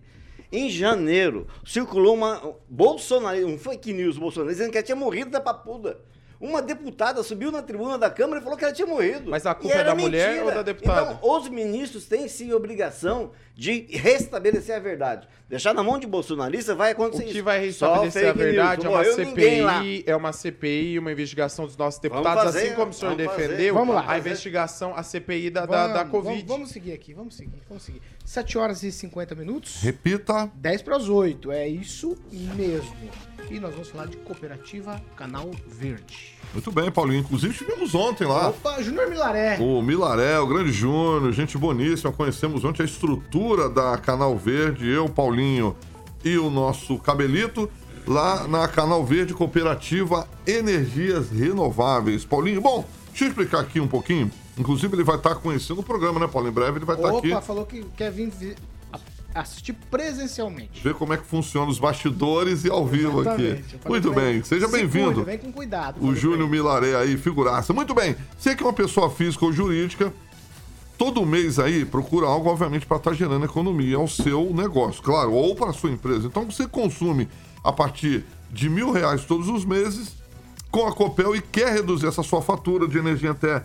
Em 0.51 0.69
janeiro, 0.69 1.47
circulou 1.65 2.15
uma 2.15 2.55
bolsonarista, 2.69 3.47
um 3.47 3.57
fake 3.57 3.93
news 3.93 4.19
bolsonarista, 4.19 4.59
dizendo 4.59 4.73
que 4.73 4.79
ela 4.79 4.85
tinha 4.85 4.97
morrido 4.97 5.31
da 5.31 5.41
papuda. 5.41 5.99
Uma 6.43 6.61
deputada 6.61 7.23
subiu 7.23 7.53
na 7.53 7.63
tribuna 7.63 7.97
da 7.97 8.11
Câmara 8.11 8.41
e 8.41 8.43
falou 8.43 8.59
que 8.59 8.65
ela 8.65 8.73
tinha 8.75 8.85
morrido. 8.85 9.31
Mas 9.31 9.47
a 9.47 9.55
culpa 9.55 9.77
é 9.77 9.85
da 9.85 9.95
mulher 9.95 10.29
mentira. 10.31 10.45
ou 10.47 10.53
da 10.53 10.63
deputada? 10.63 11.13
Então, 11.13 11.31
os 11.37 11.49
ministros 11.49 12.07
têm 12.07 12.27
sim 12.27 12.53
obrigação 12.53 13.31
de 13.55 13.87
restabelecer 13.91 14.75
a 14.75 14.81
verdade. 14.81 15.29
Deixar 15.49 15.73
na 15.73 15.85
mão 15.85 16.01
de 16.01 16.07
bolsonarista 16.07 16.75
vai 16.75 16.89
O 16.91 16.93
acontecer 16.95 17.25
que 17.25 17.31
isso. 17.31 17.45
vai 17.45 17.71
Só 17.71 18.03
restabelecer 18.03 18.23
a 18.29 18.33
fake 18.35 18.39
news. 18.45 18.55
verdade 18.57 18.87
é 18.87 18.89
uma. 18.89 19.05
CPI, 19.05 20.05
é 20.07 20.17
uma 20.17 20.33
CPI, 20.33 20.99
uma 20.99 21.13
investigação 21.13 21.65
dos 21.67 21.77
nossos 21.77 22.01
Vamos 22.03 22.17
deputados, 22.19 22.43
fazer, 22.45 22.67
assim 22.67 22.75
como 22.75 22.91
o 22.91 22.95
senhor 22.95 23.15
vamos 23.17 23.37
defendeu, 23.37 23.75
Vamos 23.75 23.95
lá. 23.95 24.05
a 24.11 24.19
investigação, 24.19 24.97
a 24.97 25.03
CPI 25.05 25.51
da, 25.51 25.65
da, 25.65 25.87
da 25.87 25.95
Vamos, 25.99 26.11
Covid. 26.11 26.35
Vamos, 26.39 26.49
vamos 26.49 26.71
seguir 26.71 26.93
aqui, 26.93 27.15
vamos 27.15 27.37
seguir, 27.37 27.63
vamos 27.69 27.85
seguir. 27.85 28.03
7 28.25 28.59
horas 28.59 28.83
e 28.83 28.91
50 28.91 29.35
minutos. 29.37 29.81
Repita. 29.81 30.51
10 30.57 30.83
para 30.83 30.97
as 30.97 31.09
8, 31.09 31.53
é 31.53 31.69
isso 31.69 32.17
mesmo. 32.33 32.97
E 33.51 33.61
nós 33.61 33.73
vamos 33.73 33.89
falar 33.89 34.07
de 34.07 34.17
Cooperativa 34.19 35.01
Canal 35.17 35.51
Verde. 35.67 36.35
Muito 36.53 36.71
bem, 36.73 36.91
Paulinho. 36.91 37.21
Inclusive, 37.21 37.53
estivemos 37.53 37.95
ontem 37.95 38.27
lá. 38.27 38.49
Opa, 38.49 38.83
Júnior 38.83 39.09
Milaré. 39.09 39.59
O 39.61 39.83
Milaré, 39.83 40.39
o 40.39 40.47
grande 40.47 40.73
Júnior, 40.73 41.33
gente 41.33 41.59
boníssima. 41.59 42.13
Conhecemos 42.13 42.65
ontem 42.65 42.83
a 42.83 42.87
estrutura 42.87 43.69
da 43.69 43.97
Canal 43.99 44.37
Verde, 44.37 44.89
eu, 44.89 45.09
Paulinho 45.09 45.77
e 46.25 46.39
o 46.39 46.51
nosso 46.51 46.99
Cabelito, 46.99 47.71
lá 48.07 48.47
na 48.47 48.67
Canal 48.69 49.05
Verde 49.05 49.35
Cooperativa 49.35 50.27
Energias 50.47 51.31
Renováveis. 51.31 52.25
Paulinho, 52.25 52.61
bom, 52.61 52.87
deixa 53.09 53.25
eu 53.25 53.29
explicar 53.29 53.61
aqui 53.61 53.81
um 53.81 53.89
pouquinho. 53.89 54.31
Inclusive, 54.57 54.95
ele 54.95 55.05
vai 55.05 55.17
estar 55.17 55.35
conhecendo 55.37 55.81
o 55.81 55.83
programa, 55.83 56.21
né, 56.21 56.29
Paulo? 56.29 56.49
Em 56.49 56.53
breve 56.53 56.79
ele 56.79 56.85
vai 56.85 56.97
estar 56.97 57.17
aqui. 57.17 57.33
Opa, 57.33 57.41
falou 57.41 57.67
que 57.67 57.85
quer 57.97 58.11
vir 58.11 58.31
assistir 59.35 59.73
presencialmente. 59.91 60.83
Ver 60.83 60.95
como 60.95 61.13
é 61.13 61.17
que 61.17 61.25
funciona 61.25 61.71
os 61.71 61.79
bastidores 61.79 62.65
e 62.65 62.71
ao 62.71 62.87
vivo 62.87 63.21
Exatamente. 63.21 63.77
aqui. 63.77 63.89
Muito 63.89 64.09
ele, 64.09 64.15
bem, 64.15 64.45
seja 64.45 64.67
se 64.67 64.73
bem-vindo. 64.73 65.25
Vem 65.25 65.39
com 65.39 65.53
cuidado. 65.53 66.05
O 66.05 66.15
Júnior 66.15 66.49
Milaré 66.49 66.97
aí, 66.97 67.17
figuraça. 67.17 67.73
Muito 67.73 67.95
bem. 67.95 68.17
Você 68.39 68.55
que 68.55 68.63
é 68.63 68.67
uma 68.67 68.73
pessoa 68.73 69.11
física 69.11 69.45
ou 69.45 69.53
jurídica, 69.53 70.13
todo 70.99 71.25
mês 71.27 71.59
aí 71.59 71.85
procura 71.85 72.27
algo, 72.27 72.49
obviamente, 72.49 72.87
para 72.87 72.97
estar 72.97 73.13
gerando 73.13 73.45
economia 73.45 73.97
ao 73.97 74.09
seu 74.09 74.53
negócio, 74.55 75.03
claro, 75.03 75.33
ou 75.33 75.55
para 75.55 75.71
a 75.71 75.73
sua 75.73 75.91
empresa. 75.91 76.27
Então 76.27 76.45
você 76.45 76.67
consome 76.67 77.29
a 77.65 77.73
partir 77.73 78.25
de 78.51 78.69
mil 78.69 78.91
reais 78.93 79.25
todos 79.25 79.49
os 79.49 79.65
meses 79.65 80.17
com 80.71 80.87
a 80.87 80.93
Copel 80.93 81.37
e 81.37 81.43
quer 81.43 81.73
reduzir 81.73 82.07
essa 82.07 82.23
sua 82.23 82.43
fatura 82.43 82.89
de 82.89 82.99
energia 82.99 83.33
até 83.33 83.63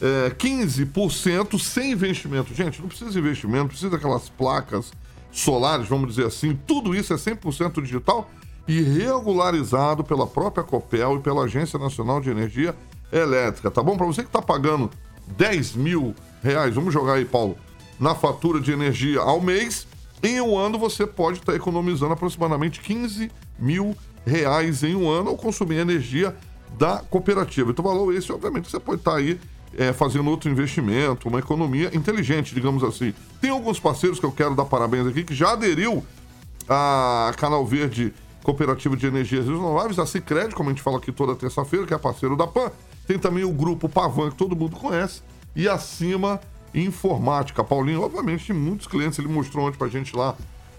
é, 0.00 0.30
15% 0.30 1.58
sem 1.58 1.92
investimento. 1.92 2.54
Gente, 2.54 2.80
não 2.80 2.88
precisa 2.88 3.10
de 3.10 3.18
investimento, 3.18 3.60
não 3.60 3.68
precisa 3.68 3.90
daquelas 3.90 4.28
placas 4.28 4.92
solares, 5.30 5.88
vamos 5.88 6.08
dizer 6.08 6.26
assim. 6.26 6.58
Tudo 6.66 6.94
isso 6.94 7.12
é 7.12 7.16
100% 7.16 7.82
digital 7.82 8.30
e 8.66 8.80
regularizado 8.80 10.04
pela 10.04 10.26
própria 10.26 10.62
Copel 10.62 11.16
e 11.16 11.20
pela 11.20 11.44
Agência 11.44 11.78
Nacional 11.78 12.20
de 12.20 12.30
Energia 12.30 12.74
Elétrica, 13.12 13.70
tá 13.70 13.82
bom? 13.82 13.96
Para 13.96 14.06
você 14.06 14.22
que 14.22 14.28
está 14.28 14.40
pagando 14.40 14.90
10 15.36 15.74
mil 15.74 16.14
reais, 16.42 16.74
vamos 16.74 16.92
jogar 16.92 17.14
aí, 17.14 17.24
Paulo, 17.24 17.56
na 17.98 18.14
fatura 18.14 18.60
de 18.60 18.72
energia 18.72 19.20
ao 19.20 19.40
mês, 19.40 19.86
em 20.22 20.40
um 20.40 20.56
ano 20.56 20.78
você 20.78 21.06
pode 21.06 21.38
estar 21.38 21.54
economizando 21.54 22.12
aproximadamente 22.12 22.80
15 22.80 23.30
mil 23.58 23.96
reais 24.24 24.82
em 24.82 24.94
um 24.94 25.08
ano 25.08 25.30
ao 25.30 25.36
consumir 25.36 25.78
energia 25.78 26.36
da 26.78 26.98
cooperativa. 26.98 27.70
Então, 27.70 27.84
valor 27.84 28.14
esse, 28.14 28.30
obviamente, 28.32 28.70
você 28.70 28.78
pode 28.78 29.00
estar 29.00 29.16
aí 29.16 29.40
é, 29.76 29.92
fazendo 29.92 30.28
outro 30.30 30.50
investimento, 30.50 31.28
uma 31.28 31.38
economia 31.38 31.90
inteligente, 31.94 32.54
digamos 32.54 32.82
assim. 32.82 33.14
Tem 33.40 33.50
alguns 33.50 33.78
parceiros 33.78 34.18
que 34.18 34.26
eu 34.26 34.32
quero 34.32 34.54
dar 34.54 34.64
parabéns 34.64 35.06
aqui 35.06 35.24
que 35.24 35.34
já 35.34 35.52
aderiu 35.52 36.04
a 36.68 37.32
Canal 37.36 37.64
Verde 37.66 38.12
Cooperativa 38.42 38.96
de 38.96 39.06
Energias 39.06 39.46
Renováveis, 39.46 39.98
a 39.98 40.06
Cicred, 40.06 40.54
como 40.54 40.70
a 40.70 40.72
gente 40.72 40.82
fala 40.82 40.98
aqui 40.98 41.12
toda 41.12 41.34
terça-feira, 41.34 41.86
que 41.86 41.94
é 41.94 41.98
parceiro 41.98 42.36
da 42.36 42.46
PAN. 42.46 42.70
Tem 43.06 43.18
também 43.18 43.44
o 43.44 43.52
grupo 43.52 43.88
Pavan, 43.88 44.30
que 44.30 44.36
todo 44.36 44.56
mundo 44.56 44.76
conhece, 44.76 45.22
e 45.54 45.68
acima 45.68 46.40
Informática. 46.72 47.64
Paulinho, 47.64 48.02
obviamente, 48.02 48.46
tem 48.46 48.54
muitos 48.54 48.86
clientes, 48.86 49.18
ele 49.18 49.28
mostrou 49.28 49.66
ontem 49.66 49.76
pra 49.76 49.88
gente 49.88 50.14
lá 50.14 50.36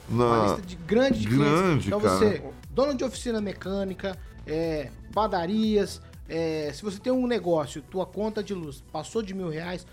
na. 0.10 0.26
Uma 0.26 0.46
lista 0.46 0.62
de 0.62 0.76
grandes 0.76 1.26
Grande, 1.26 1.44
clientes. 1.46 1.88
Então 1.88 2.00
cara. 2.00 2.16
você, 2.18 2.42
dono 2.70 2.96
de 2.96 3.04
oficina 3.04 3.42
mecânica, 3.42 4.18
é, 4.48 4.90
padarias, 5.14 6.02
é, 6.32 6.72
se 6.74 6.82
você 6.82 6.98
tem 7.00 7.12
um 7.12 7.28
negócio, 7.28 7.82
tua 7.82 8.06
conta 8.06 8.42
de 8.42 8.54
luz 8.54 8.82
passou 8.92 9.22
de 9.22 9.34
mil 9.34 9.50
reais, 9.50 9.86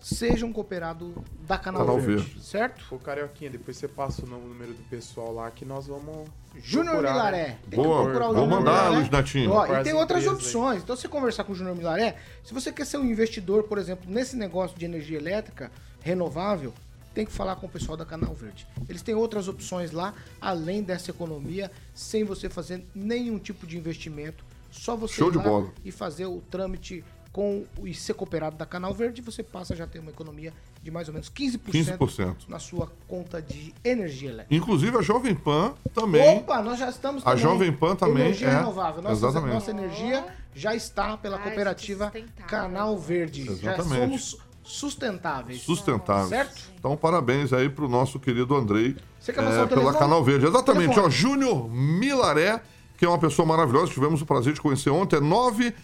seja 0.00 0.44
um 0.44 0.52
cooperado 0.52 1.24
da 1.46 1.56
Canal, 1.56 1.80
Canal 1.86 1.98
Verde, 1.98 2.24
Verde. 2.24 2.42
certo? 2.44 2.94
Ô, 2.94 2.98
Carioquinha, 2.98 3.48
depois 3.48 3.76
você 3.76 3.88
passa 3.88 4.22
o 4.24 4.28
número 4.28 4.74
do 4.74 4.82
pessoal 4.90 5.32
lá 5.32 5.50
que 5.50 5.64
nós 5.64 5.86
vamos. 5.86 6.28
Júnior 6.56 6.96
Milaré. 6.96 7.36
né? 7.48 7.58
Tem 7.70 7.80
que 7.80 7.88
procurar 7.88 8.28
o 8.30 8.34
vou 8.34 8.46
mandar. 8.46 8.90
Luiz. 8.90 9.08
Ó, 9.48 9.66
Para 9.66 9.80
e 9.80 9.84
tem 9.84 9.92
outras 9.94 10.22
empresas 10.24 10.26
aí. 10.26 10.34
opções. 10.46 10.82
Então, 10.82 10.94
você 10.94 11.08
conversar 11.08 11.44
com 11.44 11.52
o 11.52 11.54
Júnior 11.54 11.74
Milaré, 11.74 12.16
se 12.44 12.52
você 12.52 12.70
quer 12.70 12.84
ser 12.84 12.98
um 12.98 13.04
investidor, 13.04 13.62
por 13.64 13.78
exemplo, 13.78 14.04
nesse 14.10 14.36
negócio 14.36 14.76
de 14.78 14.84
energia 14.84 15.16
elétrica 15.16 15.72
renovável, 16.00 16.72
tem 17.14 17.24
que 17.24 17.32
falar 17.32 17.56
com 17.56 17.66
o 17.66 17.70
pessoal 17.70 17.96
da 17.96 18.04
Canal 18.04 18.34
Verde. 18.34 18.66
Eles 18.88 19.00
têm 19.00 19.14
outras 19.14 19.48
opções 19.48 19.90
lá, 19.90 20.12
além 20.40 20.82
dessa 20.82 21.10
economia, 21.10 21.70
sem 21.94 22.24
você 22.24 22.48
fazer 22.50 22.84
nenhum 22.94 23.38
tipo 23.38 23.66
de 23.66 23.78
investimento. 23.78 24.44
Só 24.74 24.96
você 24.96 25.14
Show 25.14 25.28
ir 25.28 25.32
de 25.32 25.38
lá 25.38 25.44
bola. 25.44 25.72
e 25.84 25.90
fazer 25.92 26.26
o 26.26 26.40
trâmite 26.50 27.04
com 27.32 27.64
e 27.82 27.92
ser 27.94 28.14
cooperado 28.14 28.56
da 28.56 28.64
Canal 28.64 28.94
Verde, 28.94 29.20
você 29.20 29.42
passa 29.42 29.74
a 29.74 29.76
já 29.76 29.86
ter 29.86 29.98
uma 29.98 30.10
economia 30.10 30.52
de 30.82 30.90
mais 30.90 31.08
ou 31.08 31.14
menos 31.14 31.28
15%, 31.30 31.58
15%. 31.98 32.36
na 32.48 32.58
sua 32.60 32.92
conta 33.08 33.42
de 33.42 33.74
energia 33.82 34.30
elétrica. 34.30 34.54
Inclusive 34.54 34.96
a 34.98 35.02
Jovem 35.02 35.34
Pan 35.34 35.74
também. 35.92 36.38
Opa, 36.38 36.62
nós 36.62 36.78
já 36.78 36.88
estamos 36.88 37.26
A. 37.26 37.34
Jovem 37.34 37.72
Pan 37.72 37.96
também 37.96 38.26
Energia 38.26 38.48
é. 38.48 38.56
renovável. 38.58 39.02
Nossa, 39.02 39.14
Exatamente. 39.26 39.54
nossa 39.54 39.70
energia 39.70 40.24
já 40.54 40.74
está 40.76 41.16
pela 41.16 41.38
cooperativa 41.38 42.12
Canal 42.46 42.96
Verde. 42.98 43.46
Já 43.46 43.74
Exatamente. 43.74 44.00
somos 44.00 44.38
sustentáveis. 44.62 45.60
Sustentáveis. 45.62 46.28
Certo? 46.28 46.70
Então, 46.78 46.96
parabéns 46.96 47.52
aí 47.52 47.68
pro 47.68 47.88
nosso 47.88 48.18
querido 48.20 48.54
Andrei 48.54 48.96
Você 49.18 49.32
quer 49.32 49.42
é, 49.42 49.46
o 49.46 49.50
pela 49.50 49.68
telefone? 49.68 49.98
Canal 49.98 50.22
Verde. 50.24 50.46
Exatamente, 50.46 50.94
Telefone. 50.94 51.06
ó, 51.06 51.10
Júnior 51.10 51.68
Milaré, 51.70 52.60
que 52.96 53.04
é 53.04 53.08
uma 53.08 53.18
pessoa 53.18 53.46
maravilhosa, 53.46 53.92
tivemos 53.92 54.22
o 54.22 54.26
prazer 54.26 54.52
de 54.52 54.60
conhecer 54.60 54.90
ontem, 54.90 55.16
é 55.16 55.20
9, 55.20 55.74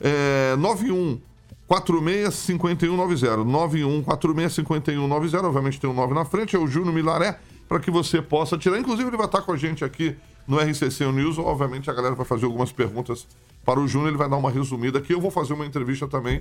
é, 0.00 0.56
91 0.56 1.20
46 1.66 2.34
5190. 2.34 3.44
91 3.44 4.02
46 4.02 4.52
5190. 4.54 5.46
Obviamente 5.46 5.80
tem 5.80 5.90
um 5.90 5.94
9 5.94 6.14
na 6.14 6.24
frente, 6.24 6.56
é 6.56 6.58
o 6.58 6.66
Júnior 6.66 6.94
Milaré, 6.94 7.38
para 7.68 7.80
que 7.80 7.90
você 7.90 8.22
possa 8.22 8.56
tirar. 8.56 8.78
Inclusive, 8.78 9.08
ele 9.08 9.16
vai 9.16 9.26
estar 9.26 9.42
com 9.42 9.52
a 9.52 9.56
gente 9.56 9.84
aqui 9.84 10.16
no 10.46 10.58
RCC 10.58 11.10
News. 11.12 11.38
Obviamente, 11.38 11.90
a 11.90 11.92
galera 11.92 12.14
vai 12.14 12.24
fazer 12.24 12.46
algumas 12.46 12.70
perguntas 12.70 13.26
para 13.64 13.80
o 13.80 13.88
Júnior, 13.88 14.10
ele 14.10 14.16
vai 14.16 14.28
dar 14.28 14.36
uma 14.36 14.50
resumida 14.50 14.98
aqui. 14.98 15.12
Eu 15.12 15.20
vou 15.20 15.30
fazer 15.30 15.54
uma 15.54 15.66
entrevista 15.66 16.06
também, 16.06 16.40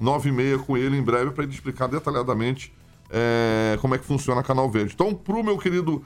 9 0.00 0.30
e 0.30 0.32
meia, 0.32 0.58
com 0.58 0.76
ele 0.76 0.96
em 0.96 1.02
breve, 1.02 1.30
para 1.32 1.44
ele 1.44 1.52
explicar 1.52 1.86
detalhadamente 1.86 2.72
é, 3.10 3.76
como 3.80 3.94
é 3.94 3.98
que 3.98 4.06
funciona 4.06 4.42
Canal 4.42 4.70
Verde. 4.70 4.94
Então, 4.94 5.14
pro 5.14 5.44
meu 5.44 5.58
querido 5.58 6.02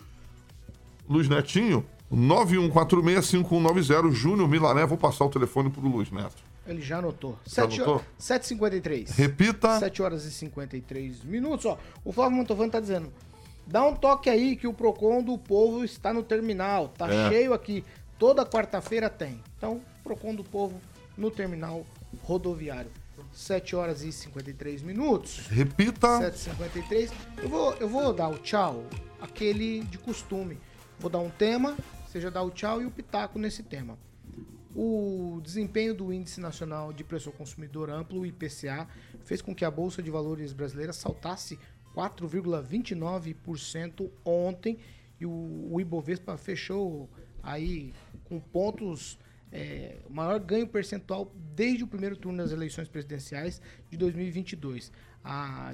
Luiz 1.09 1.29
Netinho, 1.29 1.85
91465190, 2.13 4.11
Júnior 4.13 4.49
Milaré, 4.49 4.87
vou 4.87 4.99
passar 4.99 5.25
o 5.25 5.29
telefone 5.31 5.71
pro 5.71 5.87
Luiz 5.87 6.11
Neto. 6.11 6.37
Ele 6.67 6.81
já 6.83 6.99
anotou. 6.99 7.39
Já 7.47 7.63
7 7.63 7.75
anotou? 7.77 7.95
horas, 7.95 8.07
7h53. 8.21 9.11
Repita. 9.15 9.79
7 9.79 10.03
horas 10.03 10.25
e 10.25 10.31
53 10.33 11.23
minutos. 11.25 11.65
Ó, 11.67 11.79
o 12.05 12.13
Flávio 12.13 12.37
Mantovani 12.39 12.71
tá 12.71 12.81
dizendo: 12.81 13.13
dá 13.67 13.85
um 13.85 13.95
toque 13.95 14.29
aí 14.29 14.57
que 14.57 14.67
o 14.67 14.73
Procon 14.75 15.23
do 15.23 15.39
Povo 15.39 15.85
está 15.85 16.13
no 16.13 16.23
terminal. 16.25 16.89
Tá 16.89 17.09
É. 17.09 17.29
cheio 17.31 17.53
aqui. 17.55 17.85
Toda 18.19 18.45
quarta-feira 18.45 19.09
tem. 19.09 19.41
Então, 19.57 19.81
Procon 20.03 20.35
do 20.35 20.43
Povo 20.43 20.81
no 21.17 21.31
terminal 21.31 21.87
rodoviário. 22.23 22.91
7 23.33 23.77
horas 23.77 24.03
e 24.03 24.11
53 24.11 24.83
minutos. 24.83 25.47
Repita. 25.49 26.09
7h53. 26.33 27.11
Eu 27.43 27.49
vou, 27.49 27.75
eu 27.75 27.89
vou 27.89 28.13
dar 28.13 28.29
o 28.29 28.39
tchau, 28.39 28.85
aquele 29.21 29.81
de 29.85 29.99
costume. 29.99 30.59
Vou 30.99 31.11
dar 31.11 31.19
um 31.19 31.29
tema, 31.31 31.77
já 32.21 32.31
dá 32.31 32.43
o 32.43 32.51
tchau 32.51 32.83
e 32.83 32.87
o 32.87 32.91
pitaco 32.91 33.39
nesse 33.39 33.63
tema. 33.63 33.97
O 34.75 35.41
desempenho 35.43 35.95
do 35.95 36.13
Índice 36.13 36.41
Nacional 36.41 36.93
de 36.93 37.03
Preço 37.03 37.31
ao 37.31 37.35
Consumidor 37.35 37.89
Amplo, 37.89 38.27
IPCA, 38.27 38.87
fez 39.25 39.41
com 39.41 39.55
que 39.55 39.65
a 39.65 39.71
Bolsa 39.71 40.03
de 40.03 40.11
Valores 40.11 40.53
brasileira 40.53 40.93
saltasse 40.93 41.59
4,29% 41.95 44.11
ontem 44.23 44.79
e 45.19 45.25
o, 45.25 45.69
o 45.73 45.81
Ibovespa 45.81 46.37
fechou 46.37 47.09
aí 47.43 47.95
com 48.25 48.39
pontos, 48.39 49.19
é, 49.51 49.97
maior 50.11 50.39
ganho 50.39 50.67
percentual 50.67 51.33
desde 51.55 51.85
o 51.85 51.87
primeiro 51.87 52.17
turno 52.17 52.39
das 52.39 52.53
eleições 52.53 52.89
presidenciais 52.89 53.63
de 53.91 53.97
2022, 53.97 54.93
a, 55.25 55.73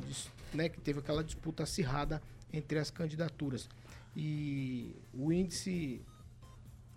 né, 0.55 0.69
que 0.69 0.81
teve 0.81 1.01
aquela 1.01 1.25
disputa 1.25 1.65
acirrada 1.65 2.23
entre 2.53 2.79
as 2.79 2.91
candidaturas. 2.91 3.69
E 4.15 4.95
o 5.13 5.33
índice 5.33 6.03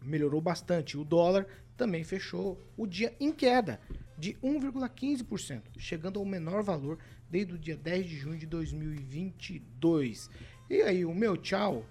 melhorou 0.06 0.42
bastante. 0.42 0.98
O 0.98 1.04
dólar 1.04 1.48
também 1.76 2.04
fechou 2.04 2.60
o 2.78 2.86
dia 2.88 3.14
em 3.20 3.32
queda 3.32 3.80
de 4.18 4.34
1,15%, 4.36 5.62
chegando 5.78 6.20
ao 6.20 6.26
menor 6.26 6.64
valor 6.64 6.98
desde 7.30 7.54
o 7.54 7.58
dia 7.58 7.76
10 7.76 8.06
de 8.06 8.18
junho 8.18 8.38
de 8.38 8.46
2022. 8.46 10.30
E 10.70 10.82
aí, 10.82 11.06
o 11.06 11.14
meu 11.14 11.36
tchau, 11.36 11.86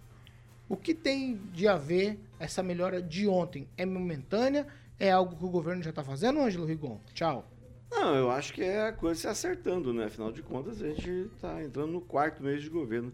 o 0.69 0.77
que 0.77 0.95
tem 0.95 1.37
de 1.53 1.69
a 1.69 1.77
ver 1.77 2.19
essa 2.39 2.63
melhora 2.63 3.03
de 3.03 3.29
ontem? 3.29 3.69
É 3.77 3.85
momentânea? 3.85 4.67
É 4.99 5.11
algo 5.11 5.37
que 5.37 5.45
o 5.45 5.51
governo 5.51 5.83
já 5.83 5.91
está 5.91 6.03
fazendo, 6.03 6.41
Ângelo 6.41 6.65
Rigon? 6.65 7.01
Tchau. 7.13 7.51
Não, 7.91 8.15
eu 8.15 8.31
acho 8.31 8.53
que 8.53 8.63
é 8.63 8.89
a 8.89 8.93
coisa 8.93 9.21
se 9.21 9.29
acertando, 9.29 9.93
né? 9.93 10.07
Afinal 10.07 10.33
de 10.33 10.43
contas, 10.43 10.83
a 10.83 10.89
gente 10.89 11.31
está 11.35 11.63
entrando 11.63 11.93
no 11.93 12.01
quarto 12.01 12.43
mês 12.43 12.63
de 12.63 12.69
governo. 12.69 13.13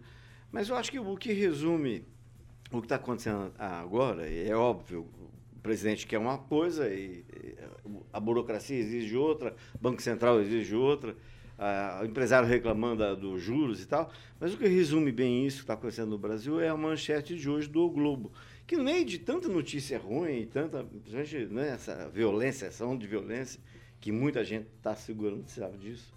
Mas 0.51 0.69
eu 0.69 0.75
acho 0.75 0.91
que 0.91 0.99
o 0.99 1.17
que 1.17 1.33
resume 1.33 2.05
o 2.79 2.81
que 2.81 2.85
está 2.85 2.95
acontecendo 2.95 3.51
agora, 3.57 4.27
é 4.29 4.55
óbvio, 4.55 5.07
o 5.55 5.59
presidente 5.61 6.07
quer 6.07 6.17
uma 6.17 6.37
coisa 6.37 6.87
e 6.93 7.23
a 8.11 8.19
burocracia 8.19 8.77
exige 8.77 9.15
outra, 9.15 9.55
o 9.75 9.77
Banco 9.77 10.01
Central 10.01 10.39
exige 10.41 10.75
outra, 10.75 11.15
a- 11.57 11.99
o 12.01 12.05
empresário 12.05 12.47
reclamando 12.47 13.15
dos 13.15 13.41
juros 13.41 13.81
e 13.81 13.85
tal. 13.87 14.11
Mas 14.39 14.53
o 14.53 14.57
que 14.57 14.67
resume 14.67 15.11
bem 15.11 15.45
isso 15.45 15.57
que 15.57 15.63
está 15.63 15.73
acontecendo 15.75 16.09
no 16.09 16.17
Brasil 16.17 16.59
é 16.59 16.69
a 16.69 16.75
manchete 16.77 17.35
de 17.35 17.49
hoje 17.49 17.67
do 17.67 17.87
Globo. 17.89 18.31
Que 18.65 18.77
meio 18.77 19.05
de 19.05 19.19
tanta 19.19 19.47
notícia 19.47 19.99
ruim, 19.99 20.47
tanta, 20.47 20.83
né, 21.49 21.69
essa 21.69 22.09
violência, 22.09 22.65
essa 22.67 22.85
onda 22.85 22.99
de 23.01 23.07
violência, 23.07 23.59
que 23.99 24.11
muita 24.11 24.43
gente 24.43 24.67
está 24.77 24.95
segurando, 24.95 25.47
sabe 25.47 25.77
disso. 25.77 26.11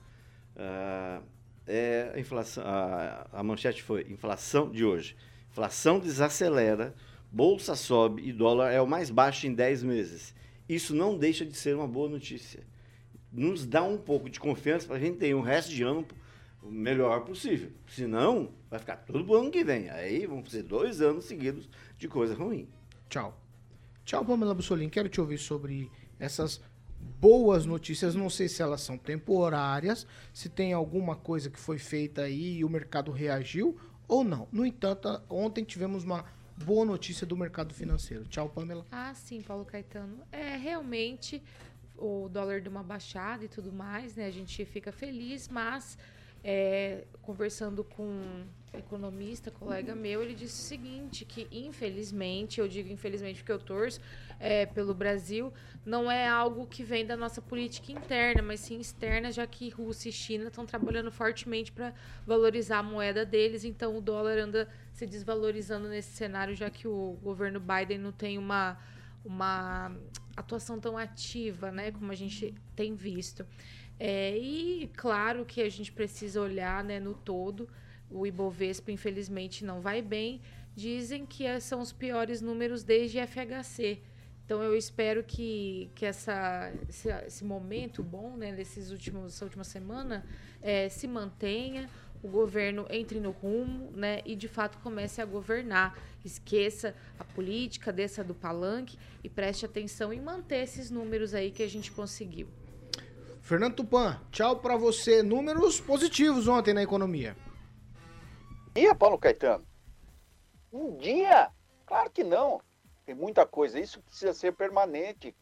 Ah, 0.56 1.20
é 1.66 2.12
a 2.14 2.18
inflação, 2.20 2.62
a, 2.66 3.26
a 3.32 3.42
manchete 3.42 3.82
foi 3.82 4.06
inflação 4.08 4.70
de 4.70 4.84
hoje. 4.84 5.16
Inflação 5.54 6.00
desacelera, 6.00 6.92
bolsa 7.30 7.76
sobe 7.76 8.28
e 8.28 8.32
dólar 8.32 8.72
é 8.72 8.80
o 8.80 8.88
mais 8.88 9.08
baixo 9.08 9.46
em 9.46 9.54
10 9.54 9.84
meses. 9.84 10.34
Isso 10.68 10.92
não 10.92 11.16
deixa 11.16 11.46
de 11.46 11.56
ser 11.56 11.76
uma 11.76 11.86
boa 11.86 12.08
notícia. 12.08 12.64
Nos 13.30 13.64
dá 13.64 13.80
um 13.84 13.96
pouco 13.96 14.28
de 14.28 14.40
confiança 14.40 14.88
para 14.88 14.96
a 14.96 14.98
gente 14.98 15.18
ter 15.18 15.32
um 15.32 15.42
resto 15.42 15.70
de 15.70 15.84
ano 15.84 16.04
o 16.60 16.68
melhor 16.68 17.20
possível. 17.20 17.70
Senão, 17.86 18.50
vai 18.68 18.80
ficar 18.80 18.96
tudo 18.96 19.24
pro 19.24 19.36
ano 19.36 19.50
que 19.52 19.62
vem. 19.62 19.88
Aí 19.90 20.26
vão 20.26 20.44
ser 20.44 20.64
dois 20.64 21.00
anos 21.00 21.26
seguidos 21.26 21.70
de 21.96 22.08
coisa 22.08 22.34
ruim. 22.34 22.68
Tchau. 23.08 23.40
Tchau, 24.04 24.24
Pamela 24.24 24.54
Bussolini. 24.54 24.90
Quero 24.90 25.08
te 25.08 25.20
ouvir 25.20 25.38
sobre 25.38 25.88
essas 26.18 26.60
boas 27.20 27.64
notícias. 27.64 28.16
Não 28.16 28.28
sei 28.28 28.48
se 28.48 28.60
elas 28.60 28.80
são 28.80 28.98
temporárias, 28.98 30.04
se 30.32 30.48
tem 30.48 30.72
alguma 30.72 31.14
coisa 31.14 31.48
que 31.48 31.60
foi 31.60 31.78
feita 31.78 32.22
aí 32.22 32.56
e 32.56 32.64
o 32.64 32.68
mercado 32.68 33.12
reagiu 33.12 33.78
ou 34.08 34.24
não. 34.24 34.48
No 34.52 34.64
entanto, 34.64 35.20
ontem 35.28 35.64
tivemos 35.64 36.04
uma 36.04 36.24
boa 36.56 36.84
notícia 36.84 37.26
do 37.26 37.36
mercado 37.36 37.74
financeiro. 37.74 38.24
Tchau, 38.24 38.48
Pamela. 38.48 38.86
Ah, 38.90 39.12
sim, 39.14 39.40
Paulo 39.40 39.64
Caetano. 39.64 40.18
É, 40.30 40.56
realmente, 40.56 41.42
o 41.96 42.28
dólar 42.28 42.60
deu 42.60 42.70
uma 42.70 42.82
baixada 42.82 43.44
e 43.44 43.48
tudo 43.48 43.72
mais, 43.72 44.14
né? 44.14 44.26
A 44.26 44.30
gente 44.30 44.64
fica 44.64 44.92
feliz, 44.92 45.48
mas 45.48 45.98
é, 46.42 47.04
conversando 47.22 47.82
com 47.82 48.44
economista, 48.78 49.50
colega 49.50 49.94
meu, 49.94 50.22
ele 50.22 50.34
disse 50.34 50.60
o 50.60 50.66
seguinte, 50.66 51.24
que 51.24 51.46
infelizmente, 51.50 52.60
eu 52.60 52.68
digo 52.68 52.90
infelizmente 52.90 53.38
porque 53.38 53.52
eu 53.52 53.58
torço 53.58 54.00
é, 54.38 54.66
pelo 54.66 54.94
Brasil, 54.94 55.52
não 55.84 56.10
é 56.10 56.28
algo 56.28 56.66
que 56.66 56.82
vem 56.82 57.04
da 57.04 57.16
nossa 57.16 57.42
política 57.42 57.92
interna, 57.92 58.42
mas 58.42 58.60
sim 58.60 58.78
externa, 58.78 59.30
já 59.30 59.46
que 59.46 59.68
Rússia 59.68 60.08
e 60.08 60.12
China 60.12 60.48
estão 60.48 60.64
trabalhando 60.64 61.10
fortemente 61.10 61.70
para 61.70 61.92
valorizar 62.26 62.78
a 62.78 62.82
moeda 62.82 63.24
deles, 63.24 63.64
então 63.64 63.96
o 63.96 64.00
dólar 64.00 64.38
anda 64.38 64.68
se 64.92 65.06
desvalorizando 65.06 65.88
nesse 65.88 66.10
cenário, 66.12 66.54
já 66.54 66.70
que 66.70 66.88
o 66.88 67.18
governo 67.22 67.60
Biden 67.60 67.98
não 67.98 68.12
tem 68.12 68.38
uma, 68.38 68.78
uma 69.24 69.94
atuação 70.36 70.80
tão 70.80 70.96
ativa, 70.96 71.70
né, 71.70 71.90
como 71.90 72.10
a 72.10 72.14
gente 72.14 72.54
tem 72.74 72.94
visto. 72.94 73.46
É, 73.98 74.36
e 74.36 74.90
claro 74.96 75.44
que 75.44 75.60
a 75.60 75.68
gente 75.68 75.92
precisa 75.92 76.40
olhar 76.40 76.82
né, 76.82 76.98
no 76.98 77.14
todo. 77.14 77.68
O 78.10 78.26
Ibovespa, 78.26 78.92
infelizmente, 78.92 79.64
não 79.64 79.80
vai 79.80 80.00
bem. 80.02 80.40
Dizem 80.76 81.24
que 81.26 81.44
é- 81.44 81.60
são 81.60 81.80
os 81.80 81.92
piores 81.92 82.40
números 82.40 82.82
desde 82.82 83.18
FHC. 83.18 84.00
Então 84.44 84.62
eu 84.62 84.76
espero 84.76 85.22
que, 85.24 85.90
que 85.94 86.04
essa, 86.04 86.70
esse, 86.88 87.08
esse 87.08 87.44
momento 87.44 88.02
bom, 88.02 88.36
né, 88.36 88.52
desses 88.52 88.90
últimos, 88.90 89.34
essa 89.34 89.44
última 89.44 89.64
semana, 89.64 90.24
eh, 90.60 90.88
se 90.90 91.06
mantenha, 91.08 91.88
o 92.22 92.28
governo 92.28 92.86
entre 92.90 93.20
no 93.20 93.30
rumo, 93.30 93.90
né, 93.94 94.20
e 94.24 94.34
de 94.34 94.48
fato 94.48 94.78
comece 94.78 95.20
a 95.20 95.24
governar. 95.24 95.98
Esqueça 96.24 96.94
a 97.18 97.24
política, 97.24 97.92
desça 97.92 98.24
do 98.24 98.34
palanque 98.34 98.98
e 99.22 99.28
preste 99.28 99.64
atenção 99.66 100.12
em 100.12 100.20
manter 100.20 100.62
esses 100.62 100.90
números 100.90 101.34
aí 101.34 101.50
que 101.50 101.62
a 101.62 101.68
gente 101.68 101.90
conseguiu. 101.92 102.48
Fernando 103.42 103.74
Tupan, 103.76 104.18
tchau 104.30 104.56
pra 104.56 104.74
você. 104.76 105.22
Números 105.22 105.78
positivos 105.80 106.48
ontem 106.48 106.72
na 106.72 106.82
economia. 106.82 107.36
Dia, 108.74 108.92
Paulo 108.92 109.16
Caetano? 109.16 109.64
Um 110.72 110.96
dia? 110.96 111.48
Claro 111.86 112.10
que 112.10 112.24
não. 112.24 112.60
Tem 113.06 113.14
muita 113.14 113.46
coisa. 113.46 113.78
Isso 113.78 114.02
precisa 114.02 114.34
ser 114.34 114.52
permanente. 114.52 115.34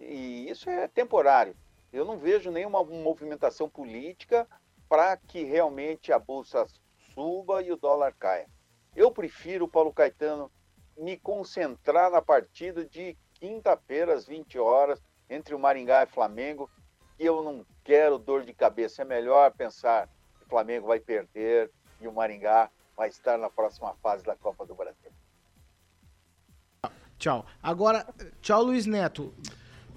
E 0.00 0.50
isso 0.50 0.68
é 0.68 0.88
temporário. 0.88 1.56
Eu 1.92 2.04
não 2.04 2.18
vejo 2.18 2.50
nenhuma 2.50 2.82
movimentação 2.82 3.68
política 3.68 4.48
para 4.88 5.16
que 5.16 5.44
realmente 5.44 6.12
a 6.12 6.18
bolsa 6.18 6.66
suba 7.14 7.62
e 7.62 7.70
o 7.70 7.76
dólar 7.76 8.14
caia. 8.18 8.48
Eu 8.96 9.12
prefiro, 9.12 9.68
Paulo 9.68 9.92
Caetano, 9.92 10.50
me 10.96 11.16
concentrar 11.16 12.10
na 12.10 12.20
partida 12.20 12.84
de 12.84 13.16
quinta-feira 13.34 14.12
às 14.12 14.26
20 14.26 14.58
horas 14.58 15.00
entre 15.30 15.54
o 15.54 15.58
Maringá 15.58 16.02
e 16.02 16.06
Flamengo, 16.06 16.68
que 17.16 17.24
eu 17.24 17.44
não 17.44 17.64
quero 17.84 18.18
dor 18.18 18.44
de 18.44 18.52
cabeça. 18.52 19.02
É 19.02 19.04
melhor 19.04 19.52
pensar 19.52 20.08
que 20.36 20.44
o 20.44 20.48
Flamengo 20.48 20.88
vai 20.88 20.98
perder 20.98 21.70
e 22.02 22.08
o 22.08 22.12
Maringá 22.12 22.70
vai 22.96 23.08
estar 23.08 23.38
na 23.38 23.48
próxima 23.48 23.94
fase 24.02 24.24
da 24.24 24.36
Copa 24.36 24.66
do 24.66 24.74
Brasil. 24.74 25.10
Tchau. 27.18 27.46
Agora, 27.62 28.06
tchau, 28.40 28.64
Luiz 28.64 28.84
Neto. 28.84 29.32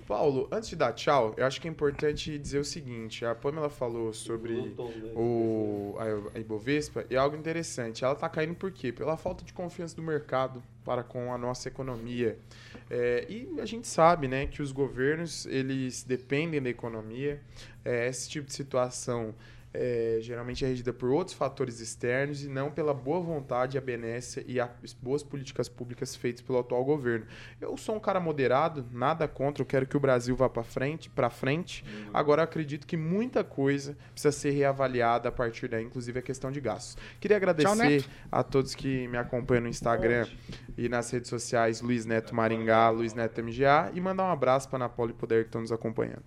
Paulo, 0.07 0.47
antes 0.51 0.69
de 0.69 0.75
dar 0.75 0.93
tchau, 0.93 1.33
eu 1.35 1.45
acho 1.45 1.59
que 1.59 1.67
é 1.67 1.71
importante 1.71 2.37
dizer 2.37 2.59
o 2.59 2.63
seguinte: 2.63 3.25
a 3.25 3.33
Pamela 3.33 3.69
falou 3.69 4.13
sobre 4.13 4.75
o, 5.15 5.95
a, 6.33 6.39
Ibovespa 6.39 7.05
e 7.09 7.15
é 7.15 7.17
algo 7.17 7.35
interessante. 7.35 8.03
Ela 8.03 8.13
está 8.13 8.29
caindo 8.29 8.53
por 8.53 8.71
quê? 8.71 8.91
Pela 8.91 9.17
falta 9.17 9.43
de 9.43 9.51
confiança 9.51 9.95
do 9.95 10.03
mercado 10.03 10.61
para 10.83 11.03
com 11.03 11.33
a 11.33 11.37
nossa 11.37 11.67
economia. 11.67 12.37
É, 12.89 13.25
e 13.27 13.59
a 13.59 13.65
gente 13.65 13.87
sabe 13.87 14.27
né, 14.27 14.45
que 14.45 14.61
os 14.61 14.71
governos 14.71 15.47
eles 15.47 16.03
dependem 16.03 16.61
da 16.61 16.69
economia. 16.69 17.41
É, 17.83 18.07
esse 18.07 18.29
tipo 18.29 18.45
de 18.45 18.53
situação 18.53 19.33
é, 19.77 20.17
geralmente 20.21 20.63
é 20.63 20.67
regida 20.67 20.93
por 20.93 21.09
outros 21.09 21.35
fatores 21.35 21.79
externos 21.79 22.43
e 22.43 22.47
não 22.47 22.71
pela 22.71 22.93
boa 22.93 23.19
vontade, 23.19 23.77
a 23.77 23.81
benécia 23.81 24.43
e 24.47 24.59
as 24.59 24.93
boas 24.93 25.23
políticas 25.23 25.67
públicas 25.67 26.15
feitas 26.15 26.41
pelo 26.41 26.59
atual 26.59 26.83
governo. 26.83 27.25
Eu 27.59 27.75
sou 27.77 27.95
um 27.95 27.99
cara 27.99 28.19
moderado, 28.19 28.85
nada 28.91 29.27
contra, 29.27 29.61
eu 29.61 29.65
quero 29.65 29.85
que 29.85 29.97
o 29.97 29.99
Brasil 29.99 30.35
vá 30.35 30.49
para 30.49 30.63
frente, 30.63 31.09
para 31.09 31.29
frente. 31.29 31.83
Agora 32.13 32.41
eu 32.41 32.45
acredito 32.45 32.87
que 32.87 32.95
muita 32.95 33.43
coisa 33.43 33.97
precisa 34.11 34.31
ser 34.31 34.51
reavaliada 34.51 35.29
a 35.29 35.31
partir 35.31 35.67
daí, 35.67 35.83
inclusive 35.83 36.19
a 36.19 36.21
questão 36.21 36.51
de 36.51 36.61
gastos. 36.61 36.97
Queria 37.19 37.37
agradecer 37.37 37.75
Neto. 37.75 38.09
a 38.31 38.43
todos 38.43 38.73
que 38.73 39.07
me 39.07 39.17
acompanham 39.17 39.63
no 39.63 39.69
Instagram 39.69 40.27
e 40.77 40.87
nas 40.87 41.09
redes 41.11 41.29
sociais, 41.29 41.81
Luiz 41.81 42.05
Neto 42.05 42.33
Maringá, 42.33 42.89
Luiz 42.89 43.13
Neto 43.13 43.43
MGA, 43.43 43.91
e 43.93 44.01
mandar 44.01 44.23
um 44.23 44.31
abraço 44.31 44.69
para 44.69 44.77
a 44.77 44.87
Napoli 44.87 45.13
Poder 45.13 45.43
que 45.43 45.49
estão 45.49 45.61
nos 45.61 45.71
acompanhando. 45.71 46.23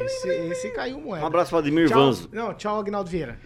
Esse, 0.00 0.28
esse 0.28 0.70
caiu 0.70 1.00
moeda. 1.00 1.24
Um 1.24 1.26
abraço 1.26 1.50
para 1.50 1.58
Ademir 1.60 1.88
Tchau. 1.88 2.06
Vanzo. 2.06 2.28
Não, 2.32 2.54
tchau, 2.54 2.78
Agnaldo 2.78 3.10
Vieira. 3.10 3.38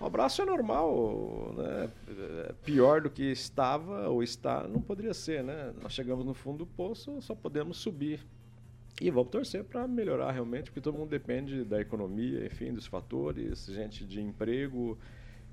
O 0.00 0.06
abraço 0.06 0.42
é 0.42 0.44
normal, 0.44 1.54
né? 1.56 1.90
É, 2.08 2.52
Pior 2.64 3.02
do 3.02 3.10
que 3.10 3.24
estava 3.30 4.08
ou 4.08 4.22
está, 4.22 4.66
não 4.66 4.80
poderia 4.80 5.14
ser, 5.14 5.44
né? 5.44 5.72
Nós 5.80 5.92
chegamos 5.92 6.24
no 6.24 6.34
fundo 6.34 6.58
do 6.58 6.66
poço, 6.66 7.20
só 7.20 7.34
podemos 7.34 7.76
subir. 7.76 8.20
E 9.00 9.10
vamos 9.10 9.30
torcer 9.30 9.64
para 9.64 9.86
melhorar 9.86 10.32
realmente, 10.32 10.64
porque 10.64 10.80
todo 10.80 10.98
mundo 10.98 11.08
depende 11.08 11.64
da 11.64 11.80
economia, 11.80 12.44
enfim, 12.44 12.72
dos 12.72 12.86
fatores, 12.86 13.66
gente 13.66 14.04
de 14.04 14.20
emprego 14.20 14.98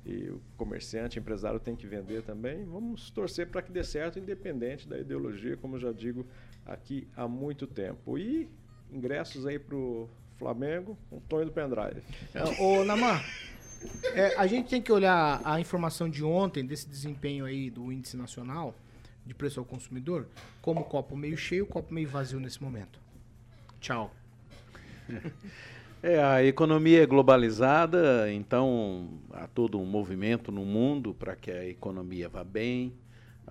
e 0.05 0.29
o 0.29 0.41
comerciante, 0.57 1.19
empresário 1.19 1.59
tem 1.59 1.75
que 1.75 1.87
vender 1.87 2.23
também. 2.23 2.65
Vamos 2.65 3.09
torcer 3.11 3.47
para 3.47 3.61
que 3.61 3.71
dê 3.71 3.83
certo, 3.83 4.19
independente 4.19 4.87
da 4.87 4.97
ideologia, 4.97 5.57
como 5.57 5.75
eu 5.75 5.79
já 5.79 5.91
digo 5.91 6.25
aqui 6.65 7.07
há 7.15 7.27
muito 7.27 7.67
tempo. 7.67 8.17
E 8.17 8.49
ingressos 8.91 9.45
aí 9.45 9.59
pro 9.59 10.09
Flamengo, 10.39 10.97
com 11.09 11.19
Tonho 11.19 11.45
do 11.45 11.51
Pendrive. 11.51 12.01
É, 12.33 12.61
Ô, 12.61 12.85
Namar, 12.85 13.23
é, 14.15 14.35
a 14.37 14.47
gente 14.47 14.69
tem 14.69 14.81
que 14.81 14.91
olhar 14.91 15.41
a 15.43 15.59
informação 15.59 16.09
de 16.09 16.23
ontem, 16.23 16.65
desse 16.65 16.87
desempenho 16.87 17.45
aí 17.45 17.69
do 17.69 17.91
índice 17.91 18.15
nacional 18.15 18.73
de 19.25 19.33
preço 19.35 19.59
ao 19.59 19.65
consumidor, 19.65 20.27
como 20.61 20.83
copo 20.85 21.15
meio 21.15 21.37
cheio, 21.37 21.65
copo 21.65 21.93
meio 21.93 22.07
vazio 22.07 22.39
nesse 22.39 22.63
momento. 22.63 22.99
Tchau. 23.79 24.11
É, 26.01 26.23
a 26.23 26.41
economia 26.41 27.03
é 27.03 27.05
globalizada, 27.05 28.31
então 28.31 29.19
há 29.33 29.47
todo 29.47 29.77
um 29.77 29.85
movimento 29.85 30.49
no 30.49 30.63
mundo 30.63 31.13
para 31.13 31.35
que 31.35 31.51
a 31.51 31.67
economia 31.67 32.29
vá 32.29 32.41
bem. 32.41 32.93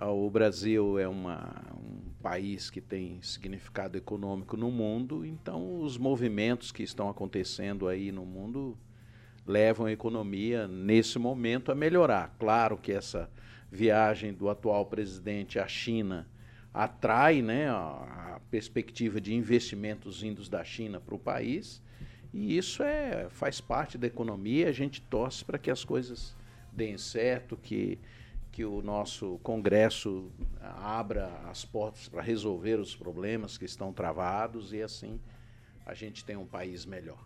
Ah, 0.01 0.11
O 0.11 0.29
Brasil 0.29 0.97
é 0.97 1.09
uma, 1.09 1.61
um 1.75 1.99
país 2.23 2.69
que 2.69 2.79
tem 2.79 3.21
significado 3.21 3.97
econômico 3.97 4.55
no 4.55 4.71
mundo, 4.71 5.25
então 5.25 5.81
os 5.81 5.97
movimentos 5.97 6.71
que 6.71 6.83
estão 6.83 7.09
acontecendo 7.09 7.85
aí 7.85 8.09
no 8.09 8.25
mundo 8.25 8.77
levam 9.45 9.87
a 9.87 9.91
economia, 9.91 10.69
nesse 10.69 11.19
momento, 11.19 11.69
a 11.69 11.75
melhorar. 11.75 12.33
Claro 12.39 12.77
que 12.77 12.93
essa 12.93 13.29
viagem 13.69 14.31
do 14.31 14.47
atual 14.47 14.85
presidente 14.85 15.59
à 15.59 15.67
China 15.67 16.25
atrai 16.73 17.41
né, 17.41 17.69
a, 17.69 18.39
perspectiva 18.49 19.19
de 19.19 19.35
investimentos 19.35 20.21
vindos 20.21 20.47
da 20.47 20.63
China 20.63 21.01
para 21.01 21.13
o 21.13 21.19
país, 21.19 21.83
e 22.33 22.57
isso 22.57 22.81
é, 22.83 23.27
faz 23.29 23.59
parte 23.59 23.97
da 23.97 24.07
economia. 24.07 24.69
A 24.69 24.71
gente 24.71 25.01
torce 25.01 25.43
para 25.43 25.57
que 25.57 25.69
as 25.69 25.83
coisas 25.83 26.37
deem 26.71 26.97
certo, 26.97 27.57
que, 27.57 27.99
que 28.59 28.65
o 28.65 28.81
nosso 28.81 29.39
Congresso 29.41 30.29
abra 30.83 31.31
as 31.49 31.63
portas 31.63 32.09
para 32.09 32.21
resolver 32.21 32.77
os 32.77 32.93
problemas 32.93 33.57
que 33.57 33.63
estão 33.63 33.93
travados 33.93 34.73
e 34.73 34.81
assim 34.81 35.17
a 35.85 35.93
gente 35.93 36.25
tem 36.25 36.35
um 36.35 36.45
país 36.45 36.85
melhor. 36.85 37.19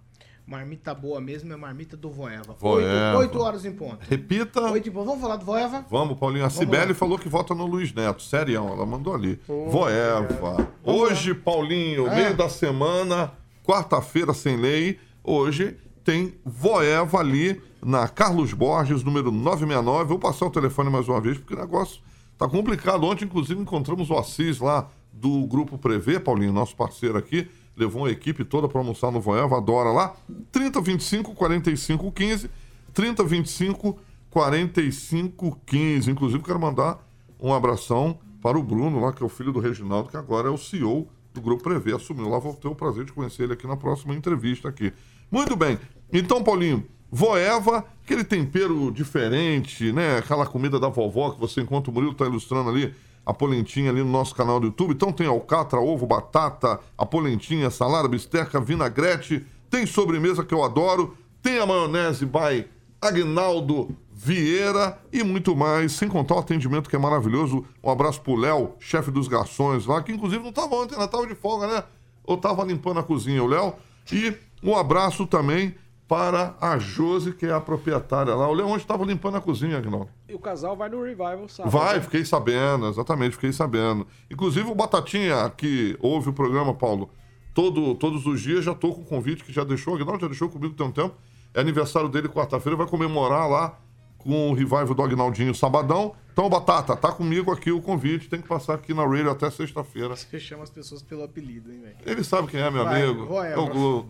Marmita 0.46 0.94
boa 0.94 1.20
mesmo 1.20 1.52
é 1.52 1.56
marmita 1.56 1.98
do 1.98 2.12
Voeva. 2.12 2.54
Voeva. 2.60 3.18
8 3.18 3.40
horas 3.40 3.66
em 3.66 3.72
ponto. 3.74 4.06
Repita. 4.08 4.62
Oito 4.70 4.88
em 4.88 4.92
ponto. 4.92 5.06
Vamos 5.08 5.22
falar 5.22 5.38
do 5.38 5.46
Voeva? 5.46 5.84
Vamos, 5.90 6.20
Paulinho. 6.20 6.46
A 6.46 6.52
Cibele 6.52 6.94
falou 6.94 7.18
que 7.18 7.28
vota 7.28 7.56
no 7.56 7.66
Luiz 7.66 7.92
Neto. 7.92 8.22
Serião, 8.22 8.68
ela 8.72 8.86
mandou 8.86 9.16
ali. 9.16 9.40
Voeva. 9.48 10.70
Hoje, 10.84 11.34
Paulinho, 11.34 12.06
É. 12.10 12.16
meio 12.16 12.38
da 12.38 12.48
semana, 12.48 13.32
quarta-feira 13.64 14.36
sem 14.36 14.56
lei. 14.56 15.00
Hoje 15.24 15.78
tem 16.04 16.36
Voeva 16.46 17.18
ali 17.18 17.60
na 17.86 18.08
Carlos 18.08 18.54
Borges, 18.54 19.04
número 19.04 19.32
969. 19.32 20.06
Vou 20.06 20.20
passar 20.20 20.46
o 20.46 20.50
telefone 20.50 20.90
mais 20.90 21.08
uma 21.08 21.20
vez, 21.20 21.38
porque 21.38 21.54
o 21.54 21.58
negócio 21.58 22.02
tá 22.38 22.48
complicado. 22.48 23.04
Ontem, 23.04 23.26
inclusive, 23.26 23.62
encontramos 23.62 24.10
o 24.10 24.18
Assis 24.18 24.60
lá 24.60 24.90
do 25.12 25.46
Grupo 25.46 25.78
Prevê, 25.78 26.20
Paulinho, 26.20 26.54
nosso 26.54 26.76
parceiro 26.76 27.18
aqui. 27.18 27.48
Levou 27.76 28.04
uma 28.04 28.12
equipe 28.12 28.46
toda 28.46 28.68
para 28.68 28.80
almoçar 28.80 29.12
no 29.12 29.20
Voeva, 29.20 29.58
adora 29.58 29.92
lá. 29.92 30.16
3025 30.52 31.34
4515. 31.34 32.50
3025 32.94 34.00
4515. 34.30 36.12
Inclusive, 36.12 36.44
quero 36.44 36.60
mandar 36.60 37.00
um 37.40 37.54
abração 37.54 38.18
para 38.42 38.58
o 38.58 38.64
Bruno, 38.64 39.00
lá, 39.00 39.12
que 39.12 39.24
é 39.24 39.26
o 39.26 39.30
filho 39.30 39.52
do 39.52 39.60
Reginaldo, 39.60 40.10
que 40.10 40.18
agora 40.18 40.50
é 40.50 40.52
o 40.52 40.58
CEO 40.58 41.08
do 41.34 41.42
Grupo 41.42 41.64
Prevê. 41.64 41.94
Assumiu 41.94 42.30
lá, 42.30 42.40
vou 42.40 42.54
ter 42.54 42.68
o 42.68 42.76
prazer 42.76 43.06
de 43.06 43.14
conhecer 43.14 43.44
ele 43.44 43.54
aqui 43.54 43.66
na 43.66 43.76
próxima 43.78 44.14
entrevista 44.14 44.70
aqui. 44.70 44.94
Muito 45.32 45.56
bem. 45.56 45.80
Então, 46.12 46.44
Paulinho, 46.44 46.86
Voeva, 47.16 47.86
aquele 48.04 48.24
tempero 48.24 48.90
diferente, 48.90 49.92
né? 49.92 50.18
Aquela 50.18 50.48
comida 50.48 50.80
da 50.80 50.90
vovó 50.90 51.30
que 51.30 51.40
você 51.40 51.62
encontra, 51.62 51.92
o 51.92 51.94
Murilo 51.94 52.16
tá 52.16 52.26
ilustrando 52.26 52.72
ali, 52.72 52.92
a 53.24 53.32
polentinha 53.32 53.92
ali 53.92 54.00
no 54.00 54.10
nosso 54.10 54.34
canal 54.34 54.60
do 54.60 54.66
YouTube. 54.66 54.94
Então 54.94 55.12
tem 55.12 55.28
alcatra, 55.28 55.80
ovo, 55.80 56.08
batata, 56.08 56.80
a 56.98 57.06
polentinha, 57.06 57.70
salada, 57.70 58.08
bisteca, 58.08 58.60
vinagrete. 58.60 59.46
Tem 59.70 59.86
sobremesa 59.86 60.44
que 60.44 60.56
eu 60.56 60.64
adoro. 60.64 61.16
Tem 61.40 61.60
a 61.60 61.68
maionese 61.68 62.26
by 62.26 62.66
Agnaldo 63.00 63.96
Vieira 64.12 64.98
e 65.12 65.22
muito 65.22 65.56
mais, 65.56 65.92
sem 65.92 66.10
contar 66.10 66.34
o 66.34 66.40
atendimento 66.40 66.90
que 66.90 66.96
é 66.96 67.00
maravilhoso. 67.00 67.64
Um 67.84 67.92
abraço 67.92 68.22
pro 68.22 68.36
Léo, 68.36 68.72
chefe 68.80 69.12
dos 69.12 69.28
garçons 69.28 69.86
lá, 69.86 70.02
que 70.02 70.12
inclusive 70.12 70.44
não 70.44 70.52
tava 70.52 70.74
ontem, 70.78 70.98
né? 70.98 71.06
Tava 71.06 71.28
de 71.28 71.36
folga, 71.36 71.68
né? 71.68 71.84
Ou 72.24 72.38
tava 72.38 72.64
limpando 72.64 73.02
a 73.02 73.04
cozinha, 73.04 73.44
o 73.44 73.48
Léo. 73.48 73.76
E 74.12 74.34
um 74.64 74.76
abraço 74.76 75.28
também 75.28 75.76
para 76.14 76.54
a 76.62 76.78
Josi, 76.78 77.34
que 77.34 77.44
é 77.48 77.52
a 77.52 77.60
proprietária 77.60 78.36
lá. 78.36 78.48
O 78.48 78.54
Léo 78.54 78.68
ontem 78.68 78.86
tava 78.86 79.04
limpando 79.04 79.38
a 79.38 79.42
cozinha, 79.42 79.80
Agnaldo. 79.80 80.10
E 80.30 80.36
o 80.36 80.38
casal 80.38 80.78
vai 80.78 80.88
no 80.88 81.02
Revival 81.02 81.50
sábado. 81.50 81.72
Vai, 81.72 81.96
né? 81.96 82.02
fiquei 82.02 82.24
sabendo, 82.24 82.88
exatamente, 82.88 83.32
fiquei 83.34 83.52
sabendo. 83.52 84.06
Inclusive 84.30 84.70
o 84.70 84.76
Batatinha, 84.76 85.50
que 85.58 85.98
ouve 86.00 86.30
o 86.30 86.34
programa, 86.34 86.72
Paulo, 86.72 87.10
todo, 87.52 87.96
todos 87.96 88.28
os 88.28 88.40
dias 88.40 88.64
já 88.64 88.76
tô 88.76 88.94
com 88.94 89.02
o 89.02 89.06
convite 89.06 89.44
que 89.44 89.52
já 89.52 89.64
deixou, 89.64 89.94
o 89.94 89.96
Agnaldo 89.96 90.22
já 90.22 90.28
deixou 90.28 90.50
comigo 90.50 90.76
tem 90.76 90.86
um 90.86 90.92
tempo. 90.92 91.16
É 91.52 91.60
aniversário 91.62 92.08
dele 92.08 92.30
quarta-feira, 92.30 92.78
vai 92.78 92.86
comemorar 92.86 93.50
lá 93.50 93.80
com 94.20 94.52
o 94.52 94.54
revival 94.54 94.94
do 94.94 95.02
Agnaldinho 95.02 95.56
sabadão. 95.56 96.14
Então, 96.32 96.48
Batata, 96.48 96.96
tá 96.96 97.12
comigo 97.12 97.52
aqui 97.52 97.72
o 97.72 97.82
convite, 97.82 98.30
tem 98.30 98.40
que 98.40 98.48
passar 98.48 98.76
aqui 98.76 98.94
na 98.94 99.04
radio 99.04 99.32
até 99.32 99.50
sexta-feira. 99.50 100.16
Você 100.16 100.40
chama 100.40 100.62
as 100.62 100.70
pessoas 100.70 101.02
pelo 101.02 101.24
apelido, 101.24 101.72
hein, 101.72 101.82
velho? 101.82 101.96
Ele 102.06 102.24
sabe 102.24 102.48
quem 102.50 102.60
é, 102.60 102.70
meu 102.70 102.84
Vai, 102.84 103.02
amigo. 103.02 103.36
É 103.44 103.58
o 103.58 103.68
Glo- 103.68 104.04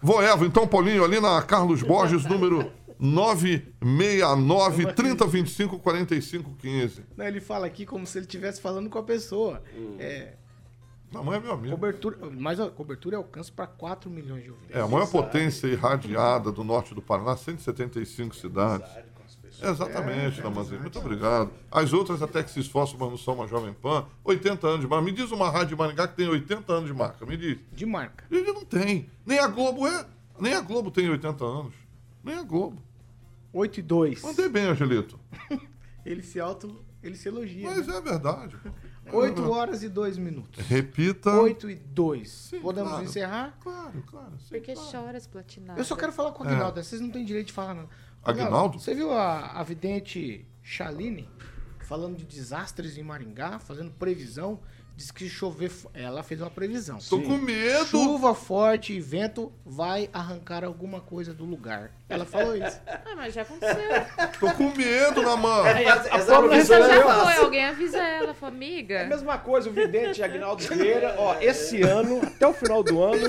Douglas. 0.00 0.26
Voevo, 0.26 0.44
então, 0.44 0.66
Paulinho, 0.66 1.04
ali 1.04 1.20
na 1.20 1.40
Carlos 1.42 1.82
Borges, 1.82 2.24
número 2.24 2.70
969 2.98 4.92
3025 4.92 5.78
4515. 5.78 7.04
Não, 7.16 7.26
ele 7.26 7.40
fala 7.40 7.66
aqui 7.66 7.86
como 7.86 8.06
se 8.06 8.18
ele 8.18 8.26
estivesse 8.26 8.60
falando 8.60 8.90
com 8.90 8.98
a 8.98 9.02
pessoa. 9.02 9.62
É. 9.98 10.34
Não, 11.12 11.24
mas 11.24 11.36
é 11.36 11.40
meu 11.40 11.52
amigo. 11.52 11.74
Cobertura, 11.74 12.18
mas 12.30 12.60
a 12.60 12.68
cobertura 12.68 13.16
e 13.16 13.18
alcance 13.18 13.50
para 13.50 13.66
4 13.66 14.10
milhões 14.10 14.44
de 14.44 14.50
ouvintes. 14.50 14.76
É, 14.76 14.80
a 14.80 14.86
maior 14.86 15.10
potência 15.10 15.66
irradiada 15.66 16.52
do 16.52 16.62
norte 16.62 16.94
do 16.94 17.00
Paraná, 17.00 17.34
175 17.34 18.36
cidades. 18.36 18.86
Exatamente, 19.62 20.40
Namazinho. 20.40 20.80
Muito 20.80 20.98
obrigado. 20.98 21.50
As 21.70 21.92
outras 21.92 22.22
até 22.22 22.42
que 22.42 22.50
se 22.50 22.60
esforçam, 22.60 22.96
mas 22.98 23.10
não 23.10 23.18
são 23.18 23.34
uma 23.34 23.46
Jovem 23.46 23.72
Pan. 23.72 24.06
80 24.24 24.66
anos 24.66 24.80
de 24.80 24.86
marca. 24.86 25.04
Me 25.04 25.12
diz 25.12 25.30
uma 25.30 25.50
rádio 25.50 25.68
de 25.68 25.76
Maringá 25.76 26.06
que 26.06 26.16
tem 26.16 26.28
80 26.28 26.72
anos 26.72 26.88
de 26.88 26.94
marca. 26.94 27.26
Me 27.26 27.36
diz. 27.36 27.58
De 27.72 27.86
marca. 27.86 28.24
Ele 28.30 28.52
não 28.52 28.64
tem. 28.64 29.10
Nem 29.26 29.38
a 29.38 29.48
Globo 29.48 29.86
é. 29.86 30.06
Nem 30.38 30.54
a 30.54 30.60
Globo 30.60 30.90
tem 30.90 31.08
80 31.10 31.44
anos. 31.44 31.74
Nem 32.22 32.36
a 32.36 32.42
Globo. 32.42 32.82
8 33.52 33.80
e 33.80 33.82
2. 33.82 34.22
Mandei 34.22 34.48
bem, 34.48 34.64
Angelito. 34.64 35.18
Ele 36.04 36.22
se 36.22 36.38
auto. 36.38 36.84
Ele 37.02 37.16
se 37.16 37.28
elogia. 37.28 37.68
Mas 37.68 37.86
né? 37.86 37.96
é 37.96 38.00
verdade. 38.00 38.56
8 39.12 39.50
horas 39.50 39.82
e 39.82 39.88
2 39.88 40.18
minutos. 40.18 40.64
Repita. 40.66 41.32
8 41.32 41.70
e 41.70 41.74
2. 41.76 42.50
Podemos 42.60 42.90
claro. 42.90 43.04
encerrar? 43.04 43.58
Claro, 43.60 44.02
claro. 44.06 44.32
Por 44.48 44.60
que 44.60 44.76
choras, 44.76 45.26
platinado? 45.26 45.80
Eu 45.80 45.84
só 45.84 45.96
quero 45.96 46.12
falar 46.12 46.32
com 46.32 46.42
o 46.42 46.46
É. 46.46 46.50
Aguinaldo. 46.50 46.82
Vocês 46.82 47.00
não 47.00 47.10
têm 47.10 47.24
direito 47.24 47.48
de 47.48 47.52
falar, 47.52 47.74
não. 47.74 47.88
Aguinaldo? 48.30 48.78
Você 48.78 48.94
viu 48.94 49.12
a, 49.12 49.52
a 49.60 49.62
vidente 49.62 50.46
Chaline 50.62 51.28
falando 51.80 52.16
de 52.16 52.24
desastres 52.24 52.98
em 52.98 53.02
Maringá, 53.02 53.58
fazendo 53.58 53.90
previsão? 53.90 54.60
Diz 54.94 55.12
que 55.12 55.28
chover. 55.28 55.70
Ela 55.94 56.24
fez 56.24 56.40
uma 56.40 56.50
previsão. 56.50 56.98
Tô 56.98 57.20
com 57.22 57.38
medo. 57.38 57.84
Chuva 57.86 58.34
forte 58.34 58.92
e 58.92 59.00
vento 59.00 59.52
vai 59.64 60.10
arrancar 60.12 60.64
alguma 60.64 61.00
coisa 61.00 61.32
do 61.32 61.44
lugar. 61.44 61.92
Ela 62.08 62.24
falou 62.24 62.56
isso. 62.56 62.80
Ah, 63.10 63.14
mas 63.16 63.32
já 63.32 63.42
aconteceu. 63.42 63.78
Tô 64.40 64.52
com 64.54 64.74
medo, 64.76 65.22
Namã. 65.22 65.66
É, 65.68 65.84
essa- 65.84 66.12
A 66.14 66.18
essa 66.18 66.32
Paula 66.32 66.48
previsão 66.48 66.78
já 66.82 66.94
é 66.94 67.00
foi, 67.00 67.04
fácil. 67.04 67.44
alguém 67.44 67.64
avisa 67.64 67.98
ela, 67.98 68.34
falou, 68.34 68.54
amiga. 68.54 68.94
É 68.96 69.04
a 69.04 69.08
mesma 69.08 69.38
coisa, 69.38 69.70
o 69.70 69.72
vidente 69.72 70.22
Agnaldo 70.22 70.62
Vieira, 70.64 71.14
ó, 71.16 71.36
esse 71.40 71.80
ano, 71.82 72.20
até 72.22 72.46
o 72.46 72.52
final 72.52 72.82
do 72.82 73.00
ano, 73.02 73.20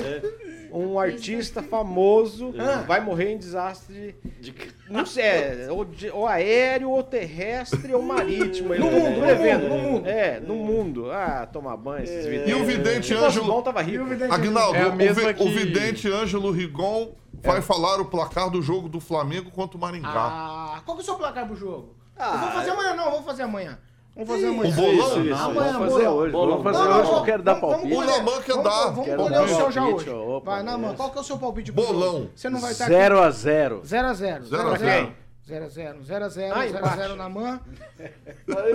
um 0.72 0.98
artista 0.98 1.62
famoso 1.62 2.52
vai 2.86 3.00
morrer 3.00 3.32
em 3.32 3.38
desastre 3.38 4.14
de, 4.40 4.54
não 4.88 5.04
sei, 5.06 5.24
é, 5.24 5.68
ou, 5.70 5.84
de- 5.84 6.10
ou 6.10 6.26
aéreo, 6.26 6.90
ou 6.90 7.02
terrestre, 7.02 7.92
ou 7.94 8.02
marítimo. 8.02 8.72
Ele 8.74 8.82
No 8.84 8.90
tá 8.90 8.96
mundo, 8.96 9.10
no 9.16 9.20
prevendo. 9.26 9.62
mundo, 9.68 9.74
no 9.82 9.90
mundo. 9.92 10.08
É, 10.08 10.40
no 10.40 10.54
mundo. 10.54 11.10
Ah, 11.12 11.48
tomar 11.52 11.76
banho, 11.76 12.04
esses 12.04 12.24
videntes. 12.26 12.50
E 12.50 12.54
o 12.54 12.64
vidente 12.64 13.14
Ângelo. 13.14 13.62
tava 13.62 13.82
rico. 13.82 14.04
Aguinaldo, 14.30 14.76
É 14.76 14.86
o, 14.86 14.94
mesma 14.94 15.28
vi- 15.32 15.34
que- 15.34 15.42
o 15.42 15.50
vidente 15.50 16.08
Ângelo 16.10 16.50
Rigon 16.50 17.12
vai 17.42 17.60
falar 17.62 18.00
o 18.00 18.04
placar 18.04 18.50
do 18.50 18.60
jogo 18.62 18.88
do 18.88 19.00
Flamengo 19.00 19.50
contra 19.50 19.76
o 19.76 19.80
Maringá. 19.80 20.08
Ah, 20.14 20.82
qual 20.84 20.96
que 20.96 21.00
é 21.00 21.04
o 21.04 21.06
seu 21.06 21.14
placar 21.16 21.46
pro 21.46 21.56
jogo? 21.56 21.94
eu 22.18 22.38
vou 22.38 22.50
fazer 22.50 22.70
amanhã, 22.70 22.94
não, 22.94 23.04
eu 23.06 23.10
vou 23.12 23.22
fazer 23.22 23.42
amanhã. 23.44 23.78
Vamos 24.14 24.28
fazer 24.30 24.46
amanhã. 24.48 24.70
um 24.72 24.76
bolão? 24.76 24.92
Isso, 24.92 25.18
Não, 25.24 25.50
amanhã, 25.50 25.72
vamos 25.72 25.92
fazer 25.92 26.08
hoje, 26.08 26.32
Bolão. 26.32 26.48
vamos 26.58 26.64
fazer 26.64 26.78
Não, 26.78 26.84
não, 26.84 26.98
hoje, 26.98 27.06
eu 27.08 27.10
vamos- 27.12 27.24
quero 27.26 27.42
dar 27.42 27.54
palpite. 27.60 27.94
vamos 27.94 28.04
O 28.04 28.10
Namã 28.18 28.42
quer 28.42 28.52
vamos- 28.52 28.64
dar. 28.64 28.90
Vamos 28.90 29.30
dar 29.30 29.42
o 29.44 29.48
seu 29.48 29.70
já 29.72 29.86
hoje. 29.86 30.10
opa, 30.10 30.50
Vai, 30.50 30.64
beleza. 30.64 30.94
qual 30.94 31.10
que 31.10 31.18
é 31.18 31.20
o 31.20 31.24
seu 31.24 31.38
palpite 31.38 31.72
Bolão. 31.72 32.28
Você 32.34 32.50
não 32.50 32.60
vai 32.60 32.72
estar 32.72 32.86
0 32.86 33.20
a 33.20 33.30
0 33.30 33.80
0 33.84 34.06
a 34.08 34.12
0 34.14 34.44
Zero 34.44 34.62
0 34.62 34.68
a 34.68 34.74
a 34.74 34.76
zero. 34.78 35.06
0 35.06 35.14
0 35.46 35.64
a 35.64 35.68
0 35.68 36.02
0 36.02 36.24
a 36.24 36.28
0 36.28 36.54
Ah, 36.54 36.58
0 36.60 36.76
a 36.76 36.78
empate. 36.80 36.96
0 36.98 37.16
Namã. 37.16 37.60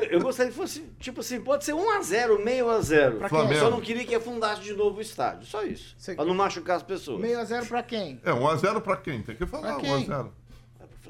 Eu, 0.09 0.21
gostaria 0.21 0.51
que 0.51 0.57
fosse, 0.57 0.81
tipo 0.99 1.19
assim, 1.21 1.39
pode 1.41 1.63
ser 1.63 1.73
1x0, 1.73 2.43
meio 2.43 2.69
a 2.69 2.81
0. 2.81 3.17
Pra 3.17 3.29
Flamengo. 3.29 3.59
Só 3.59 3.69
não 3.69 3.79
queria 3.81 4.03
que 4.05 4.15
afundasse 4.15 4.61
de 4.61 4.73
novo 4.73 4.97
o 4.97 5.01
estádio. 5.01 5.45
Só 5.45 5.63
isso. 5.63 5.95
Você- 5.97 6.15
Pra 6.15 6.25
não 6.25 6.33
machucar 6.33 6.77
as 6.77 6.83
pessoas. 6.83 7.19
Meio 7.21 7.39
a 7.39 7.43
0 7.43 7.65
pra 7.65 7.83
quem? 7.83 8.19
É, 8.25 8.31
1x0 8.31 8.81
pra 8.81 8.97
quem? 8.97 9.21
Tem 9.21 9.35
que 9.35 9.45
falar 9.45 9.73
Pra 9.73 9.81
quem? 9.81 9.89
1x0. 10.07 10.31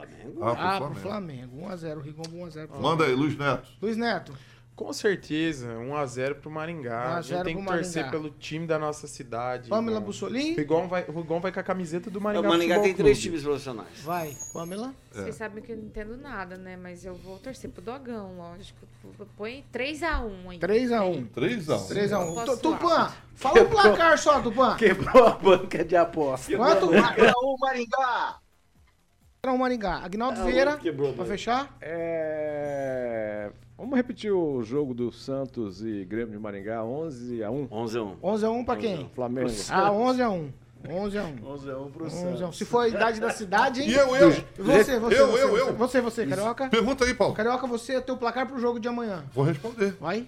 É 0.02 0.06
Flamengo. 0.08 0.44
Ah, 0.44 0.56
pro 0.56 0.64
Ah, 0.66 0.78
pro 0.78 0.96
Flamengo. 0.96 1.00
Flamengo. 1.00 1.62
1 1.66 1.70
a 1.70 1.76
0 1.76 2.02
Rigon 2.02 2.24
1 2.34 2.46
a 2.46 2.50
0 2.50 2.70
Manda 2.82 3.06
aí, 3.06 3.16
Luiz 3.16 3.38
Neto. 3.38 3.68
Luiz 3.82 3.98
Neto. 3.98 4.34
Com 4.76 4.92
certeza, 4.92 5.68
1x0 5.78 6.36
pro 6.36 6.52
Maringá. 6.52 6.92
1 6.92 6.98
a 7.14 7.16
a 7.16 7.22
0 7.22 7.24
gente 7.24 7.44
tem 7.46 7.56
pro 7.56 7.64
que 7.64 7.70
torcer 7.78 8.04
Maringá. 8.04 8.12
pelo 8.12 8.30
time 8.38 8.68
da 8.68 8.78
nossa 8.78 9.08
cidade. 9.08 9.70
Pamela 9.70 10.00
O 10.00 10.02
Bussolini. 10.02 10.54
Rigon 10.54 10.90
vai, 10.90 11.06
o 11.08 11.14
Rigon 11.18 11.40
vai 11.40 11.50
com 11.54 11.62
a 11.62 11.64
camiseta 11.64 12.12
do 12.12 12.20
O 12.20 12.22
Maringá. 12.22 12.50
Maringá 12.50 12.76
Futebol 12.76 12.84
tem 12.84 12.94
três 12.94 13.18
Clube. 13.18 13.24
times 13.38 13.44
profissionais. 13.44 14.02
Vai, 14.04 14.36
Pamela. 14.52 14.94
Vocês 15.14 15.36
sabem 15.36 15.64
que 15.64 15.72
eu 15.72 15.78
não 15.78 15.86
entendo 15.86 16.18
nada, 16.18 16.58
né? 16.58 16.76
Mas 16.76 17.06
eu 17.06 17.16
vou 17.16 17.40
torcer 17.40 17.70
pro 17.70 17.82
Dogão, 17.82 18.36
lógico. 18.38 18.86
Põe 19.38 19.64
3x1 19.72 20.50
aí. 20.50 20.60
3 20.60 20.92
a 20.92 21.06
1 21.06 21.26
3x1. 21.28 21.88
3 21.88 22.12
a 22.12 22.20
1 22.20 22.34
Posso 22.34 22.58
Tupã, 22.58 23.14
fala 23.34 23.62
o 23.62 23.70
placar 23.70 24.18
só, 24.18 24.42
Tupã. 24.42 24.76
Quebrou 24.76 25.26
a 25.26 25.32
banca 25.38 25.86
de 25.86 25.96
aposta. 25.96 26.54
Quanto? 26.58 26.88
o 26.92 27.58
Maringá! 27.60 28.40
Para 29.46 29.54
o 29.54 29.60
Maringá. 29.60 30.00
Agnaldo 30.04 30.42
Ah, 30.42 30.44
Vieira, 30.46 30.76
quebrou, 30.76 31.14
pra 31.14 31.24
fechar. 31.24 31.78
É, 31.80 33.52
Vamos 33.78 33.96
repetir 33.96 34.32
o 34.32 34.64
jogo 34.64 34.92
do 34.92 35.12
Santos 35.12 35.84
e 35.84 36.04
Grêmio 36.04 36.32
de 36.32 36.40
Maringá, 36.40 36.84
11 36.84 37.44
a 37.44 37.52
1 37.52 37.68
11 37.70 37.98
a 38.00 38.02
1. 38.02 38.18
11 38.24 38.46
a 38.46 38.50
1 38.50 38.66
pra 38.66 38.76
quem? 38.76 39.08
Flamengo. 39.14 39.48
Ah, 39.70 39.92
11 39.92 40.22
a 40.24 40.30
1 40.32 40.50
11 40.90 41.18
a 41.20 41.24
1 41.26 41.38
11 41.46 41.70
a 41.70 41.78
1 41.78 41.92
pro 41.92 42.06
11 42.06 42.44
a 42.44 42.48
1 42.48 42.52
Se 42.54 42.66
for 42.66 42.80
a 42.80 42.88
idade 42.88 43.20
da 43.22 43.30
cidade, 43.30 43.84
hein? 43.84 43.90
E 43.90 43.94
eu, 43.94 44.16
eu? 44.16 44.32
Você, 44.32 44.42
você, 44.58 44.96
Eu, 44.96 45.00
você, 45.02 45.22
eu, 45.22 45.28
você, 45.28 45.62
eu. 45.62 45.74
Você, 45.76 46.02
você, 46.02 46.26
Carioca. 46.26 46.68
Pergunta 46.68 47.06
aí, 47.06 47.14
Paulo. 47.14 47.36
Carioca, 47.36 47.68
você, 47.68 48.02
teu 48.02 48.18
placar 48.18 48.48
pro 48.48 48.58
jogo 48.60 48.80
de 48.80 48.88
amanhã. 48.88 49.26
Vou 49.32 49.46
responder. 49.46 49.96
Vai. 50.02 50.28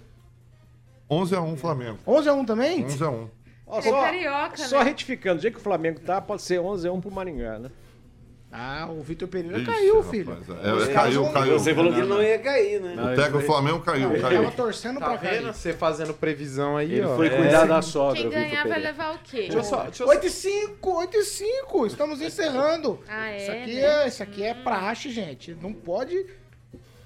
11x1 1.10 1.56
Flamengo. 1.56 1.98
11 2.06 2.28
a 2.28 2.34
1 2.34 2.44
também? 2.44 2.84
11x1. 2.86 3.28
Ó, 3.66 3.78
É 3.80 3.82
só, 3.82 4.00
carioca, 4.00 4.56
só 4.58 4.78
né? 4.78 4.84
retificando, 4.84 5.36
do 5.38 5.42
jeito 5.42 5.54
que 5.54 5.60
o 5.60 5.64
Flamengo 5.64 5.98
tá, 5.98 6.20
pode 6.20 6.42
ser 6.42 6.60
11 6.60 6.86
a 6.86 6.92
1 6.92 7.00
pro 7.00 7.10
Maringá, 7.10 7.58
né? 7.58 7.70
Ah, 8.50 8.88
o 8.90 9.02
Vitor 9.02 9.28
Pereira 9.28 9.58
Ixi, 9.58 9.66
caiu, 9.66 9.96
rapaz, 9.96 10.10
filho. 10.10 10.38
é, 10.62 10.82
é, 10.90 10.94
caiu, 10.94 11.28
caiu. 11.30 11.58
Você 11.58 11.74
falou 11.74 11.92
que 11.92 11.98
ele 11.98 12.08
não 12.08 12.22
ia 12.22 12.38
cair, 12.38 12.80
né? 12.80 12.94
O 12.94 13.14
técnico 13.14 13.38
do 13.40 13.44
Flamengo 13.44 13.80
caiu, 13.80 14.10
Ele 14.10 14.22
caiu. 14.22 14.42
tava 14.44 14.56
torcendo 14.56 14.98
Tá 15.00 15.06
pra 15.10 15.18
cair. 15.18 15.42
Você 15.42 15.74
fazendo 15.74 16.14
previsão 16.14 16.74
aí, 16.74 16.92
Ele 16.94 17.04
ó. 17.04 17.14
foi 17.14 17.26
É. 17.26 17.36
cuidar 17.36 17.66
da 17.66 17.82
sogra, 17.82 18.22
Quem 18.22 18.30
ganhar 18.30 18.66
vai 18.66 18.80
levar 18.80 19.14
o 19.16 19.18
quê? 19.18 19.36
Deixa 19.42 19.58
eu 19.58 19.64
só, 19.64 19.82
deixa 19.82 20.02
eu 20.02 20.08
8 20.08 20.26
e 20.26 20.30
5, 20.30 20.90
8 20.98 21.16
e 21.18 21.24
5. 21.24 21.86
Estamos 21.86 22.22
encerrando. 22.22 22.98
Ah, 23.06 23.28
é, 23.30 23.36
Isso 23.36 23.50
aqui 23.50 23.74
né? 23.74 23.80
é, 24.04 24.08
isso 24.08 24.22
aqui 24.22 24.42
é 24.42 24.54
praxe, 24.54 25.10
gente. 25.10 25.54
Não 25.60 25.74
pode 25.74 26.24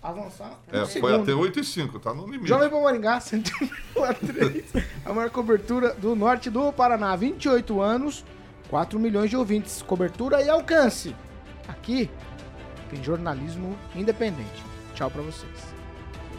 avançar. 0.01 0.61
É, 0.73 0.79
um 0.79 0.81
foi 0.87 0.93
segundo. 0.93 1.23
até 1.23 1.35
8 1.35 1.59
e 1.59 1.65
5, 1.65 1.99
tá 1.99 2.15
no 2.15 2.25
limite. 2.27 2.49
Jovem 2.49 2.71
Pan 2.71 2.83
Maringá, 2.83 3.19
101,3. 3.21 4.85
A 5.05 5.13
maior 5.13 5.31
cobertura 5.31 5.93
do 5.95 6.15
norte 6.15 6.49
do 6.51 6.73
Paraná. 6.73 7.17
28 7.17 7.81
anos, 7.81 8.25
4 8.71 8.99
milhões 9.01 9.29
de 9.29 9.37
ouvintes. 9.37 9.83
Cobertura 9.83 10.41
e 10.41 10.49
alcance. 10.49 11.15
Aqui 11.73 12.11
tem 12.91 13.03
jornalismo 13.03 13.77
independente. 13.95 14.63
Tchau 14.95 15.11
pra 15.11 15.23
vocês. 15.23 15.52